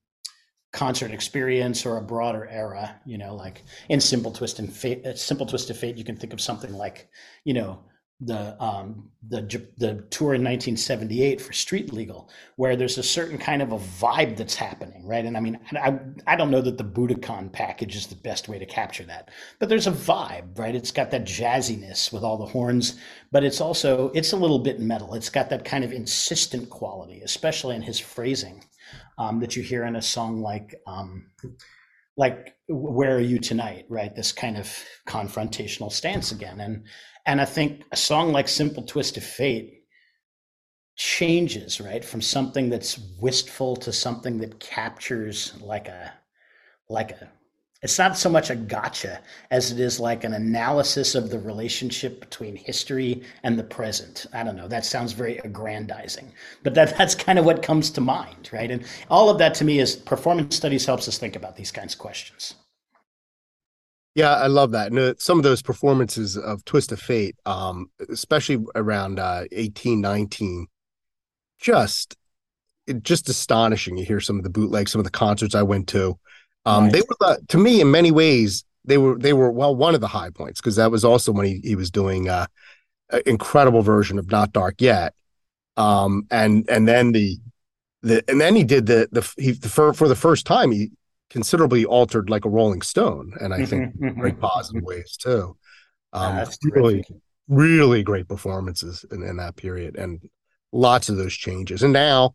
concert 0.75 1.11
experience 1.11 1.87
or 1.87 1.97
a 1.97 2.03
broader 2.03 2.47
era 2.49 3.01
you 3.07 3.17
know 3.17 3.35
like 3.35 3.63
in 3.89 3.99
simple 3.99 4.31
twist 4.31 4.59
and 4.59 4.71
fate 4.71 5.07
uh, 5.07 5.15
simple 5.15 5.47
twist 5.47 5.71
of 5.71 5.79
fate 5.79 5.97
you 5.97 6.05
can 6.05 6.17
think 6.17 6.35
of 6.35 6.41
something 6.41 6.75
like 6.75 7.09
you 7.45 7.55
know 7.55 7.79
the 8.25 8.63
um, 8.63 9.11
the 9.29 9.41
the 9.79 10.05
tour 10.11 10.35
in 10.35 10.43
1978 10.43 11.41
for 11.41 11.53
Street 11.53 11.93
Legal, 11.93 12.31
where 12.57 12.77
there's 12.77 12.99
a 12.99 13.03
certain 13.03 13.37
kind 13.37 13.61
of 13.61 13.73
a 13.73 13.79
vibe 13.79 14.37
that's 14.37 14.55
happening, 14.55 15.07
right? 15.07 15.25
And 15.25 15.37
I 15.37 15.41
mean, 15.41 15.59
I 15.73 15.99
I 16.27 16.37
don't 16.37 16.51
know 16.51 16.61
that 16.61 16.79
the 16.79 16.85
Budokan 16.85 17.53
package 17.53 17.97
is 17.97 18.07
the 18.07 18.15
best 18.17 18.49
way 18.49 18.59
to 18.59 18.67
capture 18.67 19.05
that, 19.05 19.31
but 19.59 19.69
there's 19.69 19.87
a 19.87 19.93
vibe, 19.93 20.59
right? 20.59 20.75
It's 20.75 20.93
got 20.93 21.11
that 21.11 21.25
jazziness 21.25 22.13
with 22.13 22.23
all 22.23 22.39
the 22.39 22.47
horns, 22.47 22.99
but 23.33 23.45
it's 23.45 23.61
also 23.61 24.11
it's 24.15 24.33
a 24.33 24.37
little 24.37 24.61
bit 24.61 24.81
metal. 24.81 25.15
It's 25.15 25.31
got 25.31 25.51
that 25.51 25.65
kind 25.65 25.85
of 25.85 25.93
insistent 25.93 26.71
quality, 26.71 27.23
especially 27.23 27.75
in 27.75 27.83
his 27.83 27.99
phrasing, 27.99 28.65
um, 29.19 29.41
that 29.41 29.57
you 29.57 29.63
hear 29.63 29.85
in 29.85 29.97
a 29.97 30.03
song 30.03 30.43
like. 30.43 30.75
Um, 30.87 31.27
like 32.19 32.55
where 32.69 33.17
are 33.17 33.21
you 33.21 33.39
tonight 33.39 33.87
right 33.89 34.15
this 34.15 34.33
kind 34.33 34.59
of 34.59 34.71
confrontational 35.09 35.91
stance 35.91 36.31
again 36.31 36.61
and 36.61 36.85
and 37.27 37.41
I 37.41 37.45
think 37.45 37.85
a 37.93 37.97
song 37.97 38.33
like 38.33 38.49
Simple 38.49 38.83
Twist 38.83 39.17
of 39.17 39.25
Fate 39.25 39.85
changes, 40.97 41.81
right? 41.81 42.05
From 42.05 42.21
something 42.21 42.69
that's 42.69 42.99
wistful 43.21 43.77
to 43.77 43.93
something 43.93 44.39
that 44.39 44.61
captures 44.61 45.55
like 45.61 45.89
a 45.89 46.13
like 46.89 47.13
a 47.13 47.29
it's 47.83 47.99
not 47.99 48.17
so 48.17 48.31
much 48.31 48.49
a 48.49 48.55
gotcha 48.55 49.21
as 49.51 49.73
it 49.73 49.81
is 49.81 49.99
like 49.99 50.23
an 50.23 50.35
analysis 50.35 51.17
of 51.17 51.31
the 51.31 51.39
relationship 51.41 52.21
between 52.21 52.55
history 52.55 53.25
and 53.43 53.59
the 53.59 53.65
present. 53.65 54.27
I 54.33 54.45
don't 54.45 54.55
know. 54.55 54.69
That 54.69 54.85
sounds 54.85 55.13
very 55.13 55.39
aggrandizing, 55.39 56.33
but 56.63 56.75
that, 56.75 56.97
that's 56.99 57.17
kind 57.17 57.41
of 57.41 57.45
what 57.45 57.61
comes 57.63 57.91
to 57.91 58.01
mind, 58.01 58.51
right? 58.53 58.71
And 58.71 58.85
all 59.11 59.29
of 59.29 59.39
that 59.39 59.55
to 59.55 59.65
me 59.65 59.81
is 59.81 59.97
performance 59.97 60.55
studies 60.55 60.87
helps 60.87 61.09
us 61.09 61.19
think 61.19 61.35
about 61.35 61.57
these 61.57 61.73
kinds 61.73 61.95
of 61.95 61.99
questions. 61.99 62.55
Yeah, 64.15 64.35
I 64.35 64.47
love 64.49 64.73
that. 64.73 64.89
And 64.89 64.99
uh, 64.99 65.15
some 65.19 65.39
of 65.39 65.43
those 65.43 65.63
performances 65.63 66.37
of 66.37 66.65
Twist 66.65 66.93
of 66.93 67.01
Fate, 67.01 67.37
um, 67.47 67.91
especially 68.11 68.63
around 68.75 69.19
uh, 69.19 69.45
18, 69.51 70.01
19, 70.01 70.67
just 71.59 72.17
just 73.01 73.29
astonishing. 73.29 73.97
You 73.97 74.05
hear 74.05 74.21
some 74.21 74.39
of 74.39 74.43
the 74.43 74.51
bootlegs, 74.51 74.93
some 74.93 74.99
of 74.99 75.05
the 75.05 75.11
concerts 75.11 75.55
I 75.55 75.63
went 75.63 75.89
to. 75.89 76.19
Um, 76.67 76.91
They 76.91 77.01
were 77.01 77.17
uh, 77.27 77.37
to 77.49 77.59
me 77.59 77.81
in 77.81 77.91
many 77.91 78.11
ways 78.11 78.65
they 78.85 78.99
were 78.99 79.19
they 79.19 79.33
were 79.33 79.51
well 79.51 79.75
one 79.75 79.95
of 79.95 80.01
the 80.01 80.09
high 80.09 80.31
points 80.31 80.61
because 80.61 80.77
that 80.77 80.91
was 80.91 81.05
also 81.05 81.33
when 81.33 81.47
he 81.47 81.61
he 81.63 81.77
was 81.77 81.91
doing 81.91 82.29
uh, 82.29 82.47
an 83.11 83.23
incredible 83.27 83.83
version 83.83 84.19
of 84.19 84.31
Not 84.31 84.53
Dark 84.53 84.81
Yet, 84.81 85.15
um, 85.77 86.27
and 86.31 86.69
and 86.69 86.87
then 86.87 87.13
the 87.13 87.39
the 88.03 88.25
and 88.29 88.41
then 88.41 88.57
he 88.57 88.65
did 88.65 88.87
the 88.87 89.09
the 89.13 89.33
he 89.39 89.53
for 89.55 89.93
for 89.93 90.09
the 90.09 90.17
first 90.17 90.47
time 90.47 90.71
he 90.73 90.91
considerably 91.33 91.87
altered 91.87 92.29
like 92.29 92.45
a 92.45 92.51
Rolling 92.51 92.83
Stone, 92.83 93.33
and 93.41 93.55
I 93.55 93.59
mm-hmm, 93.59 93.65
think 93.65 93.97
mm-hmm, 93.97 94.21
very 94.21 94.35
positive 94.35 94.83
ways 94.83 95.17
too. 95.17 95.57
Um, 96.13 96.45
really, 96.65 97.05
really 97.49 98.03
great 98.03 98.29
performances 98.29 99.05
in, 99.11 99.23
in 99.23 99.39
that 99.39 99.57
period, 99.57 99.97
and 99.97 100.21
lots 100.73 101.09
of 101.09 101.17
those 101.17 101.33
changes. 101.33 101.83
And 101.83 101.95
now, 101.95 102.35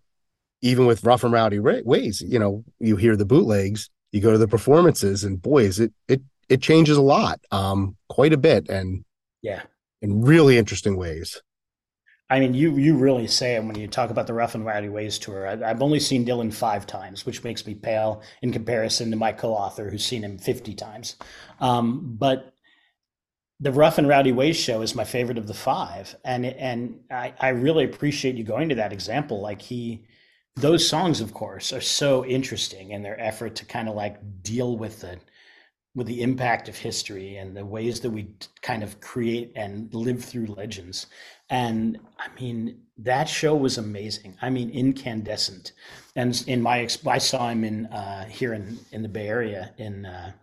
even 0.64 0.88
with 0.88 1.04
rough 1.04 1.24
and 1.24 1.32
rowdy 1.32 1.60
ways, 1.60 2.24
you 2.26 2.40
know, 2.40 2.66
you 2.80 2.96
hear 2.96 3.16
the 3.16 3.26
bootlegs, 3.26 3.90
you 4.12 4.20
go 4.20 4.32
to 4.32 4.40
the 4.40 4.48
performances, 4.48 5.24
and 5.24 5.40
boys, 5.40 5.80
it 5.80 5.94
it 6.08 6.22
it 6.50 6.64
changes 6.64 6.98
a 6.98 7.02
lot, 7.02 7.40
um, 7.52 7.96
quite 8.10 8.34
a 8.34 8.38
bit, 8.38 8.68
and 8.68 9.06
yeah, 9.44 9.62
in 10.02 10.24
really 10.24 10.58
interesting 10.58 10.98
ways. 10.98 11.40
I 12.30 12.40
mean, 12.42 12.54
you 12.54 12.76
you 12.76 12.98
really 12.98 13.28
say 13.28 13.56
it 13.56 13.64
when 13.64 13.78
you 13.78 13.88
talk 13.88 14.10
about 14.10 14.28
the 14.28 14.34
Rough 14.34 14.54
and 14.54 14.66
Rowdy 14.66 14.90
Ways 14.90 15.18
tour. 15.18 15.48
I, 15.48 15.56
have 15.68 15.82
only 15.82 16.00
seen 16.00 16.26
Dylan 16.26 16.54
five 16.54 16.86
times, 16.86 17.26
which 17.26 17.44
makes 17.44 17.66
me 17.66 17.74
pale 17.74 18.22
in 18.42 18.52
comparison 18.52 19.12
to 19.12 19.18
my 19.18 19.32
co-author 19.32 19.90
who's 19.90 20.06
seen 20.06 20.24
him 20.24 20.38
fifty 20.38 20.74
times. 20.74 21.16
Um, 21.62 22.16
but 22.18 22.54
the 23.60 23.72
Rough 23.72 23.98
and 23.98 24.08
Rowdy 24.08 24.34
Ways 24.34 24.58
show 24.58 24.82
is 24.82 24.94
my 24.94 25.06
favorite 25.06 25.38
of 25.38 25.48
the 25.48 25.54
five, 25.54 26.16
and 26.26 26.46
and 26.46 27.00
I, 27.10 27.34
I 27.40 27.50
really 27.50 27.86
appreciate 27.86 28.36
you 28.36 28.44
going 28.44 28.70
to 28.70 28.76
that 28.76 28.92
example. 28.92 29.40
Like 29.40 29.62
he, 29.62 30.06
those 30.56 30.88
songs, 30.88 31.22
of 31.22 31.34
course, 31.34 31.72
are 31.72 31.82
so 31.82 32.26
interesting 32.26 32.92
in 32.92 33.04
their 33.04 33.20
effort 33.20 33.56
to 33.56 33.66
kind 33.66 33.88
of 33.88 33.96
like 33.96 34.44
deal 34.44 34.78
with 34.78 35.00
the 35.00 35.18
with 35.98 36.06
the 36.06 36.22
impact 36.22 36.70
of 36.70 36.78
history 36.78 37.38
and 37.38 37.58
the 37.58 37.66
ways 37.66 38.02
that 38.02 38.12
we 38.12 38.28
kind 38.62 38.84
of 38.84 39.02
create 39.02 39.52
and 39.56 39.92
live 39.96 40.24
through 40.24 40.46
legends. 40.46 41.08
And 41.50 41.98
I 42.20 42.28
mean, 42.40 42.82
that 43.00 43.28
show 43.28 43.56
was 43.56 43.80
amazing. 43.80 44.38
I 44.40 44.52
mean, 44.52 44.70
incandescent. 44.70 45.72
And 46.16 46.44
in 46.46 46.62
my, 46.62 46.88
I 47.08 47.18
saw 47.18 47.50
him 47.50 47.64
in 47.64 47.88
uh, 47.88 48.26
here 48.26 48.54
in 48.54 48.78
in 48.92 49.02
the 49.02 49.10
Bay 49.10 49.28
Area 49.28 49.74
in 49.80 50.06
uh, 50.06 50.34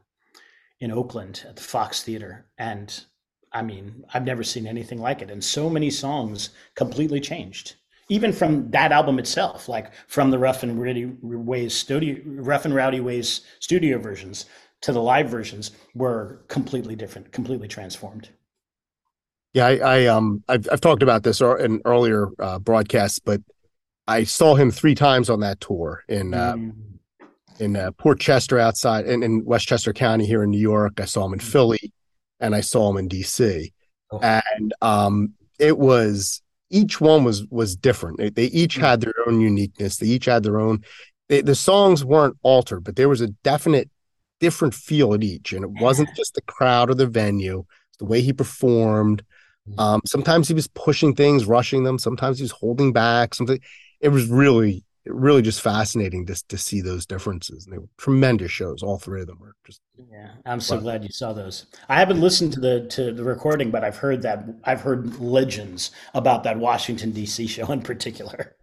in 0.80 0.90
Oakland 0.90 1.44
at 1.48 1.54
the 1.54 1.62
Fox 1.62 2.02
Theater, 2.02 2.46
and 2.58 3.04
I 3.52 3.62
mean, 3.62 4.04
I've 4.12 4.24
never 4.24 4.42
seen 4.42 4.66
anything 4.66 5.00
like 5.00 5.22
it. 5.22 5.30
And 5.30 5.42
so 5.42 5.70
many 5.70 5.88
songs 5.88 6.50
completely 6.74 7.20
changed, 7.20 7.76
even 8.08 8.32
from 8.32 8.70
that 8.72 8.90
album 8.90 9.20
itself, 9.20 9.68
like 9.68 9.92
from 10.08 10.32
the 10.32 10.38
Rough 10.38 10.64
and 10.64 10.82
Rowdy 10.82 11.12
Ways 11.22 11.74
studio, 11.74 12.20
Rough 12.24 12.64
and 12.64 12.74
Rowdy 12.74 13.00
Ways 13.00 13.42
studio 13.60 13.98
versions 13.98 14.46
to 14.84 14.92
the 14.92 15.00
live 15.00 15.30
versions 15.30 15.70
were 15.94 16.44
completely 16.48 16.94
different, 16.94 17.32
completely 17.32 17.66
transformed. 17.66 18.28
Yeah, 19.54 19.66
I, 19.66 19.76
I 19.76 20.06
um 20.06 20.44
I've 20.46 20.68
I've 20.70 20.80
talked 20.82 21.02
about 21.02 21.22
this 21.22 21.40
in 21.40 21.80
earlier 21.86 22.28
uh, 22.38 22.58
broadcasts, 22.58 23.18
but 23.18 23.40
I 24.06 24.24
saw 24.24 24.56
him 24.56 24.70
three 24.70 24.94
times 24.94 25.30
on 25.30 25.40
that 25.40 25.60
tour 25.60 26.04
in 26.06 26.34
uh, 26.34 26.54
mm. 26.54 26.72
in 27.60 27.76
uh, 27.76 27.92
Port 27.92 28.20
Chester 28.20 28.58
outside 28.58 29.06
in, 29.06 29.22
in 29.22 29.42
Westchester 29.46 29.94
County 29.94 30.26
here 30.26 30.42
in 30.42 30.50
New 30.50 30.60
York. 30.60 31.00
I 31.00 31.06
saw 31.06 31.24
him 31.24 31.32
in 31.32 31.38
mm. 31.38 31.50
Philly, 31.50 31.92
and 32.40 32.54
I 32.54 32.60
saw 32.60 32.90
him 32.90 32.98
in 32.98 33.08
D.C. 33.08 33.72
Oh. 34.10 34.18
And 34.20 34.74
um, 34.82 35.32
it 35.58 35.78
was 35.78 36.42
each 36.68 37.00
one 37.00 37.24
was 37.24 37.46
was 37.46 37.74
different. 37.74 38.34
They, 38.34 38.46
each 38.46 38.76
mm. 38.76 38.80
had 38.82 39.00
their 39.00 39.14
own 39.26 39.40
uniqueness. 39.40 39.96
They 39.96 40.08
each 40.08 40.26
had 40.26 40.42
their 40.42 40.60
own. 40.60 40.84
They, 41.30 41.40
the 41.40 41.54
songs 41.54 42.04
weren't 42.04 42.36
altered, 42.42 42.84
but 42.84 42.96
there 42.96 43.08
was 43.08 43.22
a 43.22 43.28
definite 43.28 43.88
different 44.40 44.74
feel 44.74 45.14
at 45.14 45.22
each, 45.22 45.52
and 45.52 45.64
it 45.64 45.70
wasn't 45.70 46.14
just 46.16 46.34
the 46.34 46.42
crowd 46.42 46.90
or 46.90 46.94
the 46.94 47.06
venue. 47.06 47.64
the 47.98 48.04
way 48.04 48.20
he 48.20 48.32
performed 48.32 49.22
Mm-hmm. 49.68 49.80
Um, 49.80 50.00
sometimes 50.04 50.48
he 50.48 50.54
was 50.54 50.68
pushing 50.68 51.14
things, 51.14 51.46
rushing 51.46 51.84
them. 51.84 51.98
Sometimes 51.98 52.38
he 52.38 52.44
was 52.44 52.50
holding 52.50 52.92
back. 52.92 53.34
Something. 53.34 53.60
It 54.00 54.08
was 54.08 54.26
really, 54.28 54.84
really 55.06 55.40
just 55.40 55.62
fascinating 55.62 56.26
to 56.26 56.48
to 56.48 56.58
see 56.58 56.82
those 56.82 57.06
differences. 57.06 57.64
And 57.64 57.72
they 57.74 57.78
were 57.78 57.88
tremendous 57.96 58.50
shows. 58.50 58.82
All 58.82 58.98
three 58.98 59.22
of 59.22 59.26
them 59.26 59.38
were 59.40 59.54
just. 59.66 59.80
Yeah, 59.96 60.30
I'm 60.44 60.60
so 60.60 60.78
glad 60.78 61.02
you 61.02 61.10
saw 61.10 61.32
those. 61.32 61.66
I 61.88 61.98
haven't 61.98 62.20
listened 62.20 62.52
to 62.54 62.60
the 62.60 62.86
to 62.90 63.12
the 63.12 63.24
recording, 63.24 63.70
but 63.70 63.84
I've 63.84 63.96
heard 63.96 64.22
that 64.22 64.44
I've 64.64 64.82
heard 64.82 65.18
legends 65.18 65.92
about 66.12 66.44
that 66.44 66.58
Washington 66.58 67.12
D.C. 67.12 67.46
show 67.46 67.72
in 67.72 67.80
particular. 67.80 68.56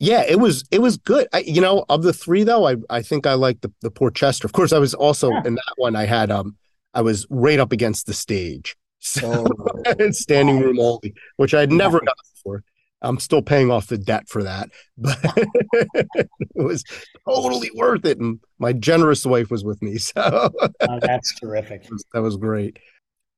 Yeah, 0.00 0.22
it 0.28 0.38
was 0.38 0.64
it 0.70 0.80
was 0.80 0.96
good. 0.96 1.26
I, 1.32 1.40
you 1.40 1.60
know, 1.60 1.84
of 1.88 2.02
the 2.02 2.12
three 2.12 2.44
though, 2.44 2.68
I 2.68 2.76
I 2.88 3.02
think 3.02 3.26
I 3.26 3.34
like 3.34 3.60
the 3.60 3.72
the 3.82 3.90
Port 3.90 4.14
Chester. 4.14 4.46
Of 4.46 4.52
course, 4.52 4.72
I 4.72 4.78
was 4.78 4.94
also 4.94 5.30
yeah. 5.30 5.42
in 5.44 5.54
that 5.56 5.74
one. 5.76 5.96
I 5.96 6.06
had 6.06 6.30
um 6.30 6.56
I 6.94 7.02
was 7.02 7.26
right 7.30 7.58
up 7.58 7.72
against 7.72 8.06
the 8.06 8.14
stage. 8.14 8.76
So 9.00 9.46
oh, 9.46 10.10
standing 10.10 10.58
room 10.58 10.80
only, 10.80 11.14
which 11.36 11.54
I'd 11.54 11.70
never 11.70 12.00
done 12.00 12.14
before. 12.34 12.64
I'm 13.00 13.20
still 13.20 13.42
paying 13.42 13.70
off 13.70 13.86
the 13.86 13.96
debt 13.96 14.28
for 14.28 14.42
that, 14.42 14.70
but 14.98 15.18
it 15.24 16.28
was 16.56 16.82
totally 17.24 17.70
worth 17.76 18.04
it. 18.04 18.18
And 18.18 18.40
my 18.58 18.72
generous 18.72 19.24
wife 19.24 19.52
was 19.52 19.64
with 19.64 19.80
me. 19.82 19.98
So 19.98 20.50
oh, 20.80 20.98
that's 21.00 21.38
terrific. 21.38 21.86
That 22.12 22.22
was 22.22 22.36
great. 22.36 22.80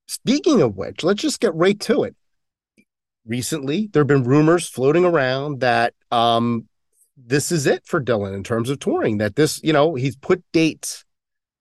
Speaking 0.08 0.62
of 0.62 0.76
which, 0.76 1.04
let's 1.04 1.20
just 1.20 1.40
get 1.40 1.54
right 1.54 1.78
to 1.80 2.04
it. 2.04 2.16
Recently, 3.30 3.88
there 3.92 4.00
have 4.00 4.08
been 4.08 4.24
rumors 4.24 4.68
floating 4.68 5.04
around 5.04 5.60
that 5.60 5.94
um, 6.10 6.66
this 7.16 7.52
is 7.52 7.64
it 7.64 7.86
for 7.86 8.02
Dylan 8.02 8.34
in 8.34 8.42
terms 8.42 8.68
of 8.70 8.80
touring, 8.80 9.18
that 9.18 9.36
this, 9.36 9.62
you 9.62 9.72
know, 9.72 9.94
he's 9.94 10.16
put 10.16 10.42
dates 10.52 11.04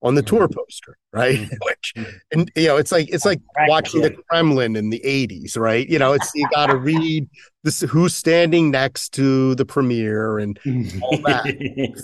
on 0.02 0.16
the 0.16 0.24
tour 0.24 0.48
mm-hmm. 0.48 0.58
poster, 0.58 0.98
right? 1.14 1.38
Mm-hmm. 1.38 1.56
Which, 1.62 1.94
and 2.32 2.52
you 2.56 2.70
know, 2.70 2.78
it's 2.78 2.92
like 2.92 3.08
it's 3.10 3.24
like 3.24 3.40
watching 3.68 4.02
the 4.02 4.18
Kremlin 4.30 4.76
in 4.76 4.90
the 4.90 5.00
'80s, 5.06 5.60
right? 5.60 5.88
You 5.88 6.00
know, 6.00 6.14
it's 6.14 6.32
you 6.34 6.48
got 6.56 6.68
to 6.72 6.78
read 6.78 7.30
this 7.64 7.82
who's 7.82 8.16
standing 8.16 8.72
next 8.72 9.10
to 9.14 9.54
the 9.54 9.66
premier 9.66 10.40
and 10.40 10.60
all 11.04 11.20
that, 11.20 11.46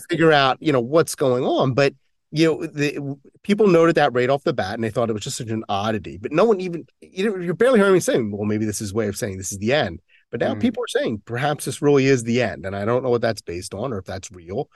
figure 0.10 0.32
out 0.32 0.58
you 0.62 0.72
know 0.72 0.82
what's 0.82 1.16
going 1.16 1.44
on. 1.44 1.74
But 1.74 1.96
you 2.32 2.48
know, 2.48 2.66
the 2.66 3.18
people 3.44 3.68
noted 3.68 3.96
that 3.96 4.14
right 4.14 4.30
off 4.30 4.44
the 4.44 4.54
bat, 4.54 4.74
and 4.74 4.84
they 4.84 4.90
thought 4.90 5.10
it 5.10 5.14
was 5.14 5.24
just 5.24 5.38
such 5.38 5.50
an 5.50 5.64
oddity. 5.70 6.18
But 6.18 6.32
no 6.32 6.46
one 6.46 6.60
even 6.60 6.86
you 7.02 7.30
know, 7.30 7.38
you're 7.38 7.54
barely 7.54 7.80
hearing 7.80 7.94
me 7.94 8.00
saying, 8.00 8.32
well, 8.32 8.46
maybe 8.46 8.66
this 8.66 8.82
is 8.82 8.94
way 8.94 9.08
of 9.08 9.18
saying 9.18 9.38
this 9.38 9.52
is 9.52 9.60
the 9.60 9.74
end. 9.74 10.02
But 10.32 10.40
now 10.40 10.56
mm. 10.56 10.62
people 10.62 10.84
are 10.84 10.88
saying 10.88 11.22
perhaps 11.26 11.66
this 11.66 11.82
really 11.82 12.08
is 12.08 12.24
the 12.24 12.42
end, 12.42 12.66
and 12.66 12.76
I 12.76 12.86
don't 12.86 13.04
know 13.04 13.10
what 13.10 13.22
that's 13.22 13.42
based 13.42 13.74
on 13.74 13.94
or 13.94 14.00
if 14.00 14.06
that's 14.06 14.32
real. 14.32 14.70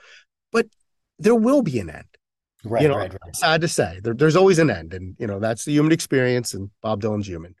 But 0.52 0.66
there 1.18 1.34
will 1.34 1.62
be 1.62 1.78
an 1.80 1.90
end 1.90 2.06
Right, 2.64 2.82
you 2.82 2.88
know, 2.88 2.96
right, 2.96 3.10
right. 3.10 3.36
Sad 3.36 3.62
to 3.62 3.68
say, 3.68 4.00
there, 4.02 4.12
there's 4.12 4.36
always 4.36 4.58
an 4.58 4.70
end, 4.70 4.92
and 4.92 5.16
you 5.18 5.26
know 5.26 5.38
that's 5.38 5.64
the 5.64 5.72
human 5.72 5.92
experience, 5.92 6.52
and 6.52 6.70
Bob 6.82 7.00
Dylan's 7.00 7.26
human. 7.26 7.54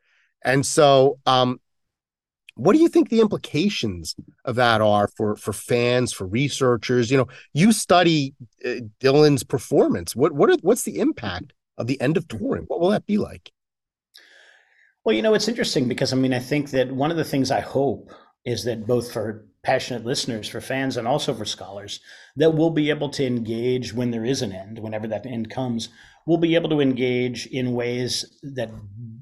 And 0.44 0.64
so, 0.64 1.18
um, 1.24 1.60
what 2.60 2.74
do 2.74 2.82
you 2.82 2.88
think 2.88 3.08
the 3.08 3.20
implications 3.20 4.14
of 4.44 4.56
that 4.56 4.82
are 4.82 5.08
for 5.08 5.34
for 5.36 5.52
fans, 5.52 6.12
for 6.12 6.26
researchers? 6.26 7.10
You 7.10 7.16
know, 7.18 7.28
you 7.54 7.72
study 7.72 8.34
uh, 8.64 8.84
Dylan's 9.00 9.44
performance. 9.44 10.14
What 10.14 10.32
what 10.32 10.50
are, 10.50 10.56
what's 10.60 10.82
the 10.82 10.98
impact 10.98 11.54
of 11.78 11.86
the 11.86 11.98
end 12.00 12.18
of 12.18 12.28
touring? 12.28 12.64
What 12.64 12.80
will 12.80 12.90
that 12.90 13.06
be 13.06 13.16
like? 13.16 13.50
Well, 15.04 15.16
you 15.16 15.22
know, 15.22 15.32
it's 15.32 15.48
interesting 15.48 15.88
because 15.88 16.12
I 16.12 16.16
mean, 16.16 16.34
I 16.34 16.38
think 16.38 16.70
that 16.70 16.92
one 16.92 17.10
of 17.10 17.16
the 17.16 17.24
things 17.24 17.50
I 17.50 17.60
hope 17.60 18.12
is 18.44 18.64
that 18.64 18.86
both 18.86 19.10
for 19.10 19.46
passionate 19.62 20.04
listeners, 20.04 20.48
for 20.48 20.60
fans, 20.60 20.98
and 20.98 21.08
also 21.08 21.32
for 21.32 21.46
scholars, 21.46 22.00
that 22.36 22.54
we'll 22.54 22.70
be 22.70 22.90
able 22.90 23.08
to 23.10 23.26
engage 23.26 23.94
when 23.94 24.10
there 24.10 24.24
is 24.24 24.42
an 24.42 24.52
end, 24.52 24.78
whenever 24.78 25.06
that 25.06 25.24
end 25.24 25.50
comes. 25.50 25.88
We'll 26.26 26.38
be 26.38 26.54
able 26.54 26.70
to 26.70 26.80
engage 26.80 27.46
in 27.46 27.72
ways 27.72 28.38
that 28.42 28.70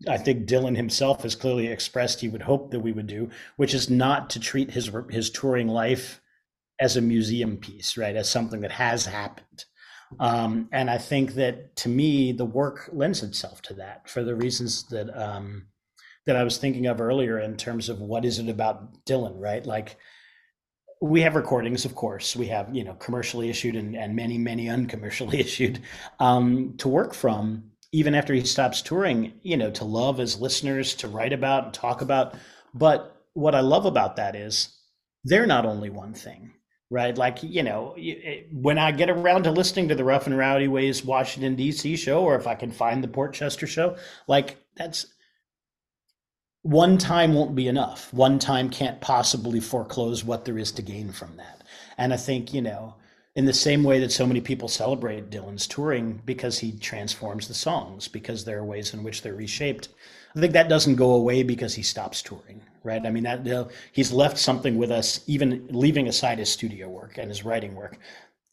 I 0.09 0.19
think 0.19 0.47
Dylan 0.47 0.77
himself 0.77 1.23
has 1.23 1.35
clearly 1.35 1.69
expressed 1.69 2.21
he 2.21 2.29
would 2.29 2.43
hope 2.43 2.71
that 2.71 2.81
we 2.81 2.93
would 2.93 3.07
do, 3.07 3.31
which 3.57 3.75
is 3.75 3.89
not 3.89 4.31
to 4.31 4.41
treat 4.41 4.71
his 4.71 4.91
his 5.11 5.31
touring 5.31 5.69
life 5.69 6.21
as 6.81 6.97
a 6.97 7.01
museum 7.01 7.57
piece, 7.57 7.97
right? 7.97 8.17
As 8.17 8.29
something 8.29 8.61
that 8.61 8.73
has 8.73 9.07
happened. 9.07 9.65
Um, 10.21 10.69
and 10.73 10.89
I 10.89 10.99
think 10.99 11.35
that 11.35 11.77
to 11.77 11.89
me, 11.89 12.33
the 12.33 12.45
work 12.45 12.89
lends 12.93 13.23
itself 13.23 13.61
to 13.63 13.75
that 13.75 14.09
for 14.09 14.25
the 14.25 14.35
reasons 14.35 14.85
that 14.89 15.11
um, 15.11 15.67
that 16.27 16.37
I 16.37 16.45
was 16.45 16.59
thinking 16.59 16.87
of 16.87 17.01
earlier 17.01 17.39
in 17.39 17.57
terms 17.57 17.89
of 17.89 18.01
what 18.01 18.25
is 18.25 18.39
it 18.39 18.49
about 18.49 19.05
Dylan, 19.05 19.35
right? 19.39 19.65
Like 19.65 19.97
we 21.01 21.21
have 21.23 21.37
recordings, 21.37 21.85
of 21.85 21.95
course. 21.95 22.35
We 22.35 22.47
have, 22.49 22.75
you 22.75 22.85
know, 22.85 22.95
commercially 22.95 23.51
issued 23.51 23.77
and, 23.77 23.97
and 23.97 24.17
many, 24.17 24.39
many 24.39 24.67
uncommercially 24.69 25.41
issued 25.41 25.81
um, 26.19 26.75
to 26.79 26.89
work 26.89 27.15
from, 27.15 27.71
even 27.93 28.15
after 28.15 28.35
he 28.35 28.45
stops 28.45 28.83
touring, 28.83 29.33
you 29.43 29.57
know, 29.57 29.71
to 29.73 29.85
love 29.85 30.21
as 30.21 30.41
listeners, 30.41 30.95
to 30.97 31.09
write 31.09 31.33
about 31.33 31.65
and 31.65 31.75
talk 31.75 32.01
about. 32.01 32.35
But 32.75 33.17
what 33.35 33.55
I 33.55 33.61
love 33.61 33.87
about 33.87 34.17
that 34.17 34.35
is 34.35 34.77
they're 35.25 35.47
not 35.47 35.65
only 35.65 35.91
one 35.91 36.15
thing, 36.15 36.53
right? 36.91 37.17
Like, 37.17 37.43
you 37.43 37.63
know, 37.63 37.97
when 38.53 38.79
I 38.79 38.93
get 38.93 39.11
around 39.11 39.45
to 39.45 39.51
listening 39.51 39.89
to 39.89 39.95
the 39.95 40.05
Rough 40.05 40.27
and 40.27 40.37
Rowdy 40.37 40.69
Ways 40.69 41.05
Washington, 41.05 41.55
D.C. 41.55 41.97
show, 41.97 42.23
or 42.23 42.37
if 42.37 42.47
I 42.47 42.55
can 42.55 42.71
find 42.71 43.03
the 43.03 43.09
Portchester 43.09 43.67
show, 43.67 43.97
like 44.27 44.59
that's 44.77 45.07
one 46.63 46.99
time 46.99 47.35
won't 47.35 47.55
be 47.55 47.69
enough. 47.69 48.13
One 48.13 48.39
time 48.39 48.69
can't 48.71 49.01
possibly 49.01 49.61
foreclose 49.61 50.25
what 50.25 50.45
there 50.45 50.59
is 50.59 50.73
to 50.73 50.83
gain 50.83 51.13
from 51.13 51.37
that. 51.37 51.63
And 51.97 52.13
I 52.13 52.17
think, 52.17 52.53
you 52.53 52.63
know, 52.63 52.95
in 53.35 53.45
the 53.45 53.53
same 53.53 53.85
way 53.85 54.01
that 54.01 54.13
so 54.13 54.27
many 54.27 54.41
people 54.41 54.69
celebrate 54.69 55.31
Dylan's 55.31 55.67
touring 55.67 56.21
because 56.25 56.59
he 56.59 56.73
transforms 56.73 57.47
the 57.47 57.55
songs, 57.55 58.09
because 58.09 58.45
there 58.45 58.59
are 58.59 58.65
ways 58.65 58.93
in 58.93 59.05
which 59.05 59.23
they're 59.23 59.35
reshaped. 59.35 59.89
I 60.35 60.41
think 60.41 60.53
that 60.53 60.69
doesn't 60.69 60.97
go 60.97 61.13
away 61.13 61.43
because 61.43 61.75
he 61.75 61.83
stops 61.83 62.21
touring, 62.21 62.61
right? 62.83 63.05
I 63.07 63.11
mean, 63.11 63.23
that 63.23 63.47
you 63.47 63.53
know, 63.53 63.69
he's 63.93 64.13
left 64.13 64.39
something 64.39 64.77
with 64.77 64.91
us, 64.91 65.21
even 65.27 65.69
leaving 65.71 66.09
aside 66.09 66.39
his 66.39 66.51
studio 66.51 66.89
work 66.89 67.17
and 67.17 67.29
his 67.29 67.45
writing 67.45 67.75
work, 67.77 67.99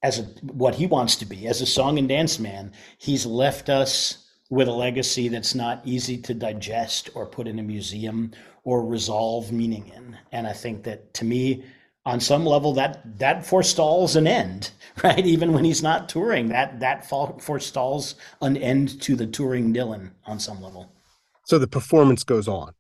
as 0.04 0.20
a, 0.20 0.24
what 0.54 0.76
he 0.76 0.86
wants 0.86 1.16
to 1.16 1.26
be 1.26 1.48
as 1.48 1.62
a 1.62 1.66
song 1.66 1.98
and 1.98 2.08
dance 2.08 2.38
man. 2.38 2.72
He's 3.00 3.26
left 3.26 3.70
us 3.70 4.25
with 4.50 4.68
a 4.68 4.72
legacy 4.72 5.28
that's 5.28 5.56
not 5.56 5.82
easy 5.86 6.18
to 6.18 6.34
digest 6.34 7.10
or 7.16 7.26
put 7.26 7.48
in 7.48 7.60
a 7.60 7.64
museum 7.64 8.32
or 8.64 8.86
resolve 8.86 9.52
meaning 9.52 9.92
in. 9.96 10.18
And 10.32 10.46
I 10.48 10.54
think 10.54 10.84
that 10.84 11.14
to 11.16 11.26
me, 11.26 11.64
on 12.06 12.20
some 12.20 12.46
level, 12.46 12.74
that 12.74 13.18
that 13.18 13.46
forestalls 13.46 14.16
an 14.16 14.28
end, 14.28 14.72
right? 15.04 15.26
Even 15.26 15.54
when 15.54 15.66
he's 15.66 15.82
not 15.82 16.08
touring, 16.08 16.50
that 16.50 16.80
that 16.80 17.08
forestalls 17.10 18.16
an 18.42 18.58
end 18.58 19.02
to 19.02 19.16
the 19.16 19.26
touring 19.26 19.74
Dylan 19.74 20.12
on 20.26 20.40
some 20.40 20.62
level. 20.62 20.92
So 21.46 21.58
the 21.58 21.68
performance 21.68 22.24
goes 22.24 22.48
on. 22.48 22.74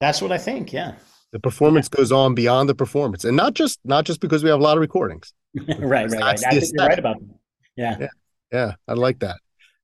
That's 0.00 0.20
what 0.20 0.32
I 0.32 0.38
think. 0.38 0.72
Yeah. 0.72 0.94
The 1.32 1.40
performance 1.40 1.88
yeah. 1.92 1.98
goes 1.98 2.12
on 2.12 2.34
beyond 2.34 2.68
the 2.68 2.74
performance, 2.74 3.24
and 3.24 3.36
not 3.36 3.54
just 3.54 3.80
not 3.84 4.04
just 4.04 4.20
because 4.20 4.42
we 4.42 4.50
have 4.50 4.60
a 4.60 4.62
lot 4.62 4.76
of 4.76 4.80
recordings. 4.80 5.32
right, 5.68 5.78
right, 5.80 6.10
right. 6.10 6.22
I 6.22 6.34
think 6.36 6.64
you're 6.72 6.86
right 6.86 6.98
about 6.98 7.20
that. 7.20 7.38
Yeah. 7.76 7.96
yeah, 8.00 8.08
yeah, 8.52 8.74
I 8.86 8.94
like 8.94 9.20
that. 9.20 9.38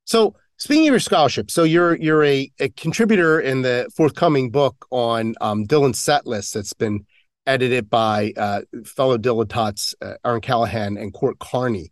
So 0.04 0.34
Speaking 0.60 0.88
of 0.88 0.92
your 0.92 1.00
scholarship, 1.00 1.50
so 1.50 1.64
you're 1.64 1.96
you're 1.96 2.22
a, 2.22 2.52
a 2.60 2.68
contributor 2.68 3.40
in 3.40 3.62
the 3.62 3.90
forthcoming 3.96 4.50
book 4.50 4.86
on 4.90 5.34
um, 5.40 5.66
set 5.94 6.26
list 6.26 6.52
that's 6.52 6.74
been 6.74 7.06
edited 7.46 7.88
by 7.88 8.34
uh, 8.36 8.60
fellow 8.84 9.16
dilettantes 9.16 9.94
uh, 10.02 10.14
Erin 10.22 10.42
Callahan 10.42 10.98
and 10.98 11.14
Court 11.14 11.38
Carney. 11.38 11.90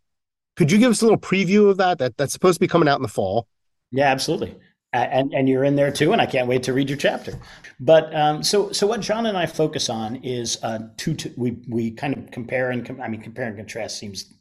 Could 0.57 0.71
you 0.71 0.77
give 0.77 0.91
us 0.91 1.01
a 1.01 1.07
little 1.07 1.19
preview 1.19 1.71
of 1.71 1.79
that? 1.79 1.97
That 1.97 2.19
that's 2.19 2.35
supposed 2.35 2.57
to 2.57 2.61
be 2.61 2.69
coming 2.69 2.91
out 2.91 2.99
in 2.99 3.03
the 3.03 3.09
fall. 3.09 3.49
Yeah, 3.91 4.11
absolutely. 4.11 4.55
And 4.93 5.33
and 5.33 5.49
you're 5.49 5.65
in 5.65 5.75
there 5.75 5.91
too, 5.91 6.13
and 6.13 6.21
I 6.21 6.27
can't 6.27 6.47
wait 6.47 6.63
to 6.65 6.75
read 6.75 6.91
your 6.91 6.99
chapter. 6.99 7.39
But 7.81 8.15
um, 8.15 8.43
so 8.43 8.71
so 8.73 8.87
what 8.87 9.01
John 9.01 9.25
and 9.25 9.39
I 9.39 9.47
focus 9.47 9.89
on 9.89 10.17
is 10.17 10.63
uh, 10.63 10.81
two, 10.99 11.15
two 11.15 11.33
we 11.39 11.57
we 11.69 11.91
kind 11.93 12.15
of 12.15 12.31
compare 12.31 12.71
and 12.71 12.85
com- 12.85 13.01
I 13.01 13.09
mean 13.09 13.23
compare 13.23 13.47
and 13.47 13.57
contrast 13.57 13.99
seems 13.99 14.35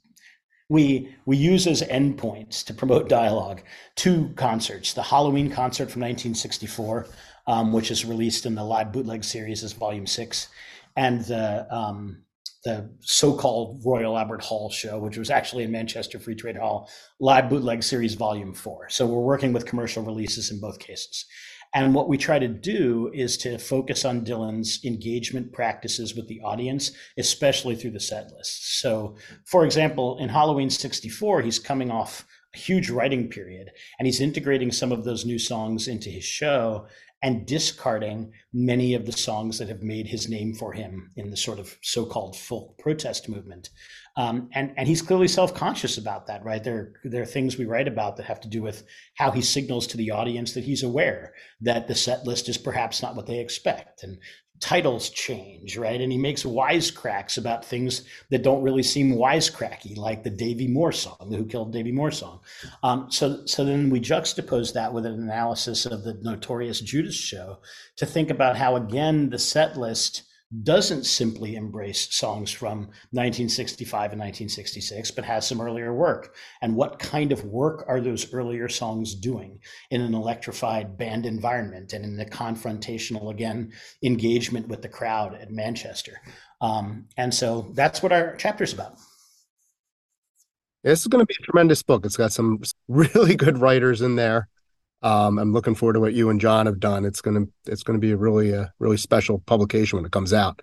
we 0.69 1.15
we 1.25 1.37
use 1.37 1.65
as 1.67 1.81
endpoints 1.83 2.63
to 2.65 2.73
promote 2.73 3.09
dialogue 3.09 3.61
two 3.95 4.31
concerts. 4.35 4.93
The 4.93 5.03
halloween 5.03 5.49
concert 5.49 5.89
from 5.89 6.01
1964 6.01 7.07
um, 7.47 7.71
which 7.71 7.91
is 7.91 8.05
released 8.05 8.45
in 8.45 8.55
the 8.55 8.63
live 8.63 8.91
bootleg 8.91 9.23
series 9.23 9.63
as 9.63 9.73
volume 9.73 10.07
six 10.07 10.49
and 10.95 11.23
the 11.25 11.73
um, 11.73 12.23
the 12.65 12.89
so-called 12.99 13.81
royal 13.85 14.17
albert 14.17 14.43
hall 14.43 14.69
show 14.69 14.99
which 14.99 15.17
was 15.17 15.29
actually 15.29 15.63
in 15.63 15.71
manchester 15.71 16.19
free 16.19 16.35
trade 16.35 16.57
hall 16.57 16.89
live 17.19 17.49
bootleg 17.49 17.81
series 17.83 18.15
volume 18.15 18.53
four. 18.53 18.89
So 18.89 19.05
we're 19.05 19.21
working 19.21 19.53
with 19.53 19.65
commercial 19.65 20.03
releases 20.03 20.51
in 20.51 20.59
both 20.59 20.79
cases 20.79 21.25
and 21.77 21.93
what 21.93 22.09
we 22.09 22.17
try 22.17 22.39
to 22.39 22.47
do 22.47 23.11
is 23.13 23.37
to 23.37 23.59
focus 23.59 24.03
on 24.03 24.25
Dylan's 24.25 24.83
engagement 24.83 25.53
practices 25.53 26.15
with 26.15 26.27
the 26.27 26.41
audience, 26.41 26.91
especially 27.19 27.75
through 27.75 27.91
the 27.91 27.99
set 27.99 28.31
list. 28.31 28.79
So, 28.79 29.15
for 29.45 29.63
example, 29.63 30.17
in 30.17 30.27
Halloween 30.27 30.71
64, 30.71 31.43
he's 31.43 31.59
coming 31.59 31.91
off 31.91 32.25
a 32.55 32.57
huge 32.57 32.89
writing 32.89 33.29
period 33.29 33.69
and 33.99 34.07
he's 34.07 34.21
integrating 34.21 34.71
some 34.71 34.91
of 34.91 35.03
those 35.03 35.23
new 35.23 35.37
songs 35.37 35.87
into 35.87 36.09
his 36.09 36.23
show 36.23 36.87
and 37.21 37.45
discarding 37.45 38.31
many 38.51 38.95
of 38.95 39.05
the 39.05 39.11
songs 39.11 39.59
that 39.59 39.69
have 39.69 39.83
made 39.83 40.07
his 40.07 40.27
name 40.27 40.55
for 40.55 40.73
him 40.73 41.11
in 41.15 41.29
the 41.29 41.37
sort 41.37 41.59
of 41.59 41.77
so-called 41.83 42.35
folk 42.35 42.75
protest 42.79 43.29
movement. 43.29 43.69
Um, 44.17 44.49
and 44.53 44.73
and 44.77 44.87
he's 44.87 45.01
clearly 45.01 45.27
self-conscious 45.27 45.97
about 45.97 46.27
that, 46.27 46.43
right? 46.43 46.63
There 46.63 46.93
there 47.03 47.21
are 47.21 47.25
things 47.25 47.57
we 47.57 47.65
write 47.65 47.87
about 47.87 48.17
that 48.17 48.25
have 48.25 48.41
to 48.41 48.49
do 48.49 48.61
with 48.63 48.83
how 49.15 49.31
he 49.31 49.41
signals 49.41 49.87
to 49.87 49.97
the 49.97 50.11
audience 50.11 50.53
that 50.53 50.63
he's 50.63 50.83
aware 50.83 51.33
that 51.61 51.87
the 51.87 51.95
set 51.95 52.25
list 52.25 52.49
is 52.49 52.57
perhaps 52.57 53.01
not 53.01 53.15
what 53.15 53.27
they 53.27 53.39
expect, 53.39 54.03
and 54.03 54.17
titles 54.59 55.11
change, 55.11 55.77
right? 55.77 56.01
And 56.01 56.11
he 56.11 56.17
makes 56.17 56.43
wisecracks 56.43 57.37
about 57.37 57.63
things 57.63 58.05
that 58.31 58.41
don't 58.41 58.63
really 58.63 58.83
seem 58.83 59.13
wisecracky, 59.13 59.95
like 59.95 60.23
the 60.23 60.31
Davy 60.31 60.67
Moore 60.67 60.91
song, 60.91 61.27
the 61.29 61.37
Who 61.37 61.45
Killed 61.45 61.71
Davy 61.71 61.91
Moore 61.91 62.11
song. 62.11 62.39
Um, 62.81 63.11
so, 63.11 63.45
so 63.45 63.63
then 63.63 63.89
we 63.91 63.99
juxtapose 63.99 64.73
that 64.73 64.93
with 64.93 65.05
an 65.05 65.13
analysis 65.13 65.85
of 65.85 66.03
the 66.03 66.15
notorious 66.23 66.81
Judas 66.81 67.15
show 67.15 67.59
to 67.97 68.05
think 68.05 68.31
about 68.31 68.57
how, 68.57 68.75
again, 68.75 69.29
the 69.29 69.39
set 69.39 69.77
list 69.77 70.23
doesn't 70.63 71.03
simply 71.03 71.55
embrace 71.55 72.13
songs 72.15 72.51
from 72.51 72.79
1965 73.11 74.13
and 74.13 74.21
1966, 74.21 75.11
but 75.11 75.25
has 75.25 75.45
some 75.45 75.59
earlier 75.59 75.93
work. 75.93 76.35
And 76.61 76.75
what 76.75 76.99
kind 76.99 77.33
of 77.33 77.43
work 77.43 77.83
are 77.87 77.99
those 77.99 78.33
earlier 78.33 78.69
songs 78.69 79.13
doing 79.13 79.59
in 79.91 80.01
an 80.01 80.13
electrified 80.13 80.97
band 80.97 81.25
environment 81.25 81.91
and 81.91 82.05
in 82.05 82.19
a 82.19 82.29
confrontational, 82.29 83.29
again, 83.29 83.73
engagement 84.01 84.69
with 84.69 84.81
the 84.81 84.89
crowd 84.89 85.35
at 85.35 85.51
Manchester? 85.51 86.21
Um, 86.61 87.07
and 87.17 87.33
so 87.33 87.71
that's 87.73 88.01
what 88.01 88.13
our 88.13 88.35
chapter 88.37 88.63
is 88.63 88.73
about. 88.73 88.97
This 90.83 91.01
is 91.01 91.07
going 91.07 91.21
to 91.21 91.25
be 91.25 91.35
a 91.41 91.45
tremendous 91.45 91.83
book. 91.83 92.05
It's 92.05 92.15
got 92.15 92.31
some 92.31 92.61
really 92.87 93.35
good 93.35 93.57
writers 93.57 94.01
in 94.01 94.15
there. 94.15 94.47
Um, 95.01 95.37
I'm 95.37 95.53
looking 95.53 95.75
forward 95.75 95.93
to 95.93 95.99
what 95.99 96.13
you 96.13 96.29
and 96.29 96.41
John 96.41 96.65
have 96.65 96.79
done. 96.79 97.05
It's 97.05 97.21
gonna 97.21 97.45
it's 97.65 97.83
gonna 97.83 97.99
be 97.99 98.11
a 98.11 98.17
really 98.17 98.51
a 98.51 98.73
really 98.79 98.97
special 98.97 99.39
publication 99.39 99.97
when 99.97 100.05
it 100.05 100.11
comes 100.11 100.33
out. 100.33 100.61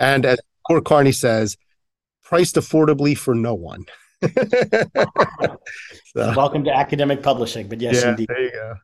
And 0.00 0.26
as 0.26 0.38
Court 0.66 0.84
Carney 0.84 1.12
says, 1.12 1.56
priced 2.22 2.56
affordably 2.56 3.16
for 3.16 3.34
no 3.34 3.54
one. 3.54 3.86
so, 4.22 4.30
Welcome 6.14 6.64
to 6.64 6.74
academic 6.74 7.22
publishing, 7.22 7.68
but 7.68 7.80
yes, 7.80 8.02
yeah, 8.02 8.10
indeed. 8.10 8.28
There 8.28 8.42
you 8.42 8.50
go. 8.50 8.74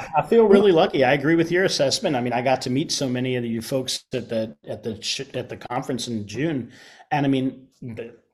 I 0.16 0.22
feel 0.22 0.46
really 0.46 0.70
lucky. 0.70 1.02
I 1.02 1.14
agree 1.14 1.34
with 1.34 1.50
your 1.50 1.64
assessment. 1.64 2.14
I 2.14 2.20
mean, 2.20 2.32
I 2.32 2.42
got 2.42 2.62
to 2.62 2.70
meet 2.70 2.92
so 2.92 3.08
many 3.08 3.34
of 3.34 3.44
you 3.44 3.60
folks 3.60 4.04
at 4.12 4.28
the 4.28 4.56
at 4.68 4.84
the 4.84 5.26
at 5.34 5.48
the 5.48 5.56
conference 5.56 6.06
in 6.06 6.28
June, 6.28 6.70
and 7.10 7.26
I 7.26 7.28
mean, 7.28 7.66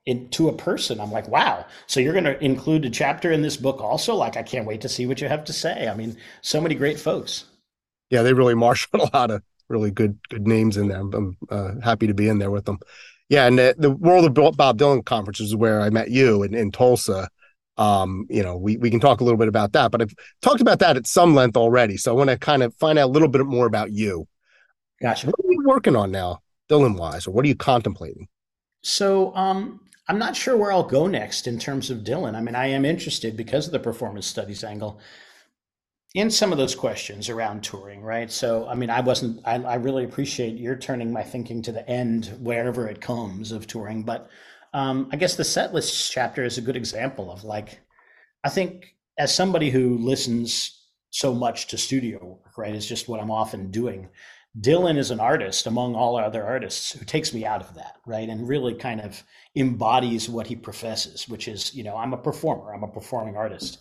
in, 0.09 0.27
to 0.29 0.49
a 0.49 0.53
person. 0.53 0.99
I'm 0.99 1.11
like, 1.11 1.27
wow. 1.27 1.65
So 1.85 1.99
you're 1.99 2.13
going 2.13 2.25
to 2.25 2.43
include 2.43 2.83
a 2.83 2.89
chapter 2.89 3.31
in 3.31 3.43
this 3.43 3.55
book 3.55 3.79
also? 3.79 4.15
Like, 4.15 4.37
I 4.37 4.43
can't 4.43 4.65
wait 4.65 4.81
to 4.81 4.89
see 4.89 5.05
what 5.05 5.21
you 5.21 5.27
have 5.27 5.45
to 5.45 5.53
say. 5.53 5.87
I 5.87 5.93
mean, 5.93 6.17
so 6.41 6.59
many 6.59 6.73
great 6.73 6.99
folks. 6.99 7.45
Yeah, 8.09 8.23
they 8.23 8.33
really 8.33 8.55
marshaled 8.55 9.03
a 9.13 9.17
lot 9.17 9.29
of 9.29 9.43
really 9.67 9.91
good 9.91 10.17
good 10.29 10.47
names 10.47 10.77
in 10.77 10.87
there. 10.87 10.99
I'm 10.99 11.37
uh, 11.49 11.73
happy 11.83 12.07
to 12.07 12.15
be 12.15 12.27
in 12.27 12.39
there 12.39 12.49
with 12.49 12.65
them. 12.65 12.79
Yeah, 13.29 13.45
and 13.45 13.59
the, 13.59 13.75
the 13.77 13.91
World 13.91 14.25
of 14.25 14.33
Bob 14.57 14.79
Dylan 14.79 15.05
conference 15.05 15.39
is 15.39 15.55
where 15.55 15.79
I 15.81 15.91
met 15.91 16.09
you 16.09 16.41
in, 16.41 16.55
in 16.55 16.71
Tulsa. 16.71 17.29
Um, 17.77 18.25
you 18.29 18.41
know, 18.41 18.57
we, 18.57 18.77
we 18.77 18.89
can 18.89 18.99
talk 18.99 19.21
a 19.21 19.23
little 19.23 19.37
bit 19.37 19.47
about 19.47 19.73
that, 19.73 19.91
but 19.91 20.01
I've 20.01 20.13
talked 20.41 20.59
about 20.59 20.79
that 20.79 20.97
at 20.97 21.05
some 21.05 21.35
length 21.35 21.55
already. 21.55 21.95
So 21.97 22.11
I 22.11 22.15
want 22.15 22.31
to 22.31 22.37
kind 22.37 22.63
of 22.63 22.73
find 22.75 22.97
out 22.97 23.05
a 23.05 23.11
little 23.11 23.27
bit 23.27 23.45
more 23.45 23.67
about 23.67 23.91
you. 23.91 24.27
Gotcha. 24.99 25.27
What 25.27 25.39
are 25.45 25.51
you 25.51 25.63
working 25.65 25.95
on 25.95 26.11
now, 26.11 26.39
Dylan 26.67 26.97
wise, 26.97 27.27
or 27.27 27.31
what 27.31 27.45
are 27.45 27.47
you 27.47 27.55
contemplating? 27.55 28.27
So 28.81 29.33
um, 29.35 29.79
I'm 30.09 30.17
not 30.17 30.35
sure 30.35 30.57
where 30.57 30.71
I'll 30.71 30.83
go 30.83 31.05
next 31.05 31.45
in 31.45 31.59
terms 31.59 31.91
of 31.91 31.99
Dylan. 31.99 32.35
I 32.35 32.41
mean, 32.41 32.55
I 32.55 32.65
am 32.67 32.83
interested 32.83 33.37
because 33.37 33.67
of 33.67 33.71
the 33.71 33.79
performance 33.79 34.25
studies 34.25 34.63
angle 34.63 34.99
in 36.15 36.31
some 36.31 36.51
of 36.51 36.57
those 36.57 36.73
questions 36.73 37.29
around 37.29 37.63
touring, 37.63 38.01
right? 38.01 38.31
So, 38.31 38.67
I 38.67 38.73
mean, 38.73 38.89
I 38.89 39.01
wasn't, 39.01 39.39
I, 39.45 39.55
I 39.57 39.75
really 39.75 40.03
appreciate 40.03 40.57
your 40.57 40.75
turning 40.75 41.13
my 41.13 41.21
thinking 41.21 41.61
to 41.61 41.71
the 41.71 41.87
end 41.87 42.35
wherever 42.41 42.87
it 42.87 42.99
comes 42.99 43.51
of 43.51 43.67
touring. 43.67 44.01
But 44.01 44.27
um, 44.73 45.09
I 45.11 45.15
guess 45.15 45.35
the 45.35 45.43
set 45.43 45.75
list 45.75 46.11
chapter 46.11 46.43
is 46.43 46.57
a 46.57 46.61
good 46.61 46.75
example 46.75 47.31
of 47.31 47.43
like, 47.43 47.79
I 48.43 48.49
think 48.49 48.95
as 49.19 49.33
somebody 49.33 49.69
who 49.69 49.99
listens 49.99 50.87
so 51.11 51.35
much 51.35 51.67
to 51.67 51.77
studio 51.77 52.17
work, 52.23 52.57
right, 52.57 52.73
is 52.73 52.87
just 52.87 53.07
what 53.07 53.19
I'm 53.19 53.31
often 53.31 53.69
doing. 53.69 54.09
Dylan 54.59 54.97
is 54.97 55.11
an 55.11 55.19
artist 55.19 55.67
among 55.67 55.95
all 55.95 56.17
other 56.17 56.43
artists 56.43 56.91
who 56.91 57.05
takes 57.05 57.33
me 57.33 57.45
out 57.45 57.61
of 57.61 57.75
that, 57.75 57.97
right? 58.05 58.27
And 58.27 58.47
really 58.47 58.73
kind 58.73 58.99
of 58.99 59.23
embodies 59.55 60.27
what 60.27 60.47
he 60.47 60.55
professes, 60.55 61.29
which 61.29 61.47
is, 61.47 61.73
you 61.73 61.83
know, 61.83 61.95
I'm 61.95 62.13
a 62.13 62.17
performer, 62.17 62.73
I'm 62.73 62.83
a 62.83 62.87
performing 62.87 63.37
artist. 63.37 63.79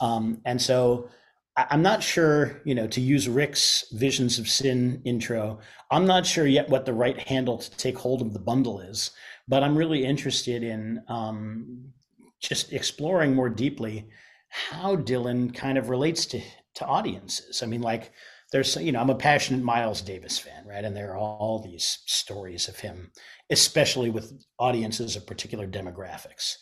Um, 0.00 0.40
and 0.44 0.60
so 0.60 1.08
I'm 1.56 1.82
not 1.82 2.02
sure, 2.02 2.62
you 2.64 2.74
know, 2.74 2.86
to 2.88 3.00
use 3.00 3.28
Rick's 3.28 3.84
Visions 3.92 4.38
of 4.38 4.48
Sin 4.48 5.02
intro, 5.04 5.60
I'm 5.90 6.06
not 6.06 6.26
sure 6.26 6.46
yet 6.46 6.68
what 6.68 6.84
the 6.84 6.94
right 6.94 7.18
handle 7.18 7.58
to 7.58 7.70
take 7.76 7.98
hold 7.98 8.22
of 8.22 8.32
the 8.32 8.40
bundle 8.40 8.80
is, 8.80 9.10
but 9.46 9.62
I'm 9.62 9.76
really 9.76 10.04
interested 10.04 10.62
in 10.62 11.02
um, 11.08 11.92
just 12.40 12.72
exploring 12.72 13.34
more 13.34 13.48
deeply 13.48 14.08
how 14.48 14.96
Dylan 14.96 15.54
kind 15.54 15.78
of 15.78 15.90
relates 15.90 16.26
to, 16.26 16.40
to 16.74 16.86
audiences. 16.86 17.62
I 17.62 17.66
mean, 17.66 17.82
like, 17.82 18.12
there's 18.54 18.76
you 18.76 18.92
know 18.92 19.00
i'm 19.00 19.10
a 19.10 19.14
passionate 19.14 19.62
miles 19.62 20.00
davis 20.00 20.38
fan 20.38 20.54
right? 20.74 20.84
And 20.84 20.96
there 20.96 21.12
are 21.12 21.18
all 21.18 21.62
these 21.62 22.02
stories 22.06 22.68
of 22.68 22.78
him 22.78 23.12
especially 23.50 24.10
with 24.10 24.32
audiences 24.58 25.16
of 25.16 25.26
particular 25.26 25.66
demographics. 25.66 26.56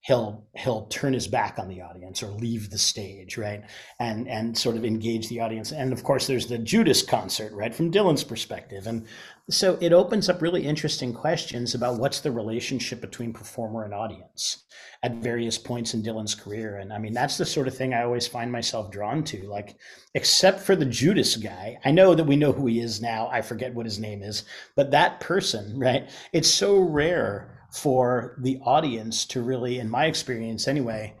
He'll 0.00 0.46
he'll 0.54 0.86
turn 0.86 1.12
his 1.12 1.26
back 1.26 1.58
on 1.58 1.68
the 1.68 1.82
audience 1.82 2.22
or 2.22 2.28
leave 2.28 2.70
the 2.70 2.78
stage 2.78 3.36
right? 3.36 3.62
And 3.98 4.28
and 4.28 4.56
sort 4.56 4.76
of 4.76 4.84
engage 4.84 5.28
the 5.28 5.40
audience. 5.40 5.72
And 5.72 5.92
of 5.92 6.04
course 6.04 6.26
there's 6.26 6.46
the 6.46 6.58
judas 6.58 7.02
concert 7.02 7.52
right 7.52 7.74
from 7.74 7.90
dylan's 7.90 8.24
perspective. 8.24 8.86
And 8.86 9.06
so 9.50 9.78
it 9.80 9.92
opens 9.92 10.28
up 10.28 10.42
really 10.42 10.66
interesting 10.66 11.12
questions 11.12 11.74
about 11.74 11.98
what's 11.98 12.20
the 12.20 12.30
relationship 12.30 13.00
between 13.00 13.32
performer 13.32 13.84
and 13.84 13.94
audience 13.94 14.64
at 15.02 15.14
various 15.16 15.56
points 15.56 15.94
in 15.94 16.02
dylan's 16.02 16.34
career. 16.34 16.76
And 16.76 16.92
i 16.92 16.98
mean 16.98 17.12
that's 17.12 17.38
the 17.38 17.46
sort 17.46 17.68
of 17.68 17.76
thing 17.76 17.94
i 17.94 18.02
always 18.02 18.26
find 18.26 18.52
myself 18.52 18.90
drawn 18.90 19.24
to. 19.24 19.46
Like 19.46 19.76
except 20.14 20.60
for 20.60 20.76
the 20.76 20.84
judas 20.84 21.36
guy 21.36 21.78
i 21.84 21.90
know 21.90 22.14
that 22.14 22.24
we 22.24 22.36
know 22.36 22.52
who 22.52 22.66
he 22.66 22.80
is 22.80 23.00
now. 23.00 23.28
I 23.28 23.42
forget 23.42 23.74
what 23.74 23.86
his 23.86 23.98
name 23.98 24.22
is. 24.22 24.44
But 24.76 24.90
that 24.90 25.20
person 25.20 25.78
right 25.86 26.10
it's 26.32 26.48
so 26.48 26.78
rare 26.78 27.58
for 27.70 28.36
the 28.42 28.58
audience 28.64 29.26
to 29.26 29.42
really, 29.42 29.78
in 29.78 29.90
my 29.90 30.06
experience 30.06 30.68
anyway, 30.68 31.14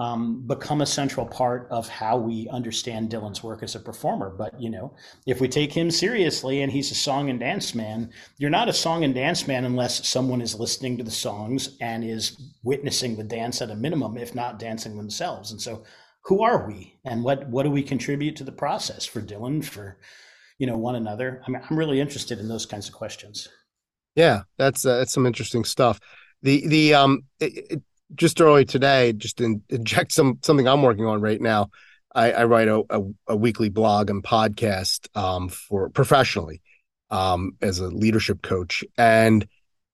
um, 0.00 0.42
become 0.46 0.80
a 0.80 0.86
central 0.86 1.26
part 1.26 1.68
of 1.70 1.86
how 1.86 2.16
we 2.16 2.48
understand 2.48 3.10
Dylan's 3.10 3.42
work 3.42 3.62
as 3.62 3.74
a 3.74 3.80
performer. 3.80 4.30
But 4.30 4.58
you 4.58 4.70
know, 4.70 4.94
if 5.26 5.42
we 5.42 5.46
take 5.46 5.74
him 5.74 5.90
seriously 5.90 6.62
and 6.62 6.72
he's 6.72 6.90
a 6.90 6.94
song 6.94 7.28
and 7.28 7.38
dance 7.38 7.74
man, 7.74 8.10
you're 8.38 8.48
not 8.48 8.70
a 8.70 8.72
song 8.72 9.04
and 9.04 9.14
dance 9.14 9.46
man 9.46 9.66
unless 9.66 10.08
someone 10.08 10.40
is 10.40 10.58
listening 10.58 10.96
to 10.96 11.04
the 11.04 11.10
songs 11.10 11.76
and 11.82 12.02
is 12.02 12.40
witnessing 12.62 13.14
the 13.14 13.24
dance 13.24 13.60
at 13.60 13.70
a 13.70 13.76
minimum, 13.76 14.16
if 14.16 14.34
not 14.34 14.58
dancing 14.58 14.96
themselves. 14.96 15.50
And 15.50 15.60
so, 15.60 15.84
who 16.22 16.42
are 16.42 16.66
we, 16.66 16.98
and 17.04 17.22
what 17.22 17.46
what 17.48 17.64
do 17.64 17.70
we 17.70 17.82
contribute 17.82 18.36
to 18.36 18.44
the 18.44 18.52
process 18.52 19.04
for 19.04 19.20
Dylan, 19.20 19.62
for 19.62 19.98
you 20.56 20.66
know 20.66 20.78
one 20.78 20.94
another? 20.94 21.42
I 21.46 21.50
mean, 21.50 21.60
I'm 21.68 21.78
really 21.78 22.00
interested 22.00 22.38
in 22.38 22.48
those 22.48 22.64
kinds 22.64 22.88
of 22.88 22.94
questions. 22.94 23.48
Yeah, 24.14 24.44
that's 24.56 24.86
uh, 24.86 24.96
that's 24.96 25.12
some 25.12 25.26
interesting 25.26 25.64
stuff. 25.64 26.00
The 26.40 26.66
the 26.68 26.94
um 26.94 27.24
it, 27.38 27.66
it, 27.70 27.82
just 28.14 28.40
early 28.40 28.64
today, 28.64 29.12
just 29.12 29.40
in, 29.40 29.62
inject 29.68 30.12
some 30.12 30.38
something 30.42 30.66
I'm 30.66 30.82
working 30.82 31.06
on 31.06 31.20
right 31.20 31.40
now. 31.40 31.70
I, 32.14 32.32
I 32.32 32.44
write 32.44 32.68
a, 32.68 32.82
a, 32.90 33.02
a, 33.28 33.36
weekly 33.36 33.68
blog 33.68 34.10
and 34.10 34.22
podcast 34.22 35.06
um, 35.16 35.48
for 35.48 35.90
professionally 35.90 36.60
um, 37.10 37.52
as 37.62 37.78
a 37.78 37.86
leadership 37.86 38.42
coach, 38.42 38.82
and 38.98 39.46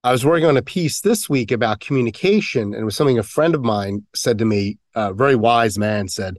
I 0.03 0.13
was 0.13 0.25
working 0.25 0.47
on 0.47 0.57
a 0.57 0.63
piece 0.63 1.01
this 1.01 1.29
week 1.29 1.51
about 1.51 1.81
communication, 1.81 2.63
and 2.73 2.77
it 2.77 2.85
was 2.85 2.97
something 2.97 3.19
a 3.19 3.23
friend 3.23 3.55
of 3.55 3.63
mine 3.63 4.07
said 4.15 4.39
to 4.39 4.45
me. 4.45 4.79
A 4.95 5.13
very 5.13 5.37
wise 5.37 5.79
man 5.79 6.09
said 6.09 6.39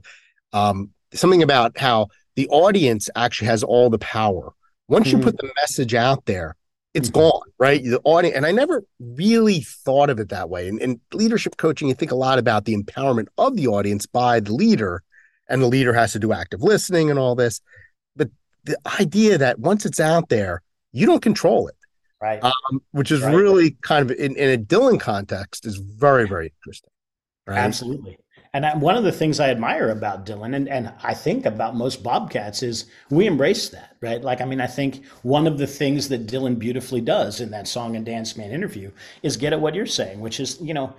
um, 0.52 0.90
something 1.14 1.42
about 1.42 1.78
how 1.78 2.08
the 2.34 2.48
audience 2.48 3.08
actually 3.14 3.48
has 3.48 3.62
all 3.62 3.90
the 3.90 3.98
power. 3.98 4.52
Once 4.88 5.08
mm-hmm. 5.08 5.18
you 5.18 5.22
put 5.22 5.36
the 5.36 5.50
message 5.60 5.94
out 5.94 6.24
there, 6.24 6.56
it's 6.94 7.10
mm-hmm. 7.10 7.20
gone, 7.20 7.42
right? 7.58 7.82
The 7.82 8.00
audience, 8.04 8.36
and 8.36 8.46
I 8.46 8.52
never 8.52 8.84
really 8.98 9.60
thought 9.60 10.10
of 10.10 10.18
it 10.18 10.30
that 10.30 10.48
way. 10.48 10.68
And 10.68 10.80
in 10.80 11.00
leadership 11.12 11.56
coaching, 11.56 11.88
you 11.88 11.94
think 11.94 12.12
a 12.12 12.16
lot 12.16 12.38
about 12.38 12.64
the 12.64 12.76
empowerment 12.76 13.26
of 13.36 13.56
the 13.56 13.68
audience 13.68 14.06
by 14.06 14.40
the 14.40 14.52
leader, 14.52 15.02
and 15.48 15.62
the 15.62 15.66
leader 15.66 15.92
has 15.92 16.12
to 16.12 16.18
do 16.18 16.32
active 16.32 16.62
listening 16.62 17.10
and 17.10 17.18
all 17.18 17.34
this. 17.34 17.60
But 18.16 18.30
the 18.64 18.78
idea 19.00 19.38
that 19.38 19.58
once 19.58 19.84
it's 19.84 20.00
out 20.00 20.28
there, 20.28 20.62
you 20.92 21.06
don't 21.06 21.22
control 21.22 21.68
it, 21.68 21.76
right? 22.20 22.42
Um, 22.42 22.82
which 22.92 23.10
is 23.10 23.22
right. 23.22 23.34
really 23.34 23.76
kind 23.82 24.10
of 24.10 24.16
in, 24.16 24.34
in 24.36 24.50
a 24.50 24.62
Dylan 24.62 24.98
context 24.98 25.66
is 25.66 25.76
very, 25.76 26.26
very 26.26 26.52
interesting. 26.60 26.90
Right? 27.46 27.58
Absolutely. 27.58 28.18
And 28.52 28.80
one 28.80 28.96
of 28.96 29.04
the 29.04 29.12
things 29.12 29.40
I 29.40 29.50
admire 29.50 29.90
about 29.90 30.24
Dylan 30.24 30.56
and, 30.56 30.68
and 30.68 30.92
I 31.02 31.14
think 31.14 31.44
about 31.44 31.76
most 31.76 32.02
Bobcats 32.02 32.62
is 32.62 32.86
we 33.10 33.26
embrace 33.26 33.68
that, 33.68 33.96
right? 34.00 34.22
Like, 34.22 34.40
I 34.40 34.46
mean, 34.46 34.60
I 34.60 34.66
think 34.66 35.04
one 35.22 35.46
of 35.46 35.58
the 35.58 35.66
things 35.66 36.08
that 36.08 36.26
Dylan 36.26 36.58
beautifully 36.58 37.00
does 37.00 37.40
in 37.40 37.50
that 37.50 37.68
song 37.68 37.94
and 37.94 38.06
dance 38.06 38.36
man 38.36 38.50
interview 38.50 38.90
is 39.22 39.36
get 39.36 39.52
at 39.52 39.60
what 39.60 39.74
you're 39.74 39.86
saying, 39.86 40.20
which 40.20 40.40
is, 40.40 40.58
you 40.60 40.72
know, 40.72 40.94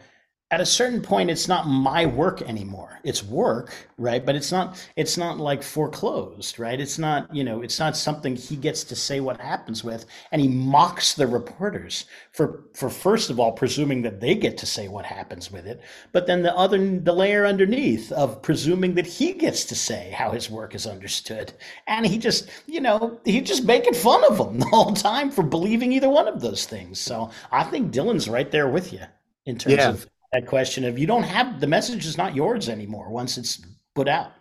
at 0.52 0.62
a 0.62 0.66
certain 0.66 1.02
point 1.02 1.30
it's 1.30 1.48
not 1.48 1.68
my 1.68 2.06
work 2.06 2.42
anymore. 2.42 3.00
It's 3.04 3.24
work 3.24 3.74
right? 3.98 4.26
But 4.26 4.36
it's 4.36 4.52
not 4.52 4.84
it's 4.96 5.18
not 5.18 5.38
like 5.38 5.62
foreclosed 5.62 6.58
right? 6.58 6.80
It's 6.80 6.98
not 6.98 7.34
you 7.34 7.44
know 7.44 7.62
it's 7.62 7.80
not 7.80 7.96
something 7.96 8.36
he 8.36 8.56
gets 8.56 8.84
to 8.86 8.96
say 8.96 9.20
what 9.20 9.40
happens 9.40 9.84
with 9.84 10.06
and 10.32 10.42
he 10.42 10.48
mocks 10.48 11.14
the 11.14 11.28
reporters 11.28 12.06
for 12.32 12.64
for 12.74 12.90
first 12.90 13.30
of 13.30 13.40
all 13.40 13.52
presuming 13.52 14.02
that 14.02 14.20
they 14.20 14.34
get 14.34 14.58
to 14.58 14.66
say 14.66 14.88
what 14.88 15.06
happens 15.06 15.52
with 15.52 15.68
it 15.68 15.82
but 16.12 16.26
then 16.26 16.42
the 16.42 16.56
other 16.56 16.78
the 17.00 17.14
layer 17.14 17.46
underneath 17.46 18.12
of 18.12 18.42
presuming 18.42 18.96
that 18.96 19.06
he 19.06 19.34
gets 19.34 19.66
to 19.66 19.76
say 19.76 20.12
how 20.12 20.32
his 20.32 20.50
work 20.50 20.74
is 20.74 20.88
understood. 20.88 21.54
And 21.88 22.06
he 22.06 22.18
just 22.18 22.50
you 22.66 22.82
know 22.82 23.20
he 23.24 23.42
just 23.42 23.66
making 23.66 23.94
fun 23.94 24.24
of 24.26 24.38
them 24.38 24.60
the 24.60 24.66
whole 24.66 24.94
time 24.94 25.30
for 25.30 25.44
believing 25.44 25.92
either 25.92 26.10
one 26.10 26.28
of 26.28 26.42
those 26.42 26.66
things. 26.66 27.00
So 27.00 27.30
i 27.52 27.64
think 27.64 27.94
dylan's 27.94 28.28
right 28.28 28.50
there 28.52 28.68
with 28.68 28.94
you 28.94 29.02
in 29.46 29.58
terms 29.58 29.76
yeah. 29.76 29.90
of 29.90 30.08
that 30.34 30.48
question 30.48 30.86
of 30.86 31.00
you 31.00 31.08
don't 31.08 31.24
have 31.24 31.60
the 31.60 31.68
message 31.68 32.06
is 32.06 32.18
not 32.18 32.36
yours 32.36 32.70
anymore 32.70 33.10
once 33.10 33.38
it's 33.38 33.62
put 33.96 34.08
out. 34.08 34.32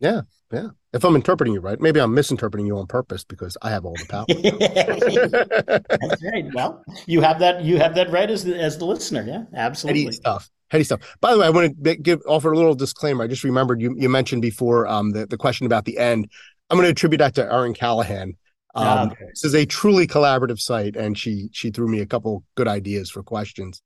Yeah, 0.00 0.22
yeah. 0.52 0.68
If 0.92 1.04
I'm 1.04 1.14
interpreting 1.14 1.54
you 1.54 1.60
right, 1.60 1.80
maybe 1.80 2.00
I'm 2.00 2.12
misinterpreting 2.14 2.66
you 2.66 2.76
on 2.78 2.86
purpose 2.86 3.22
because 3.22 3.56
I 3.62 3.70
have 3.70 3.84
all 3.84 3.94
the 3.94 4.06
power. 4.06 4.24
That's 6.00 6.22
right. 6.24 6.46
Well, 6.52 6.82
you 7.06 7.20
have 7.20 7.38
that. 7.38 7.62
You 7.62 7.78
have 7.78 7.94
that 7.94 8.10
right 8.10 8.28
as 8.28 8.42
the 8.44 8.58
as 8.58 8.78
the 8.78 8.86
listener. 8.86 9.24
Yeah, 9.26 9.44
absolutely. 9.54 10.04
Heady 10.04 10.16
stuff. 10.16 10.50
Heady 10.70 10.84
stuff. 10.84 11.16
By 11.20 11.32
the 11.32 11.40
way, 11.40 11.46
I 11.46 11.50
want 11.50 11.84
to 11.84 11.96
give 11.96 12.22
offer 12.26 12.50
a 12.50 12.56
little 12.56 12.74
disclaimer. 12.74 13.24
I 13.24 13.26
just 13.28 13.44
remembered 13.44 13.80
you 13.80 13.94
you 13.96 14.08
mentioned 14.08 14.42
before 14.42 14.88
um, 14.88 15.10
the 15.10 15.26
the 15.26 15.36
question 15.36 15.66
about 15.66 15.84
the 15.84 15.98
end. 15.98 16.28
I'm 16.70 16.76
going 16.76 16.86
to 16.86 16.92
attribute 16.92 17.18
that 17.18 17.34
to 17.34 17.44
Erin 17.44 17.74
Callahan. 17.74 18.36
Um, 18.74 19.10
okay. 19.10 19.24
This 19.30 19.44
is 19.44 19.54
a 19.54 19.66
truly 19.66 20.06
collaborative 20.06 20.60
site, 20.60 20.96
and 20.96 21.16
she 21.16 21.50
she 21.52 21.70
threw 21.70 21.88
me 21.88 22.00
a 22.00 22.06
couple 22.06 22.44
good 22.56 22.68
ideas 22.68 23.10
for 23.10 23.22
questions. 23.22 23.82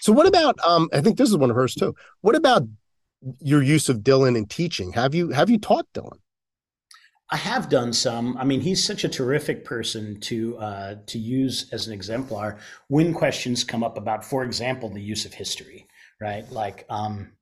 So, 0.00 0.12
what 0.12 0.26
about? 0.26 0.58
Um, 0.66 0.88
I 0.92 1.00
think 1.00 1.18
this 1.18 1.28
is 1.28 1.36
one 1.36 1.50
of 1.50 1.56
hers 1.56 1.74
too. 1.74 1.94
What 2.20 2.36
about 2.36 2.62
your 3.40 3.62
use 3.62 3.88
of 3.88 3.98
Dylan 3.98 4.36
in 4.36 4.46
teaching? 4.46 4.92
Have 4.92 5.14
you 5.14 5.30
have 5.30 5.50
you 5.50 5.58
taught 5.58 5.86
Dylan? 5.92 6.18
I 7.30 7.36
have 7.36 7.68
done 7.68 7.92
some. 7.92 8.38
I 8.38 8.44
mean, 8.44 8.60
he's 8.60 8.82
such 8.82 9.04
a 9.04 9.08
terrific 9.08 9.64
person 9.64 10.18
to 10.20 10.56
uh, 10.58 10.94
to 11.06 11.18
use 11.18 11.68
as 11.72 11.86
an 11.86 11.92
exemplar 11.92 12.58
when 12.88 13.12
questions 13.12 13.64
come 13.64 13.84
up 13.84 13.98
about, 13.98 14.24
for 14.24 14.44
example, 14.44 14.88
the 14.88 15.02
use 15.02 15.24
of 15.24 15.34
history. 15.34 15.86
Right, 16.20 16.50
like 16.50 16.84
um, 16.88 17.32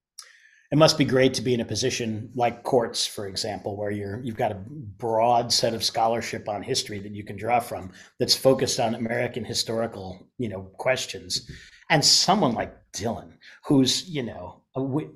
it 0.72 0.76
must 0.76 0.98
be 0.98 1.04
great 1.04 1.34
to 1.34 1.42
be 1.42 1.54
in 1.54 1.60
a 1.60 1.64
position 1.64 2.30
like 2.34 2.64
Court's, 2.64 3.06
for 3.06 3.28
example, 3.28 3.76
where 3.76 3.90
you're 3.90 4.20
you've 4.20 4.36
got 4.36 4.50
a 4.50 4.62
broad 4.98 5.52
set 5.52 5.72
of 5.72 5.84
scholarship 5.84 6.48
on 6.48 6.62
history 6.62 6.98
that 6.98 7.14
you 7.14 7.24
can 7.24 7.36
draw 7.36 7.60
from 7.60 7.92
that's 8.18 8.34
focused 8.34 8.80
on 8.80 8.94
American 8.96 9.44
historical, 9.44 10.28
you 10.38 10.48
know, 10.48 10.62
questions, 10.78 11.48
and 11.90 12.04
someone 12.04 12.54
like 12.54 12.74
Dylan, 12.92 13.32
who's 13.64 14.08
you 14.08 14.22
know, 14.22 14.62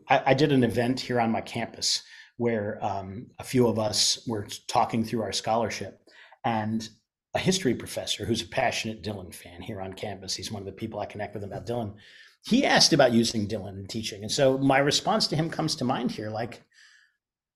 I, 0.09 0.23
I 0.27 0.35
did 0.35 0.53
an 0.53 0.65
event 0.65 1.01
here 1.01 1.21
on 1.21 1.31
my 1.31 1.41
campus 1.41 2.03
where 2.37 2.79
um, 2.83 3.27
a 3.39 3.45
few 3.45 3.67
of 3.67 3.79
us 3.79 4.27
were 4.27 4.47
talking 4.67 5.05
through 5.05 5.23
our 5.23 5.33
scholarship, 5.33 6.01
and 6.45 6.89
a 7.35 7.39
history 7.39 7.75
professor 7.75 8.25
who's 8.25 8.43
a 8.43 8.49
passionate 8.49 9.03
Dylan 9.03 9.35
fan 9.35 9.61
here 9.61 9.81
on 9.81 9.93
campus. 9.93 10.35
He's 10.35 10.51
one 10.51 10.63
of 10.63 10.67
the 10.67 10.73
people 10.73 11.01
I 11.01 11.07
connect 11.07 11.35
with 11.35 11.45
about 11.45 11.67
Dylan. 11.67 11.95
He 12.43 12.65
asked 12.65 12.93
about 12.93 13.13
using 13.13 13.47
Dylan 13.47 13.79
in 13.79 13.87
teaching, 13.87 14.23
and 14.23 14.33
so 14.33 14.57
my 14.59 14.79
response 14.79 15.27
to 15.29 15.37
him 15.37 15.51
comes 15.51 15.77
to 15.77 15.85
mind 15.85 16.13
here. 16.13 16.31
Like, 16.31 16.63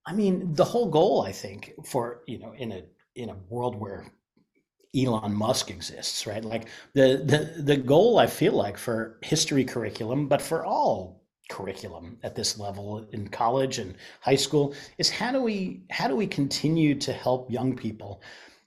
I 0.07 0.13
mean, 0.13 0.55
the 0.55 0.65
whole 0.65 0.91
goal, 0.91 1.23
I 1.23 1.33
think, 1.33 1.73
for 1.87 2.21
you 2.27 2.39
know, 2.39 2.53
in 2.53 2.73
a 2.73 2.83
in 3.15 3.31
a 3.31 3.37
world 3.49 3.77
where 3.77 4.07
Elon 4.97 5.35
Musk 5.35 5.71
exists, 5.71 6.27
right? 6.27 6.45
Like 6.45 6.69
the 6.93 7.23
the 7.25 7.63
the 7.63 7.77
goal 7.77 8.19
I 8.19 8.27
feel 8.27 8.53
like 8.53 8.79
for 8.79 9.19
history 9.23 9.65
curriculum, 9.65 10.29
but 10.29 10.43
for 10.43 10.65
all 10.65 11.25
curriculum 11.51 12.19
at 12.23 12.35
this 12.35 12.59
level 12.59 13.07
in 13.13 13.29
college 13.29 13.79
and 13.79 13.95
high 14.21 14.35
school 14.35 14.75
is 14.99 15.11
how 15.11 15.31
do 15.31 15.43
we 15.43 15.83
how 15.91 16.09
do 16.09 16.17
we 16.17 16.27
continue 16.27 16.95
to 16.95 17.13
help 17.13 17.51
young 17.51 17.77
people 17.77 18.23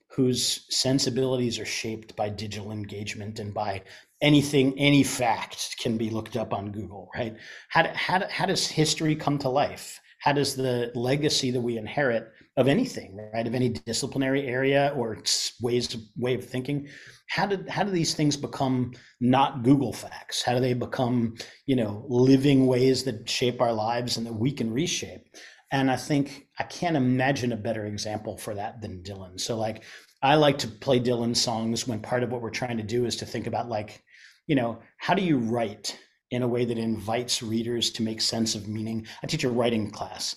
whose 0.09 0.65
sensibilities 0.69 1.59
are 1.59 1.65
shaped 1.65 2.15
by 2.15 2.29
digital 2.29 2.71
engagement 2.71 3.39
and 3.39 3.53
by 3.53 3.81
anything 4.21 4.77
any 4.77 5.03
fact 5.03 5.75
can 5.79 5.97
be 5.97 6.11
looked 6.11 6.37
up 6.37 6.53
on 6.53 6.71
google 6.71 7.09
right 7.15 7.35
how, 7.69 7.87
how, 7.95 8.21
how 8.29 8.45
does 8.45 8.67
history 8.67 9.15
come 9.15 9.39
to 9.39 9.49
life 9.49 9.99
how 10.19 10.31
does 10.31 10.55
the 10.55 10.91
legacy 10.93 11.49
that 11.49 11.61
we 11.61 11.77
inherit 11.77 12.31
of 12.57 12.67
anything 12.67 13.17
right? 13.33 13.47
Of 13.47 13.55
any 13.55 13.69
disciplinary 13.69 14.47
area 14.47 14.91
or 14.95 15.17
ways 15.61 15.93
of 15.93 16.01
way 16.17 16.33
of 16.33 16.43
thinking. 16.43 16.89
How 17.29 17.45
did 17.45 17.69
how 17.69 17.83
do 17.83 17.91
these 17.91 18.15
things 18.15 18.35
become 18.35 18.93
not 19.21 19.63
google 19.63 19.93
facts? 19.93 20.41
How 20.41 20.53
do 20.53 20.59
they 20.59 20.73
become 20.73 21.35
you 21.65 21.75
know 21.75 22.05
living 22.09 22.65
ways 22.67 23.03
that 23.03 23.29
shape 23.29 23.61
our 23.61 23.73
lives 23.73 24.17
and 24.17 24.25
that 24.25 24.33
we 24.33 24.51
can 24.51 24.73
reshape? 24.73 25.27
And 25.71 25.91
i 25.91 25.95
think 25.95 26.47
i 26.59 26.63
can't 26.63 26.97
imagine 26.97 27.51
a 27.51 27.57
better 27.57 27.85
example 27.85 28.37
for 28.37 28.55
that 28.55 28.81
than 28.81 29.03
dylan. 29.03 29.39
So 29.39 29.55
like 29.57 29.83
i 30.23 30.35
like 30.35 30.57
to 30.59 30.67
play 30.67 30.99
dylan 30.99 31.35
songs 31.35 31.87
when 31.87 31.99
part 31.99 32.23
of 32.23 32.31
what 32.31 32.41
we're 32.41 32.49
trying 32.49 32.77
to 32.77 32.83
do 32.83 33.05
is 33.05 33.17
to 33.17 33.25
think 33.25 33.47
about 33.47 33.69
like 33.69 34.01
you 34.47 34.55
know 34.55 34.79
how 34.97 35.13
do 35.13 35.21
you 35.21 35.37
write 35.37 35.97
in 36.31 36.41
a 36.41 36.47
way 36.47 36.65
that 36.65 36.77
invites 36.77 37.41
readers 37.41 37.89
to 37.91 38.03
make 38.03 38.19
sense 38.19 38.53
of 38.53 38.67
meaning? 38.67 39.07
I 39.23 39.27
teach 39.27 39.45
a 39.45 39.49
writing 39.49 39.89
class 39.91 40.35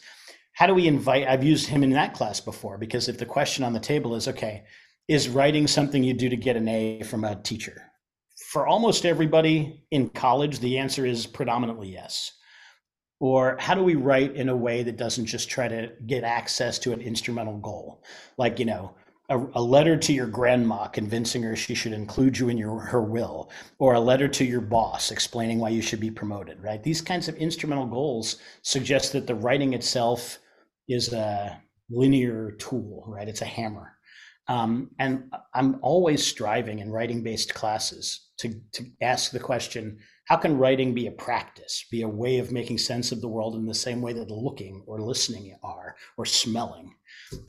how 0.60 0.66
do 0.66 0.74
we 0.74 0.86
invite 0.86 1.26
i've 1.26 1.42
used 1.42 1.66
him 1.66 1.82
in 1.82 1.90
that 1.90 2.14
class 2.14 2.38
before 2.38 2.78
because 2.78 3.08
if 3.08 3.18
the 3.18 3.26
question 3.26 3.64
on 3.64 3.72
the 3.72 3.80
table 3.80 4.14
is 4.14 4.28
okay 4.28 4.62
is 5.10 5.28
writing 5.28 5.66
something 5.66 6.04
you 6.04 6.14
do 6.14 6.28
to 6.28 6.36
get 6.36 6.54
an 6.54 6.68
A 6.68 7.02
from 7.02 7.24
a 7.24 7.34
teacher? 7.34 7.82
For 8.52 8.64
almost 8.64 9.04
everybody 9.04 9.82
in 9.90 10.08
college, 10.10 10.60
the 10.60 10.78
answer 10.78 11.04
is 11.04 11.26
predominantly 11.26 11.88
yes. 11.88 12.30
Or 13.18 13.56
how 13.58 13.74
do 13.74 13.82
we 13.82 13.96
write 13.96 14.36
in 14.36 14.48
a 14.48 14.56
way 14.56 14.84
that 14.84 14.96
doesn't 14.96 15.26
just 15.26 15.50
try 15.50 15.66
to 15.66 15.90
get 16.06 16.22
access 16.22 16.78
to 16.80 16.92
an 16.92 17.00
instrumental 17.00 17.58
goal? 17.58 18.04
Like, 18.38 18.60
you 18.60 18.66
know, 18.66 18.94
a, 19.28 19.36
a, 19.54 19.60
letter 19.60 19.96
to 19.96 20.12
your 20.12 20.28
grandma 20.28 20.86
convincing 20.86 21.42
her 21.42 21.56
she 21.56 21.74
should 21.74 21.92
include 21.92 22.38
you 22.38 22.48
in 22.48 22.56
your 22.56 22.78
her 22.78 23.02
will, 23.02 23.50
or 23.80 23.94
a 23.94 24.00
letter 24.00 24.28
to 24.28 24.44
your 24.44 24.60
boss 24.60 25.10
explaining 25.10 25.58
why 25.58 25.70
you 25.70 25.82
should 25.82 26.00
be 26.00 26.10
promoted, 26.10 26.62
right? 26.62 26.84
These 26.84 27.00
kinds 27.00 27.28
of 27.28 27.34
instrumental 27.34 27.86
goals 27.86 28.36
suggest 28.62 29.12
that 29.12 29.26
the 29.26 29.34
writing 29.34 29.72
itself 29.72 30.38
is 30.90 31.12
a 31.12 31.62
linear 31.88 32.52
tool, 32.52 33.04
right? 33.06 33.28
It's 33.28 33.42
a 33.42 33.46
hammer. 33.46 33.96
Um, 34.48 34.90
and 34.98 35.32
I'm 35.54 35.78
always 35.80 36.26
striving 36.26 36.80
in 36.80 36.90
writing 36.90 37.22
based 37.22 37.54
classes 37.54 38.30
to, 38.38 38.52
to 38.72 38.84
ask 39.00 39.30
the 39.30 39.38
question 39.38 39.98
how 40.24 40.36
can 40.36 40.58
writing 40.58 40.94
be 40.94 41.06
a 41.06 41.12
practice, 41.12 41.84
be 41.90 42.02
a 42.02 42.08
way 42.08 42.38
of 42.38 42.52
making 42.52 42.78
sense 42.78 43.12
of 43.12 43.20
the 43.20 43.28
world 43.28 43.54
in 43.56 43.66
the 43.66 43.74
same 43.74 44.00
way 44.00 44.12
that 44.12 44.30
looking 44.30 44.82
or 44.86 45.00
listening 45.00 45.56
are, 45.62 45.96
or 46.16 46.24
smelling? 46.24 46.94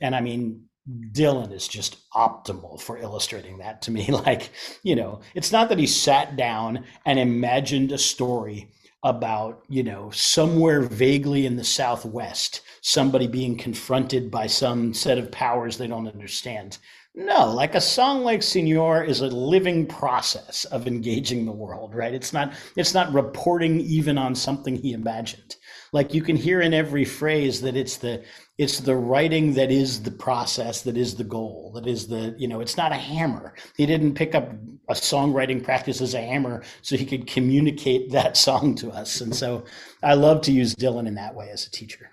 And 0.00 0.14
I 0.14 0.20
mean, 0.20 0.64
Dylan 1.12 1.52
is 1.52 1.68
just 1.68 1.96
optimal 2.12 2.80
for 2.80 2.98
illustrating 2.98 3.58
that 3.58 3.82
to 3.82 3.90
me. 3.90 4.08
Like, 4.10 4.50
you 4.82 4.96
know, 4.96 5.20
it's 5.34 5.52
not 5.52 5.68
that 5.68 5.78
he 5.78 5.86
sat 5.86 6.36
down 6.36 6.84
and 7.06 7.18
imagined 7.18 7.92
a 7.92 7.98
story 7.98 8.70
about, 9.02 9.64
you 9.68 9.82
know, 9.82 10.10
somewhere 10.10 10.80
vaguely 10.82 11.44
in 11.44 11.56
the 11.56 11.64
Southwest, 11.64 12.60
somebody 12.80 13.26
being 13.26 13.56
confronted 13.56 14.30
by 14.30 14.46
some 14.46 14.94
set 14.94 15.18
of 15.18 15.32
powers 15.32 15.76
they 15.76 15.88
don't 15.88 16.06
understand. 16.06 16.78
No, 17.14 17.52
like 17.52 17.74
a 17.74 17.80
song 17.80 18.22
like 18.24 18.40
Señor 18.40 19.06
is 19.06 19.20
a 19.20 19.26
living 19.26 19.86
process 19.86 20.64
of 20.66 20.86
engaging 20.86 21.44
the 21.44 21.52
world, 21.52 21.94
right? 21.94 22.14
It's 22.14 22.32
not 22.32 22.54
it's 22.76 22.94
not 22.94 23.12
reporting 23.12 23.80
even 23.80 24.16
on 24.16 24.34
something 24.34 24.76
he 24.76 24.92
imagined. 24.92 25.56
Like 25.92 26.14
you 26.14 26.22
can 26.22 26.36
hear 26.36 26.62
in 26.62 26.72
every 26.72 27.04
phrase 27.04 27.60
that 27.60 27.76
it's 27.76 27.98
the 27.98 28.24
it's 28.56 28.80
the 28.80 28.96
writing 28.96 29.54
that 29.54 29.70
is 29.70 30.02
the 30.02 30.10
process 30.10 30.82
that 30.82 30.96
is 30.96 31.14
the 31.14 31.24
goal 31.24 31.72
that 31.74 31.86
is 31.86 32.08
the 32.08 32.34
you 32.38 32.48
know 32.48 32.60
it's 32.60 32.78
not 32.78 32.92
a 32.92 32.96
hammer. 32.96 33.54
He 33.76 33.84
didn't 33.84 34.14
pick 34.14 34.34
up 34.34 34.50
a 34.88 34.94
songwriting 34.94 35.62
practice 35.62 36.00
as 36.00 36.14
a 36.14 36.20
hammer 36.20 36.62
so 36.80 36.96
he 36.96 37.04
could 37.04 37.26
communicate 37.26 38.10
that 38.12 38.36
song 38.36 38.74
to 38.76 38.90
us. 38.90 39.20
And 39.20 39.34
so 39.34 39.64
i 40.02 40.14
love 40.14 40.40
to 40.42 40.52
use 40.52 40.74
dylan 40.74 41.06
in 41.06 41.14
that 41.16 41.34
way 41.34 41.50
as 41.50 41.66
a 41.66 41.70
teacher. 41.70 42.10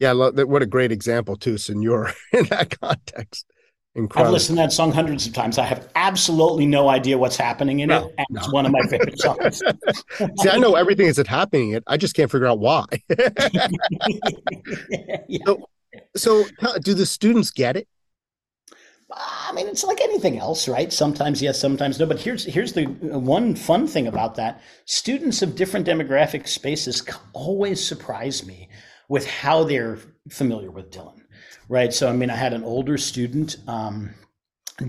Yeah 0.00 0.12
what 0.12 0.62
a 0.62 0.66
great 0.66 0.90
example 0.90 1.36
too 1.36 1.54
Señor 1.54 2.12
in 2.32 2.46
that 2.46 2.78
context 2.80 3.46
Incredible. 3.96 4.26
I've 4.26 4.32
listened 4.32 4.58
to 4.58 4.62
that 4.62 4.72
song 4.72 4.90
hundreds 4.90 5.24
of 5.26 5.34
times. 5.34 5.56
I 5.56 5.64
have 5.64 5.88
absolutely 5.94 6.66
no 6.66 6.88
idea 6.88 7.16
what's 7.16 7.36
happening 7.36 7.78
in 7.78 7.90
no, 7.90 8.06
it, 8.06 8.14
and 8.18 8.26
no. 8.30 8.40
it's 8.40 8.52
one 8.52 8.66
of 8.66 8.72
my 8.72 8.80
favorite 8.88 9.20
songs. 9.20 9.58
See, 10.42 10.50
I 10.50 10.58
know 10.58 10.74
everything 10.74 11.06
that's 11.06 11.28
happening 11.28 11.70
in 11.70 11.76
it. 11.76 11.84
I 11.86 11.96
just 11.96 12.16
can't 12.16 12.28
figure 12.28 12.48
out 12.48 12.58
why. 12.58 12.86
yeah. 15.28 15.44
So, 15.44 15.68
so, 16.16 16.44
do 16.82 16.94
the 16.94 17.06
students 17.06 17.52
get 17.52 17.76
it? 17.76 17.86
I 19.12 19.52
mean, 19.54 19.68
it's 19.68 19.84
like 19.84 20.00
anything 20.00 20.38
else, 20.38 20.66
right? 20.66 20.92
Sometimes 20.92 21.40
yes, 21.40 21.60
sometimes 21.60 22.00
no. 22.00 22.06
But 22.06 22.18
here's 22.18 22.44
here's 22.44 22.72
the 22.72 22.86
uh, 22.86 23.20
one 23.20 23.54
fun 23.54 23.86
thing 23.86 24.08
about 24.08 24.34
that: 24.36 24.60
students 24.86 25.40
of 25.40 25.54
different 25.54 25.86
demographic 25.86 26.48
spaces 26.48 27.00
always 27.32 27.86
surprise 27.86 28.44
me 28.44 28.68
with 29.08 29.24
how 29.24 29.62
they're 29.62 29.98
familiar 30.30 30.72
with 30.72 30.90
Dylan 30.90 31.20
right? 31.68 31.92
So, 31.92 32.08
I 32.08 32.12
mean, 32.12 32.30
I 32.30 32.36
had 32.36 32.52
an 32.52 32.64
older 32.64 32.98
student, 32.98 33.56
um, 33.66 34.14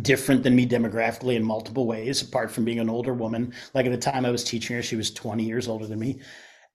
different 0.01 0.43
than 0.43 0.55
me 0.55 0.65
demographically 0.65 1.35
in 1.35 1.43
multiple 1.43 1.85
ways, 1.85 2.21
apart 2.21 2.51
from 2.51 2.65
being 2.65 2.79
an 2.79 2.89
older 2.89 3.13
woman. 3.13 3.53
Like 3.73 3.85
at 3.85 3.91
the 3.91 3.97
time 3.97 4.25
I 4.25 4.31
was 4.31 4.43
teaching 4.43 4.75
her, 4.75 4.81
she 4.81 4.95
was 4.95 5.11
20 5.11 5.43
years 5.43 5.67
older 5.67 5.85
than 5.85 5.99
me. 5.99 6.19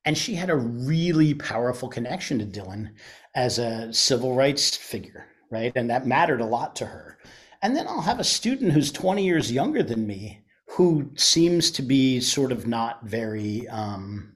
And 0.04 0.16
she 0.16 0.34
had 0.34 0.48
a 0.48 0.56
really 0.56 1.34
powerful 1.34 1.88
connection 1.88 2.38
to 2.38 2.46
Dylan 2.46 2.90
as 3.34 3.58
a 3.58 3.92
civil 3.92 4.34
rights 4.34 4.76
figure, 4.76 5.26
right? 5.50 5.72
And 5.74 5.90
that 5.90 6.06
mattered 6.06 6.40
a 6.40 6.46
lot 6.46 6.76
to 6.76 6.86
her. 6.86 7.18
And 7.62 7.76
then 7.76 7.86
I'll 7.86 8.00
have 8.00 8.20
a 8.20 8.24
student 8.24 8.72
who's 8.72 8.92
20 8.92 9.24
years 9.24 9.52
younger 9.52 9.82
than 9.82 10.06
me 10.06 10.42
who 10.70 11.10
seems 11.16 11.70
to 11.72 11.82
be 11.82 12.20
sort 12.20 12.52
of 12.52 12.66
not 12.66 13.04
very 13.04 13.68
um, 13.68 14.32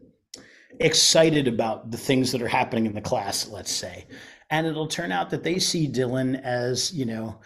excited 0.81 1.47
about 1.47 1.93
the 1.93 1.97
things 1.97 2.33
that 2.33 2.43
are 2.43 2.49
happening 2.49 2.87
in 2.87 2.95
the 2.95 3.01
class, 3.01 3.49
let's 3.49 3.71
say 3.71 4.07
and 4.51 4.67
it'll 4.67 4.87
turn 4.87 5.13
out 5.13 5.31
that 5.31 5.43
they 5.43 5.59
see 5.59 5.89
Dylan 5.89 6.41
as, 6.43 6.93
you 6.93 7.05
know, 7.05 7.41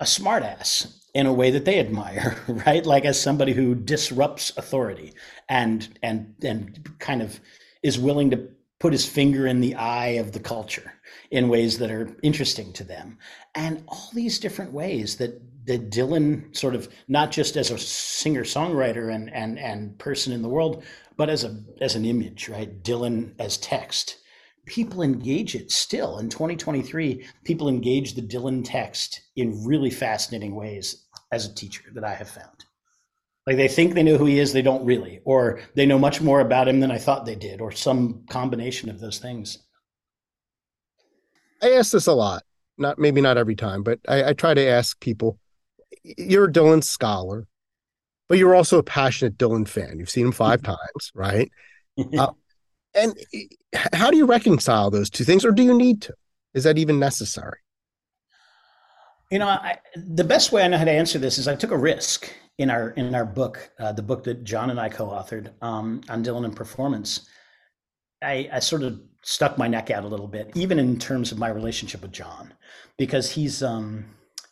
a 0.00 0.04
smartass 0.04 0.98
in 1.14 1.26
a 1.26 1.32
way 1.32 1.50
that 1.50 1.64
they 1.64 1.78
admire, 1.78 2.36
right? 2.66 2.84
Like 2.84 3.04
as 3.04 3.20
somebody 3.20 3.52
who 3.52 3.74
disrupts 3.74 4.56
authority 4.56 5.14
and 5.48 5.88
and 6.02 6.34
and 6.42 6.88
kind 6.98 7.22
of 7.22 7.40
is 7.82 7.98
willing 7.98 8.30
to 8.30 8.48
put 8.80 8.92
his 8.92 9.06
finger 9.06 9.46
in 9.46 9.60
the 9.60 9.76
eye 9.76 10.18
of 10.18 10.32
the 10.32 10.40
culture 10.40 10.92
in 11.30 11.48
ways 11.48 11.78
that 11.78 11.90
are 11.90 12.16
interesting 12.22 12.72
to 12.72 12.82
them. 12.82 13.16
And 13.54 13.84
all 13.86 14.10
these 14.12 14.40
different 14.40 14.72
ways 14.72 15.16
that 15.16 15.40
that 15.66 15.90
Dylan 15.90 16.54
sort 16.56 16.74
of 16.74 16.88
not 17.06 17.30
just 17.30 17.56
as 17.56 17.70
a 17.70 17.78
singer 17.78 18.42
songwriter 18.42 19.14
and 19.14 19.32
and 19.32 19.58
and 19.58 19.96
person 19.98 20.32
in 20.32 20.42
the 20.42 20.48
world, 20.48 20.82
but 21.16 21.30
as 21.30 21.44
a 21.44 21.62
as 21.80 21.94
an 21.94 22.04
image, 22.04 22.48
right? 22.48 22.82
Dylan 22.82 23.34
as 23.38 23.58
text. 23.58 24.16
People 24.66 25.02
engage 25.02 25.54
it 25.54 25.72
still 25.72 26.18
in 26.18 26.28
2023. 26.28 27.26
People 27.44 27.68
engage 27.68 28.14
the 28.14 28.22
Dylan 28.22 28.62
text 28.64 29.22
in 29.36 29.64
really 29.64 29.90
fascinating 29.90 30.54
ways 30.54 31.06
as 31.32 31.46
a 31.46 31.54
teacher 31.54 31.84
that 31.94 32.04
I 32.04 32.14
have 32.14 32.28
found. 32.28 32.64
Like 33.46 33.56
they 33.56 33.68
think 33.68 33.94
they 33.94 34.04
know 34.04 34.18
who 34.18 34.26
he 34.26 34.38
is, 34.38 34.52
they 34.52 34.62
don't 34.62 34.84
really, 34.84 35.20
or 35.24 35.60
they 35.74 35.84
know 35.84 35.98
much 35.98 36.20
more 36.20 36.40
about 36.40 36.68
him 36.68 36.78
than 36.78 36.92
I 36.92 36.98
thought 36.98 37.26
they 37.26 37.34
did, 37.34 37.60
or 37.60 37.72
some 37.72 38.24
combination 38.30 38.88
of 38.88 39.00
those 39.00 39.18
things. 39.18 39.58
I 41.60 41.72
ask 41.72 41.90
this 41.90 42.06
a 42.06 42.12
lot, 42.12 42.44
not 42.78 42.98
maybe 42.98 43.20
not 43.20 43.38
every 43.38 43.56
time, 43.56 43.82
but 43.82 43.98
I, 44.08 44.30
I 44.30 44.32
try 44.32 44.54
to 44.54 44.64
ask 44.64 44.98
people. 45.00 45.38
You're 46.04 46.46
a 46.46 46.52
Dylan 46.52 46.84
scholar, 46.84 47.48
but 48.28 48.38
you're 48.38 48.54
also 48.54 48.78
a 48.78 48.82
passionate 48.82 49.38
Dylan 49.38 49.66
fan. 49.66 49.98
You've 49.98 50.10
seen 50.10 50.26
him 50.26 50.32
5 50.32 50.60
mm-hmm. 50.60 50.66
times, 50.72 51.12
right? 51.14 51.50
uh, 52.18 52.32
and 52.94 53.16
how 53.94 54.10
do 54.10 54.16
you 54.16 54.26
reconcile 54.26 54.90
those 54.90 55.10
two 55.10 55.24
things, 55.24 55.44
or 55.44 55.52
do 55.52 55.62
you 55.62 55.76
need 55.76 56.02
to? 56.02 56.14
Is 56.54 56.64
that 56.64 56.78
even 56.78 56.98
necessary? 56.98 57.58
You 59.30 59.38
know, 59.38 59.48
I, 59.48 59.78
the 59.96 60.24
best 60.24 60.52
way 60.52 60.62
I 60.62 60.68
know 60.68 60.76
how 60.76 60.84
to 60.84 60.90
answer 60.90 61.18
this 61.18 61.38
is 61.38 61.48
I 61.48 61.56
took 61.56 61.70
a 61.70 61.78
risk 61.78 62.30
in 62.58 62.70
our 62.70 62.90
in 62.90 63.14
our 63.14 63.24
book, 63.24 63.70
uh, 63.78 63.92
the 63.92 64.02
book 64.02 64.24
that 64.24 64.44
John 64.44 64.68
and 64.70 64.78
I 64.78 64.90
co-authored 64.90 65.52
um, 65.62 66.02
on 66.10 66.22
Dylan 66.22 66.44
and 66.44 66.54
performance. 66.54 67.26
I, 68.22 68.48
I 68.52 68.58
sort 68.60 68.82
of 68.82 69.00
stuck 69.22 69.58
my 69.58 69.66
neck 69.66 69.90
out 69.90 70.04
a 70.04 70.08
little 70.08 70.28
bit, 70.28 70.50
even 70.54 70.78
in 70.78 70.98
terms 70.98 71.32
of 71.32 71.38
my 71.38 71.48
relationship 71.48 72.02
with 72.02 72.12
John, 72.12 72.54
because 72.96 73.30
he's, 73.30 73.62
um, 73.62 74.04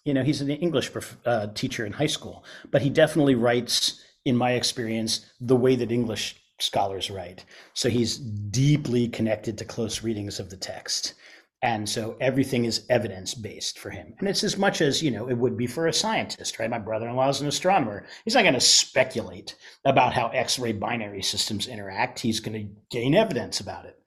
you 0.04 0.12
know, 0.12 0.24
he's 0.24 0.40
an 0.40 0.50
English 0.50 0.90
uh, 1.24 1.48
teacher 1.54 1.86
in 1.86 1.92
high 1.92 2.06
school, 2.06 2.44
but 2.70 2.82
he 2.82 2.90
definitely 2.90 3.36
writes, 3.36 4.02
in 4.24 4.36
my 4.36 4.52
experience, 4.52 5.26
the 5.40 5.54
way 5.54 5.76
that 5.76 5.92
English 5.92 6.39
scholars 6.62 7.10
write. 7.10 7.44
So 7.74 7.88
he's 7.88 8.18
deeply 8.18 9.08
connected 9.08 9.58
to 9.58 9.64
close 9.64 10.02
readings 10.02 10.38
of 10.40 10.50
the 10.50 10.56
text. 10.56 11.14
And 11.62 11.86
so 11.86 12.16
everything 12.20 12.64
is 12.64 12.86
evidence 12.88 13.34
based 13.34 13.78
for 13.78 13.90
him. 13.90 14.14
And 14.18 14.28
it's 14.28 14.42
as 14.42 14.56
much 14.56 14.80
as, 14.80 15.02
you 15.02 15.10
know, 15.10 15.28
it 15.28 15.36
would 15.36 15.58
be 15.58 15.66
for 15.66 15.86
a 15.86 15.92
scientist, 15.92 16.58
right? 16.58 16.70
My 16.70 16.78
brother 16.78 17.06
in 17.06 17.16
law 17.16 17.28
is 17.28 17.42
an 17.42 17.48
astronomer. 17.48 18.06
He's 18.24 18.34
not 18.34 18.42
going 18.42 18.54
to 18.54 18.60
speculate 18.60 19.56
about 19.84 20.14
how 20.14 20.28
X 20.28 20.58
ray 20.58 20.72
binary 20.72 21.22
systems 21.22 21.66
interact. 21.66 22.18
He's 22.18 22.40
going 22.40 22.54
to 22.54 22.74
gain 22.90 23.14
evidence 23.14 23.60
about 23.60 23.84
it. 23.84 23.98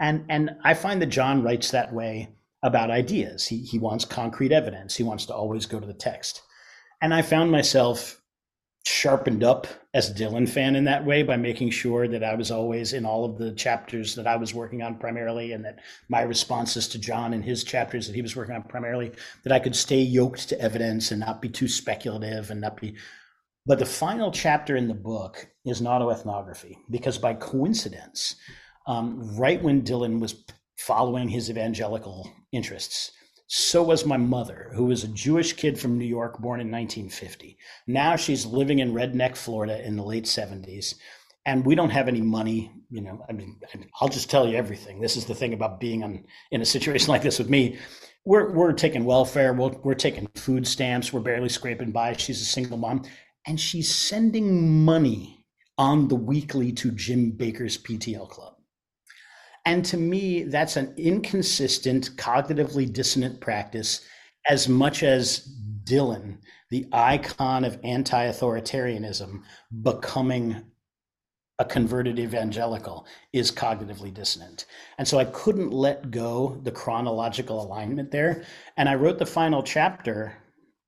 And, 0.00 0.24
and 0.30 0.50
I 0.64 0.72
find 0.72 1.02
that 1.02 1.06
John 1.06 1.42
writes 1.42 1.70
that 1.70 1.92
way 1.92 2.30
about 2.62 2.90
ideas. 2.90 3.46
He, 3.46 3.58
he 3.58 3.78
wants 3.78 4.04
concrete 4.04 4.52
evidence, 4.52 4.96
he 4.96 5.02
wants 5.02 5.26
to 5.26 5.34
always 5.34 5.66
go 5.66 5.80
to 5.80 5.86
the 5.86 5.92
text. 5.92 6.42
And 7.02 7.12
I 7.12 7.20
found 7.20 7.50
myself 7.50 8.22
sharpened 8.86 9.44
up 9.44 9.66
as 9.94 10.08
a 10.08 10.14
Dylan 10.14 10.48
fan 10.48 10.74
in 10.74 10.84
that 10.84 11.04
way 11.04 11.22
by 11.22 11.36
making 11.36 11.70
sure 11.70 12.08
that 12.08 12.24
I 12.24 12.34
was 12.34 12.50
always 12.50 12.94
in 12.94 13.04
all 13.04 13.26
of 13.26 13.36
the 13.36 13.52
chapters 13.52 14.14
that 14.14 14.26
I 14.26 14.36
was 14.36 14.54
working 14.54 14.82
on 14.82 14.96
primarily, 14.96 15.52
and 15.52 15.64
that 15.64 15.80
my 16.08 16.22
responses 16.22 16.88
to 16.88 16.98
John 16.98 17.34
and 17.34 17.44
his 17.44 17.62
chapters 17.62 18.06
that 18.06 18.14
he 18.14 18.22
was 18.22 18.34
working 18.34 18.54
on 18.54 18.62
primarily, 18.62 19.12
that 19.42 19.52
I 19.52 19.58
could 19.58 19.76
stay 19.76 20.00
yoked 20.00 20.48
to 20.48 20.60
evidence 20.60 21.10
and 21.10 21.20
not 21.20 21.42
be 21.42 21.48
too 21.50 21.68
speculative 21.68 22.50
and 22.50 22.60
not 22.60 22.80
be. 22.80 22.94
But 23.66 23.78
the 23.78 23.86
final 23.86 24.32
chapter 24.32 24.76
in 24.76 24.88
the 24.88 24.94
book 24.94 25.46
is 25.64 25.80
an 25.80 25.86
autoethnography 25.86 26.78
because 26.90 27.18
by 27.18 27.34
coincidence, 27.34 28.36
um, 28.86 29.36
right 29.36 29.62
when 29.62 29.82
Dylan 29.82 30.20
was 30.20 30.44
following 30.78 31.28
his 31.28 31.50
evangelical 31.50 32.32
interests, 32.50 33.12
so 33.54 33.82
was 33.82 34.06
my 34.06 34.16
mother, 34.16 34.70
who 34.72 34.86
was 34.86 35.04
a 35.04 35.08
Jewish 35.08 35.52
kid 35.52 35.78
from 35.78 35.98
New 35.98 36.06
York, 36.06 36.38
born 36.38 36.58
in 36.58 36.70
1950. 36.70 37.58
Now 37.86 38.16
she's 38.16 38.46
living 38.46 38.78
in 38.78 38.94
Redneck, 38.94 39.36
Florida 39.36 39.86
in 39.86 39.94
the 39.94 40.02
late 40.02 40.24
70s. 40.24 40.94
And 41.44 41.66
we 41.66 41.74
don't 41.74 41.90
have 41.90 42.08
any 42.08 42.22
money. 42.22 42.72
You 42.88 43.02
know, 43.02 43.22
I 43.28 43.32
mean, 43.32 43.60
I'll 44.00 44.08
just 44.08 44.30
tell 44.30 44.48
you 44.48 44.56
everything. 44.56 45.02
This 45.02 45.18
is 45.18 45.26
the 45.26 45.34
thing 45.34 45.52
about 45.52 45.80
being 45.80 46.02
on, 46.02 46.24
in 46.50 46.62
a 46.62 46.64
situation 46.64 47.08
like 47.10 47.20
this 47.20 47.38
with 47.38 47.50
me. 47.50 47.76
We're, 48.24 48.54
we're 48.54 48.72
taking 48.72 49.04
welfare, 49.04 49.52
we're, 49.52 49.76
we're 49.82 49.94
taking 49.96 50.28
food 50.34 50.66
stamps, 50.66 51.12
we're 51.12 51.20
barely 51.20 51.50
scraping 51.50 51.92
by. 51.92 52.14
She's 52.14 52.40
a 52.40 52.46
single 52.46 52.78
mom. 52.78 53.04
And 53.46 53.60
she's 53.60 53.94
sending 53.94 54.82
money 54.82 55.44
on 55.76 56.08
the 56.08 56.16
weekly 56.16 56.72
to 56.72 56.90
Jim 56.90 57.32
Bakker's 57.32 57.76
PTL 57.76 58.30
Club. 58.30 58.51
And 59.64 59.84
to 59.86 59.96
me, 59.96 60.42
that's 60.44 60.76
an 60.76 60.92
inconsistent, 60.96 62.16
cognitively 62.16 62.92
dissonant 62.92 63.40
practice 63.40 64.04
as 64.48 64.68
much 64.68 65.02
as 65.02 65.48
Dylan, 65.84 66.38
the 66.70 66.86
icon 66.92 67.64
of 67.64 67.78
anti 67.84 68.26
authoritarianism, 68.26 69.42
becoming 69.82 70.64
a 71.58 71.64
converted 71.64 72.18
evangelical 72.18 73.06
is 73.32 73.52
cognitively 73.52 74.12
dissonant. 74.12 74.66
And 74.98 75.06
so 75.06 75.18
I 75.18 75.26
couldn't 75.26 75.70
let 75.70 76.10
go 76.10 76.58
the 76.62 76.72
chronological 76.72 77.62
alignment 77.62 78.10
there. 78.10 78.44
And 78.76 78.88
I 78.88 78.96
wrote 78.96 79.18
the 79.18 79.26
final 79.26 79.62
chapter 79.62 80.41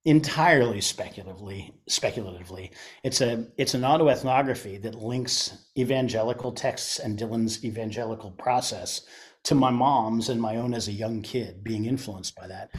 entirely 0.07 0.83
speculatively 0.83 1.75
speculatively 1.89 2.71
it's 3.03 3.23
a 3.23 3.47
it's 3.57 3.73
an 3.73 3.81
autoethnography 3.81 4.81
that 4.83 4.95
links 4.95 5.67
evangelical 5.79 6.53
texts 6.53 6.99
and 6.99 7.19
dylan's 7.19 7.65
evangelical 7.65 8.31
process 8.33 9.07
to 9.45 9.55
my 9.55 9.71
mom's 9.71 10.29
and 10.29 10.41
my 10.41 10.57
own 10.57 10.75
as 10.75 10.89
a 10.89 10.93
young 10.93 11.23
kid 11.23 11.63
being 11.63 11.85
influenced 11.85 12.35
by 12.35 12.47
that. 12.49 12.71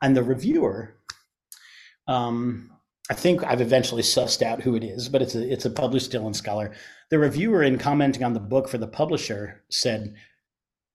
And 0.00 0.16
the 0.16 0.22
reviewer 0.22 0.96
um, 2.06 2.70
i 3.10 3.14
think 3.14 3.44
i've 3.44 3.60
eventually 3.60 4.02
sussed 4.02 4.42
out 4.42 4.62
who 4.62 4.74
it 4.74 4.84
is 4.84 5.08
but 5.08 5.22
it's 5.22 5.34
a 5.34 5.52
it's 5.52 5.64
a 5.64 5.70
published 5.70 6.12
dylan 6.12 6.34
scholar. 6.34 6.72
The 7.10 7.18
reviewer 7.18 7.62
in 7.62 7.76
commenting 7.76 8.22
on 8.22 8.34
the 8.34 8.40
book 8.40 8.68
for 8.68 8.78
the 8.78 8.86
publisher 8.86 9.64
said 9.68 10.14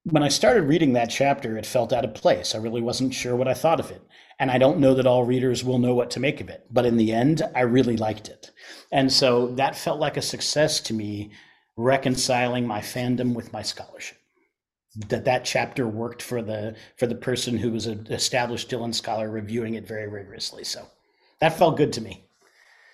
when 0.06 0.22
I 0.22 0.28
started 0.28 0.64
reading 0.64 0.93
that 0.93 1.10
chapter, 1.10 1.58
it 1.58 1.66
felt 1.66 1.91
out 1.91 2.06
of 2.06 2.14
place. 2.14 2.53
I 2.53 2.60
really 2.60 2.82
wasn't 2.82 3.14
sure 3.14 3.36
what 3.36 3.47
I 3.47 3.56
thought 3.56 3.80
of 3.80 3.89
it. 3.89 4.03
And 4.39 4.51
I 4.51 4.60
don't 4.60 4.80
know 4.80 4.93
that 4.93 5.08
all 5.08 5.24
readers 5.24 5.64
will 5.64 5.80
know 5.80 5.95
what 5.95 6.12
to 6.12 6.20
make 6.20 6.41
of 6.41 6.49
it. 6.49 6.66
But 6.70 6.86
in 6.86 6.97
the 6.97 7.12
end, 7.12 7.41
I 7.56 7.62
really 7.62 7.97
liked 7.97 8.28
it. 8.28 8.51
And 8.91 9.12
so 9.12 9.47
that 9.56 9.76
felt 9.76 9.99
like 9.99 10.16
a 10.16 10.22
success 10.22 10.80
to 10.82 10.93
me, 10.93 11.32
reconciling 11.76 12.68
my 12.68 12.82
fandom 12.82 13.34
with 13.34 13.51
my 13.51 13.64
scholarship. 13.64 14.20
That 15.10 15.26
that 15.26 15.43
chapter 15.43 15.88
worked 15.88 16.22
for 16.22 16.41
the 16.41 16.76
for 16.97 17.08
the 17.08 17.16
person 17.16 17.58
who 17.58 17.72
was 17.72 17.88
an 17.88 18.08
established 18.10 18.70
Dylan 18.70 18.93
scholar 18.93 19.30
reviewing 19.30 19.74
it 19.74 19.88
very 19.88 20.08
rigorously. 20.08 20.64
So 20.64 20.86
that 21.41 21.58
felt 21.58 21.78
good 21.78 21.91
to 21.93 22.01
me. 22.01 22.28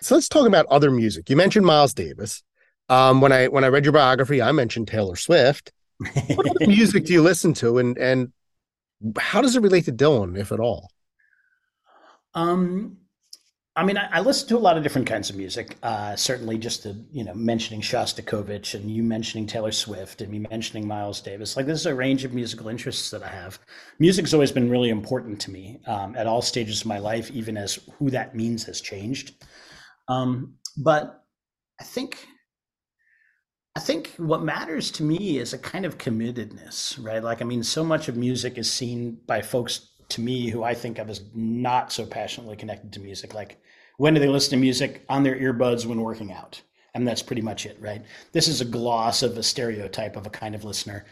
So 0.00 0.16
let's 0.16 0.28
talk 0.28 0.48
about 0.48 0.66
other 0.66 0.90
music. 0.90 1.30
You 1.30 1.36
mentioned 1.36 1.64
Miles 1.64 1.94
Davis. 1.94 2.42
Um, 2.88 3.20
when 3.20 3.30
I 3.30 3.48
when 3.48 3.62
I 3.64 3.68
read 3.68 3.84
your 3.84 3.92
biography, 3.92 4.42
I 4.42 4.50
mentioned 4.50 4.88
Taylor 4.88 5.14
Swift 5.14 5.72
what 6.34 6.68
music 6.68 7.04
do 7.06 7.12
you 7.12 7.22
listen 7.22 7.54
to, 7.54 7.78
and 7.78 7.96
and 7.98 8.32
how 9.18 9.40
does 9.40 9.56
it 9.56 9.62
relate 9.62 9.84
to 9.86 9.92
Dylan, 9.92 10.38
if 10.38 10.52
at 10.52 10.60
all? 10.60 10.90
Um, 12.34 12.98
I 13.74 13.84
mean, 13.84 13.96
I, 13.96 14.08
I, 14.12 14.20
listen 14.20 14.48
to 14.48 14.56
a 14.56 14.58
lot 14.58 14.76
of 14.76 14.82
different 14.82 15.06
kinds 15.06 15.30
of 15.30 15.36
music. 15.36 15.76
Uh, 15.82 16.14
certainly, 16.14 16.58
just 16.58 16.82
the 16.82 17.04
you 17.10 17.24
know 17.24 17.34
mentioning 17.34 17.80
Shostakovich 17.80 18.74
and 18.74 18.90
you 18.90 19.02
mentioning 19.02 19.46
Taylor 19.46 19.72
Swift 19.72 20.20
and 20.20 20.30
me 20.30 20.40
mentioning 20.50 20.86
Miles 20.86 21.20
Davis. 21.20 21.56
Like, 21.56 21.66
this 21.66 21.80
is 21.80 21.86
a 21.86 21.94
range 21.94 22.24
of 22.24 22.34
musical 22.34 22.68
interests 22.68 23.10
that 23.10 23.22
I 23.22 23.28
have. 23.28 23.58
Music's 23.98 24.34
always 24.34 24.52
been 24.52 24.70
really 24.70 24.90
important 24.90 25.40
to 25.42 25.50
me 25.50 25.80
um, 25.86 26.16
at 26.16 26.26
all 26.26 26.42
stages 26.42 26.82
of 26.82 26.86
my 26.86 26.98
life, 26.98 27.30
even 27.30 27.56
as 27.56 27.78
who 27.98 28.10
that 28.10 28.34
means 28.34 28.64
has 28.64 28.80
changed. 28.80 29.34
Um, 30.08 30.54
but 30.76 31.24
I 31.80 31.84
think 31.84 32.26
I 33.74 33.80
think 33.80 34.12
what 34.18 34.42
matters 34.42 34.90
to 34.92 35.02
me 35.02 35.38
is 35.38 35.52
a 35.52 35.58
kind 35.58 35.86
of 35.86 35.96
committedness, 35.96 37.02
right? 37.02 37.22
Like, 37.22 37.40
I 37.40 37.44
mean, 37.46 37.62
so 37.62 37.82
much 37.82 38.08
of 38.08 38.16
music 38.16 38.58
is 38.58 38.70
seen 38.70 39.18
by 39.26 39.40
folks 39.40 39.92
to 40.10 40.20
me 40.20 40.50
who 40.50 40.62
I 40.62 40.74
think 40.74 40.98
of 40.98 41.08
as 41.08 41.22
not 41.34 41.90
so 41.90 42.04
passionately 42.04 42.56
connected 42.56 42.92
to 42.92 43.00
music. 43.00 43.32
Like, 43.32 43.62
when 43.96 44.12
do 44.12 44.20
they 44.20 44.28
listen 44.28 44.50
to 44.50 44.56
music? 44.58 45.04
On 45.08 45.22
their 45.22 45.38
earbuds 45.38 45.86
when 45.86 46.02
working 46.02 46.32
out. 46.32 46.60
And 46.94 47.08
that's 47.08 47.22
pretty 47.22 47.40
much 47.40 47.64
it, 47.64 47.78
right? 47.80 48.04
This 48.32 48.46
is 48.46 48.60
a 48.60 48.66
gloss 48.66 49.22
of 49.22 49.38
a 49.38 49.42
stereotype 49.42 50.16
of 50.16 50.26
a 50.26 50.30
kind 50.30 50.54
of 50.54 50.64
listener. 50.64 51.06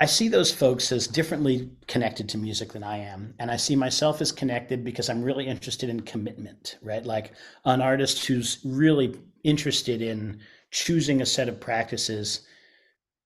I 0.00 0.06
see 0.06 0.28
those 0.28 0.52
folks 0.52 0.92
as 0.92 1.08
differently 1.08 1.70
connected 1.88 2.28
to 2.28 2.38
music 2.38 2.72
than 2.72 2.84
I 2.84 2.98
am. 2.98 3.34
And 3.40 3.50
I 3.50 3.56
see 3.56 3.74
myself 3.74 4.20
as 4.20 4.30
connected 4.30 4.84
because 4.84 5.10
I'm 5.10 5.24
really 5.24 5.48
interested 5.48 5.90
in 5.90 6.00
commitment, 6.02 6.78
right? 6.82 7.04
Like 7.04 7.32
an 7.64 7.80
artist 7.82 8.24
who's 8.26 8.60
really 8.64 9.16
interested 9.42 10.00
in 10.00 10.38
choosing 10.70 11.20
a 11.20 11.26
set 11.26 11.48
of 11.48 11.60
practices 11.60 12.42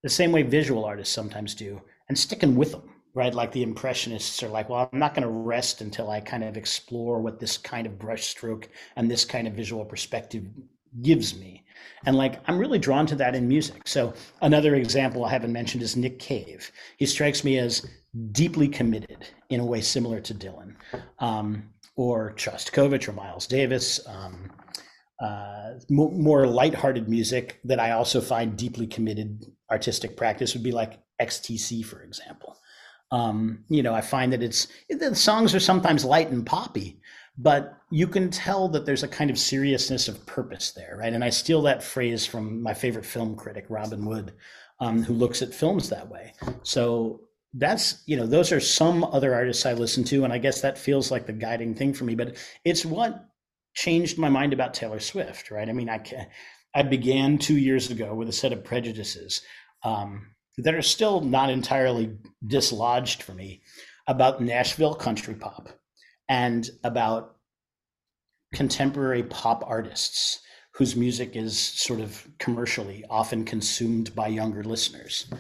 the 0.03 0.09
same 0.09 0.33
way 0.33 0.43
visual 0.43 0.85
artists 0.85 1.15
sometimes 1.15 1.55
do 1.55 1.81
and 2.09 2.19
sticking 2.19 2.57
with 2.57 2.73
them 2.73 2.89
right 3.15 3.35
like 3.35 3.53
the 3.53 3.63
impressionists 3.63 4.43
are 4.43 4.49
like 4.49 4.69
well 4.69 4.89
i'm 4.93 4.99
not 4.99 5.15
going 5.15 5.27
to 5.27 5.29
rest 5.29 5.81
until 5.81 6.11
i 6.11 6.21
kind 6.21 6.45
of 6.45 6.57
explore 6.57 7.21
what 7.21 7.41
this 7.41 7.57
kind 7.57 7.87
of 7.87 7.99
brush 7.99 8.27
stroke 8.27 8.69
and 8.97 9.11
this 9.11 9.25
kind 9.25 9.47
of 9.47 9.55
visual 9.55 9.85
perspective 9.85 10.45
gives 11.01 11.39
me. 11.39 11.65
And 12.05 12.17
like, 12.17 12.41
I'm 12.47 12.59
really 12.59 12.79
drawn 12.79 13.07
to 13.07 13.15
that 13.17 13.35
in 13.35 13.49
music. 13.49 13.83
So, 13.87 14.13
another 14.43 14.75
example 14.75 15.25
I 15.25 15.31
haven't 15.31 15.53
mentioned 15.53 15.83
is 15.83 15.97
Nick 15.97 16.19
Cave. 16.19 16.71
He 16.99 17.07
strikes 17.07 17.45
me 17.45 17.59
as 17.59 17.87
deeply 18.33 18.69
committed 18.69 19.29
in 19.49 19.61
a 19.61 19.65
way 19.65 19.81
similar 19.81 20.21
to 20.21 20.35
Dylan, 20.35 20.75
um, 21.19 21.71
or 21.97 22.35
Shostakovich 22.37 23.09
or 23.09 23.13
Miles 23.13 23.47
Davis. 23.47 24.01
Um, 24.07 24.51
uh, 25.23 25.75
more, 25.89 26.11
more 26.11 26.47
lighthearted 26.47 27.09
music 27.09 27.61
that 27.65 27.79
I 27.79 27.93
also 27.93 28.21
find 28.21 28.57
deeply 28.57 28.89
committed 28.89 29.47
artistic 29.71 30.17
practice 30.17 30.55
would 30.55 30.65
be 30.65 30.73
like 30.73 30.99
XTC, 31.21 31.85
for 31.85 32.03
example. 32.03 32.59
Um, 33.13 33.65
you 33.69 33.83
know, 33.83 33.95
I 33.95 34.01
find 34.01 34.33
that 34.33 34.43
it's 34.43 34.67
the 34.91 35.15
songs 35.15 35.55
are 35.55 35.61
sometimes 35.61 36.05
light 36.05 36.31
and 36.31 36.45
poppy, 36.45 37.01
but 37.39 37.79
you 37.91 38.09
can 38.09 38.31
tell 38.31 38.69
that 38.71 38.85
there's 38.85 39.03
a 39.03 39.09
kind 39.09 39.31
of 39.31 39.39
seriousness 39.39 40.09
of 40.09 40.27
purpose 40.27 40.73
there, 40.73 40.97
right? 40.99 41.13
And 41.13 41.23
I 41.23 41.31
steal 41.31 41.63
that 41.63 41.85
phrase 41.85 42.27
from 42.27 42.63
my 42.63 42.75
favorite 42.75 43.07
film 43.07 43.37
critic, 43.37 43.67
Robin 43.69 44.05
Wood, 44.05 44.33
um, 44.81 45.03
who 45.03 45.15
looks 45.15 45.41
at 45.41 45.55
films 45.55 45.89
that 45.91 46.09
way. 46.09 46.33
So 46.65 47.21
that's 47.55 48.03
you 48.07 48.17
know 48.17 48.27
those 48.27 48.51
are 48.51 48.61
some 48.61 49.05
other 49.05 49.35
artists 49.35 49.67
I 49.67 49.75
listen 49.75 50.05
to, 50.05 50.25
and 50.25 50.33
I 50.33 50.39
guess 50.39 50.63
that 50.63 50.79
feels 50.79 51.11
like 51.11 51.27
the 51.27 51.33
guiding 51.33 51.75
thing 51.75 51.93
for 51.93 52.05
me. 52.05 52.15
But 52.15 52.39
it's 52.65 52.85
what 52.85 53.29
changed 53.75 54.19
my 54.19 54.29
mind 54.29 54.53
about 54.53 54.75
Taylor 54.75 55.01
Swift, 55.01 55.51
right? 55.51 55.69
I 55.69 55.73
mean, 55.73 55.89
I 55.89 56.03
I 56.75 56.83
began 56.83 57.39
two 57.39 57.59
years 57.59 57.91
ago 57.91 58.15
with 58.15 58.29
a 58.29 58.33
set 58.33 58.53
of 58.53 58.65
prejudices 58.65 59.43
um, 59.83 60.29
that 60.59 60.75
are 60.75 60.83
still 60.83 61.21
not 61.21 61.51
entirely 61.51 62.17
dislodged 62.47 63.23
for 63.23 63.33
me 63.33 63.63
about 64.07 64.43
Nashville 64.43 64.95
country 64.95 65.35
pop 65.35 65.69
and 66.29 66.69
about 66.85 67.37
contemporary 68.55 69.23
pop 69.23 69.65
artists 69.67 70.41
whose 70.75 70.97
music 70.97 71.37
is 71.37 71.59
sort 71.59 72.01
of 72.01 72.27
commercially 72.39 73.05
often 73.11 73.45
consumed 73.45 74.15
by 74.15 74.27
younger 74.29 74.63
listeners 74.63 75.31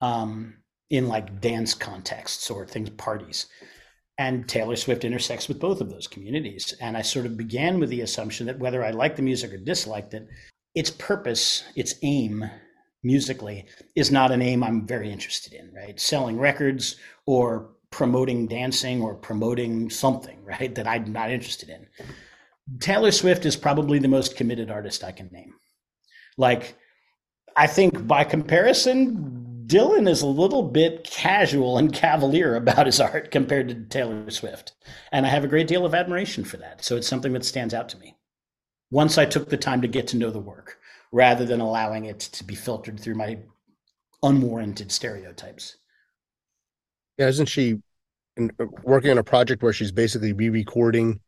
um, 0.00 0.54
in 0.90 1.08
like 1.08 1.40
dance 1.40 1.74
contexts 1.74 2.50
or 2.50 2.66
things 2.66 2.90
parties 2.90 3.46
and 4.18 4.48
Taylor 4.48 4.76
Swift 4.76 5.04
intersects 5.04 5.48
with 5.48 5.60
both 5.60 5.80
of 5.80 5.90
those 5.90 6.06
communities. 6.06 6.74
And 6.80 6.96
I 6.96 7.02
sort 7.02 7.26
of 7.26 7.36
began 7.36 7.78
with 7.78 7.90
the 7.90 8.00
assumption 8.00 8.46
that 8.46 8.58
whether 8.58 8.84
I 8.84 8.90
liked 8.90 9.16
the 9.16 9.22
music 9.22 9.52
or 9.52 9.58
disliked 9.58 10.14
it, 10.14 10.26
its 10.74 10.90
purpose, 10.90 11.64
its 11.74 11.94
aim 12.02 12.48
musically 13.02 13.66
is 13.94 14.10
not 14.10 14.32
an 14.32 14.42
aim 14.42 14.64
I'm 14.64 14.86
very 14.86 15.12
interested 15.12 15.52
in, 15.52 15.72
right? 15.74 15.98
Selling 16.00 16.38
records 16.38 16.96
or 17.26 17.70
promoting 17.90 18.46
dancing 18.46 19.02
or 19.02 19.14
promoting 19.14 19.90
something, 19.90 20.42
right? 20.44 20.74
That 20.74 20.86
I'm 20.86 21.12
not 21.12 21.30
interested 21.30 21.68
in. 21.68 21.86
Taylor 22.80 23.12
Swift 23.12 23.46
is 23.46 23.54
probably 23.54 23.98
the 23.98 24.08
most 24.08 24.36
committed 24.36 24.70
artist 24.70 25.04
I 25.04 25.12
can 25.12 25.28
name. 25.30 25.54
Like, 26.36 26.76
I 27.54 27.66
think 27.66 28.06
by 28.06 28.24
comparison, 28.24 29.45
Dylan 29.66 30.08
is 30.08 30.22
a 30.22 30.26
little 30.26 30.62
bit 30.62 31.02
casual 31.04 31.76
and 31.76 31.92
cavalier 31.92 32.54
about 32.54 32.86
his 32.86 33.00
art 33.00 33.30
compared 33.30 33.68
to 33.68 33.74
Taylor 33.74 34.30
Swift. 34.30 34.72
And 35.10 35.26
I 35.26 35.30
have 35.30 35.44
a 35.44 35.48
great 35.48 35.66
deal 35.66 35.84
of 35.84 35.94
admiration 35.94 36.44
for 36.44 36.56
that. 36.58 36.84
So 36.84 36.96
it's 36.96 37.08
something 37.08 37.32
that 37.32 37.44
stands 37.44 37.74
out 37.74 37.88
to 37.90 37.98
me. 37.98 38.16
Once 38.90 39.18
I 39.18 39.24
took 39.26 39.48
the 39.48 39.56
time 39.56 39.82
to 39.82 39.88
get 39.88 40.06
to 40.08 40.16
know 40.16 40.30
the 40.30 40.38
work 40.38 40.78
rather 41.10 41.44
than 41.44 41.60
allowing 41.60 42.04
it 42.04 42.20
to 42.20 42.44
be 42.44 42.54
filtered 42.54 43.00
through 43.00 43.16
my 43.16 43.38
unwarranted 44.22 44.92
stereotypes. 44.92 45.76
Yeah, 47.18 47.28
isn't 47.28 47.46
she 47.46 47.80
working 48.84 49.10
on 49.10 49.18
a 49.18 49.24
project 49.24 49.62
where 49.62 49.72
she's 49.72 49.92
basically 49.92 50.32
re-recording 50.32 51.20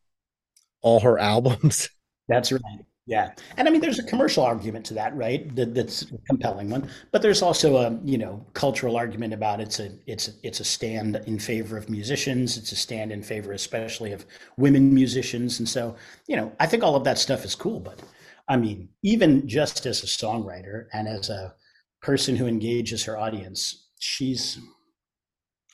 all 0.81 1.01
her 1.01 1.17
albums? 1.19 1.89
That's 2.29 2.51
right. 2.51 2.61
Yeah, 3.09 3.31
and 3.57 3.67
I 3.67 3.71
mean, 3.71 3.81
there's 3.81 3.97
a 3.97 4.03
commercial 4.03 4.43
argument 4.43 4.85
to 4.87 4.93
that, 4.93 5.15
right? 5.15 5.55
That, 5.55 5.73
that's 5.73 6.03
a 6.03 6.17
compelling 6.27 6.69
one. 6.69 6.87
But 7.11 7.23
there's 7.23 7.41
also 7.41 7.77
a 7.77 7.99
you 8.05 8.19
know 8.19 8.45
cultural 8.53 8.95
argument 8.97 9.33
about 9.33 9.59
it's 9.59 9.79
a 9.79 9.89
it's 10.05 10.27
a, 10.27 10.31
it's 10.43 10.59
a 10.59 10.63
stand 10.63 11.15
in 11.25 11.39
favor 11.39 11.75
of 11.75 11.89
musicians. 11.89 12.55
It's 12.55 12.71
a 12.71 12.75
stand 12.75 13.11
in 13.11 13.23
favor, 13.23 13.51
especially 13.53 14.11
of 14.11 14.27
women 14.57 14.93
musicians. 14.93 15.57
And 15.57 15.67
so 15.67 15.95
you 16.27 16.35
know, 16.35 16.51
I 16.59 16.67
think 16.67 16.83
all 16.83 16.95
of 16.95 17.03
that 17.05 17.17
stuff 17.17 17.45
is 17.45 17.55
cool. 17.55 17.79
But 17.79 17.99
I 18.47 18.57
mean, 18.57 18.89
even 19.01 19.47
just 19.47 19.87
as 19.87 20.03
a 20.03 20.05
songwriter 20.05 20.85
and 20.93 21.07
as 21.07 21.31
a 21.31 21.55
person 22.03 22.35
who 22.35 22.45
engages 22.45 23.03
her 23.05 23.17
audience, 23.17 23.87
she's 23.97 24.59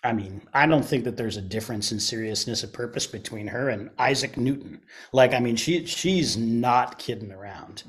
I 0.05 0.13
mean, 0.13 0.41
I 0.53 0.67
don't 0.67 0.85
think 0.85 1.03
that 1.05 1.17
there's 1.17 1.37
a 1.37 1.41
difference 1.41 1.91
in 1.91 1.99
seriousness 1.99 2.63
of 2.63 2.71
purpose 2.71 3.07
between 3.07 3.47
her 3.47 3.69
and 3.69 3.89
Isaac 3.97 4.37
Newton. 4.37 4.81
Like, 5.11 5.33
I 5.33 5.39
mean, 5.39 5.55
she 5.55 5.85
she's 5.87 6.37
not 6.37 6.99
kidding 6.99 7.31
around, 7.31 7.83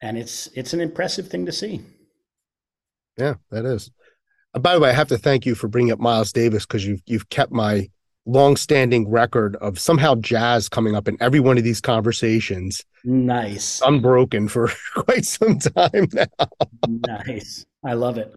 and 0.00 0.16
it's 0.16 0.46
it's 0.54 0.72
an 0.72 0.80
impressive 0.80 1.28
thing 1.28 1.44
to 1.46 1.52
see. 1.52 1.80
Yeah, 3.18 3.34
that 3.50 3.64
is. 3.64 3.90
Uh, 4.54 4.60
by 4.60 4.74
the 4.74 4.80
way, 4.80 4.90
I 4.90 4.92
have 4.92 5.08
to 5.08 5.18
thank 5.18 5.44
you 5.44 5.56
for 5.56 5.66
bringing 5.66 5.92
up 5.92 5.98
Miles 5.98 6.32
Davis 6.32 6.64
because 6.64 6.86
you've 6.86 7.02
you've 7.06 7.28
kept 7.30 7.50
my 7.50 7.88
long-standing 8.26 9.10
record 9.10 9.56
of 9.56 9.78
somehow 9.78 10.14
jazz 10.14 10.68
coming 10.68 10.94
up 10.94 11.08
in 11.08 11.16
every 11.20 11.40
one 11.40 11.58
of 11.58 11.64
these 11.64 11.80
conversations. 11.80 12.84
Nice, 13.02 13.82
unbroken 13.84 14.46
for 14.46 14.70
quite 14.94 15.24
some 15.24 15.58
time 15.58 16.08
now. 16.12 16.48
nice, 16.88 17.66
I 17.84 17.94
love 17.94 18.18
it. 18.18 18.32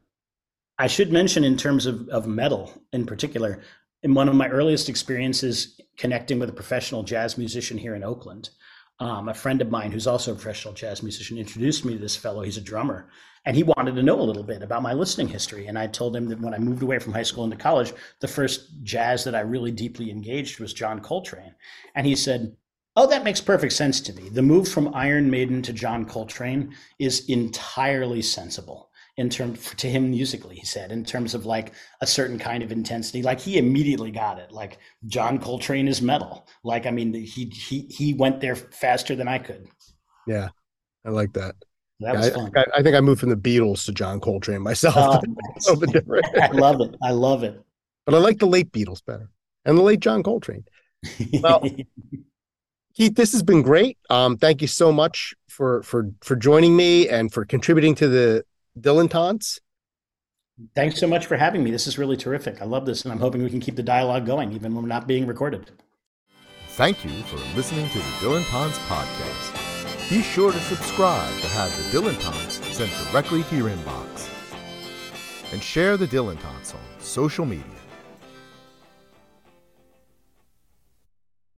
I 0.80 0.88
should 0.88 1.12
mention, 1.12 1.44
in 1.44 1.58
terms 1.58 1.86
of, 1.86 2.08
of 2.10 2.28
metal 2.28 2.72
in 2.94 3.06
particular, 3.06 3.62
in 4.04 4.14
one 4.14 4.30
of 4.30 4.36
my 4.36 4.48
earliest 4.48 4.90
experiences 4.90 5.80
connecting 5.98 6.40
with 6.40 6.50
a 6.50 6.54
professional 6.54 7.02
jazz 7.02 7.38
musician 7.38 7.80
here 7.80 7.96
in 7.96 8.04
Oakland, 8.04 8.52
um, 9.00 9.28
a 9.28 9.34
friend 9.34 9.62
of 9.62 9.72
mine 9.72 9.92
who's 9.92 10.08
also 10.08 10.32
a 10.32 10.36
professional 10.36 10.74
jazz 10.74 11.02
musician 11.02 11.38
introduced 11.38 11.84
me 11.84 11.94
to 11.94 12.00
this 12.00 12.16
fellow. 12.16 12.44
He's 12.44 12.58
a 12.58 12.62
drummer, 12.62 13.10
and 13.46 13.56
he 13.56 13.64
wanted 13.64 13.96
to 13.96 14.04
know 14.04 14.20
a 14.20 14.24
little 14.24 14.44
bit 14.44 14.62
about 14.62 14.84
my 14.84 14.94
listening 14.94 15.28
history. 15.28 15.66
And 15.66 15.80
I 15.80 15.88
told 15.88 16.16
him 16.16 16.28
that 16.30 16.42
when 16.42 16.54
I 16.54 16.60
moved 16.60 16.84
away 16.84 17.00
from 17.00 17.14
high 17.14 17.24
school 17.24 17.44
into 17.44 17.58
college, 17.58 17.94
the 18.20 18.28
first 18.28 18.84
jazz 18.84 19.24
that 19.24 19.36
I 19.36 19.42
really 19.42 19.72
deeply 19.72 20.12
engaged 20.12 20.60
was 20.60 20.74
John 20.74 21.00
Coltrane. 21.00 21.56
And 21.96 22.06
he 22.06 22.16
said, 22.16 22.56
Oh, 22.96 23.08
that 23.08 23.24
makes 23.24 23.42
perfect 23.42 23.74
sense 23.74 24.02
to 24.02 24.14
me. 24.14 24.30
The 24.30 24.42
move 24.42 24.68
from 24.68 24.94
Iron 24.96 25.30
Maiden 25.30 25.62
to 25.64 25.74
John 25.74 26.06
Coltrane 26.06 26.74
is 26.98 27.30
entirely 27.30 28.24
sensible 28.24 28.87
in 29.18 29.30
terms 29.30 29.74
to 29.76 29.90
him 29.90 30.12
musically 30.12 30.56
he 30.56 30.66
said 30.66 30.92
in 30.92 31.04
terms 31.04 31.34
of 31.34 31.46
like 31.46 31.74
a 32.02 32.08
certain 32.08 32.38
kind 32.38 32.64
of 32.64 32.72
intensity 32.72 33.22
like 33.22 33.40
he 33.40 33.58
immediately 33.58 34.12
got 34.12 34.38
it 34.38 34.52
like 34.52 34.78
john 35.08 35.38
coltrane 35.40 35.88
is 35.88 36.02
metal 36.02 36.48
like 36.64 36.86
i 36.86 36.92
mean 36.92 37.14
he 37.14 37.46
he 37.46 37.88
he 37.90 38.14
went 38.14 38.40
there 38.40 38.56
faster 38.56 39.16
than 39.16 39.28
i 39.28 39.38
could 39.38 39.68
yeah 40.28 40.50
i 41.06 41.10
like 41.10 41.34
that 41.34 41.56
that 42.00 42.16
was 42.16 42.28
yeah, 42.28 42.34
fun. 42.34 42.52
I, 42.56 42.66
I, 42.76 42.84
think 42.84 42.96
I 42.96 43.02
moved 43.02 43.22
from 43.22 43.30
the 43.30 43.36
Beatles 43.36 43.86
to 43.86 43.92
John 43.92 44.20
Coltrane 44.20 44.62
myself. 44.62 44.96
Oh, 44.96 45.14
a 45.20 45.60
little 45.62 45.80
bit 45.80 45.94
different. 45.94 46.28
I 46.40 46.50
love 46.50 46.80
it. 46.80 46.96
I 47.02 47.10
love 47.10 47.44
it. 47.44 47.60
But 48.06 48.14
I 48.14 48.20
like 48.20 48.38
the 48.38 48.46
late 48.46 48.72
Beatles 48.72 49.04
better 49.04 49.32
and 49.66 49.78
the 49.78 49.82
late 49.82 50.00
John 50.00 50.22
Coltrane. 50.22 50.64
Well, 51.42 51.64
Keith, 52.96 53.16
this 53.16 53.32
has 53.32 53.44
been 53.44 53.62
great. 53.62 53.98
Um, 54.10 54.38
thank 54.38 54.62
you 54.62 54.68
so 54.68 54.92
much 54.92 55.34
for 55.48 55.84
for 55.84 56.12
for 56.22 56.36
joining 56.36 56.76
me 56.76 57.10
and 57.10 57.32
for 57.32 57.46
contributing 57.46 57.96
to 57.96 58.08
the 58.08 58.44
Dylantantes. 58.80 59.60
Thanks 60.76 61.00
so 61.00 61.08
much 61.08 61.26
for 61.26 61.38
having 61.38 61.64
me. 61.64 61.72
This 61.72 61.88
is 61.88 61.98
really 61.98 62.18
terrific. 62.18 62.62
I 62.62 62.66
love 62.66 62.86
this, 62.86 63.04
and 63.04 63.12
I'm 63.12 63.20
hoping 63.20 63.44
we 63.44 63.50
can 63.50 63.60
keep 63.60 63.76
the 63.76 63.84
dialogue 63.84 64.26
going 64.26 64.52
even 64.54 64.74
when 64.74 64.84
we're 64.84 64.90
not 64.90 65.08
being 65.08 65.28
recorded. 65.28 65.70
Thank 66.70 67.04
you 67.04 67.12
for 67.24 67.38
listening 67.56 67.90
to 67.90 67.98
the 67.98 68.04
Dylantantes 68.22 68.78
podcast. 68.88 70.10
Be 70.10 70.22
sure 70.22 70.52
to 70.52 70.60
subscribe 70.60 71.40
to 71.42 71.48
have 71.50 71.76
the 71.76 71.98
Dylantantes 71.98 72.64
sent 72.74 72.92
directly 73.12 73.44
to 73.44 73.56
your 73.58 73.70
inbox. 73.70 74.30
And 75.52 75.62
share 75.62 75.98
the 75.98 76.08
Dylantantes 76.08 76.74
on 76.74 76.82
social 77.00 77.46
media. 77.46 77.77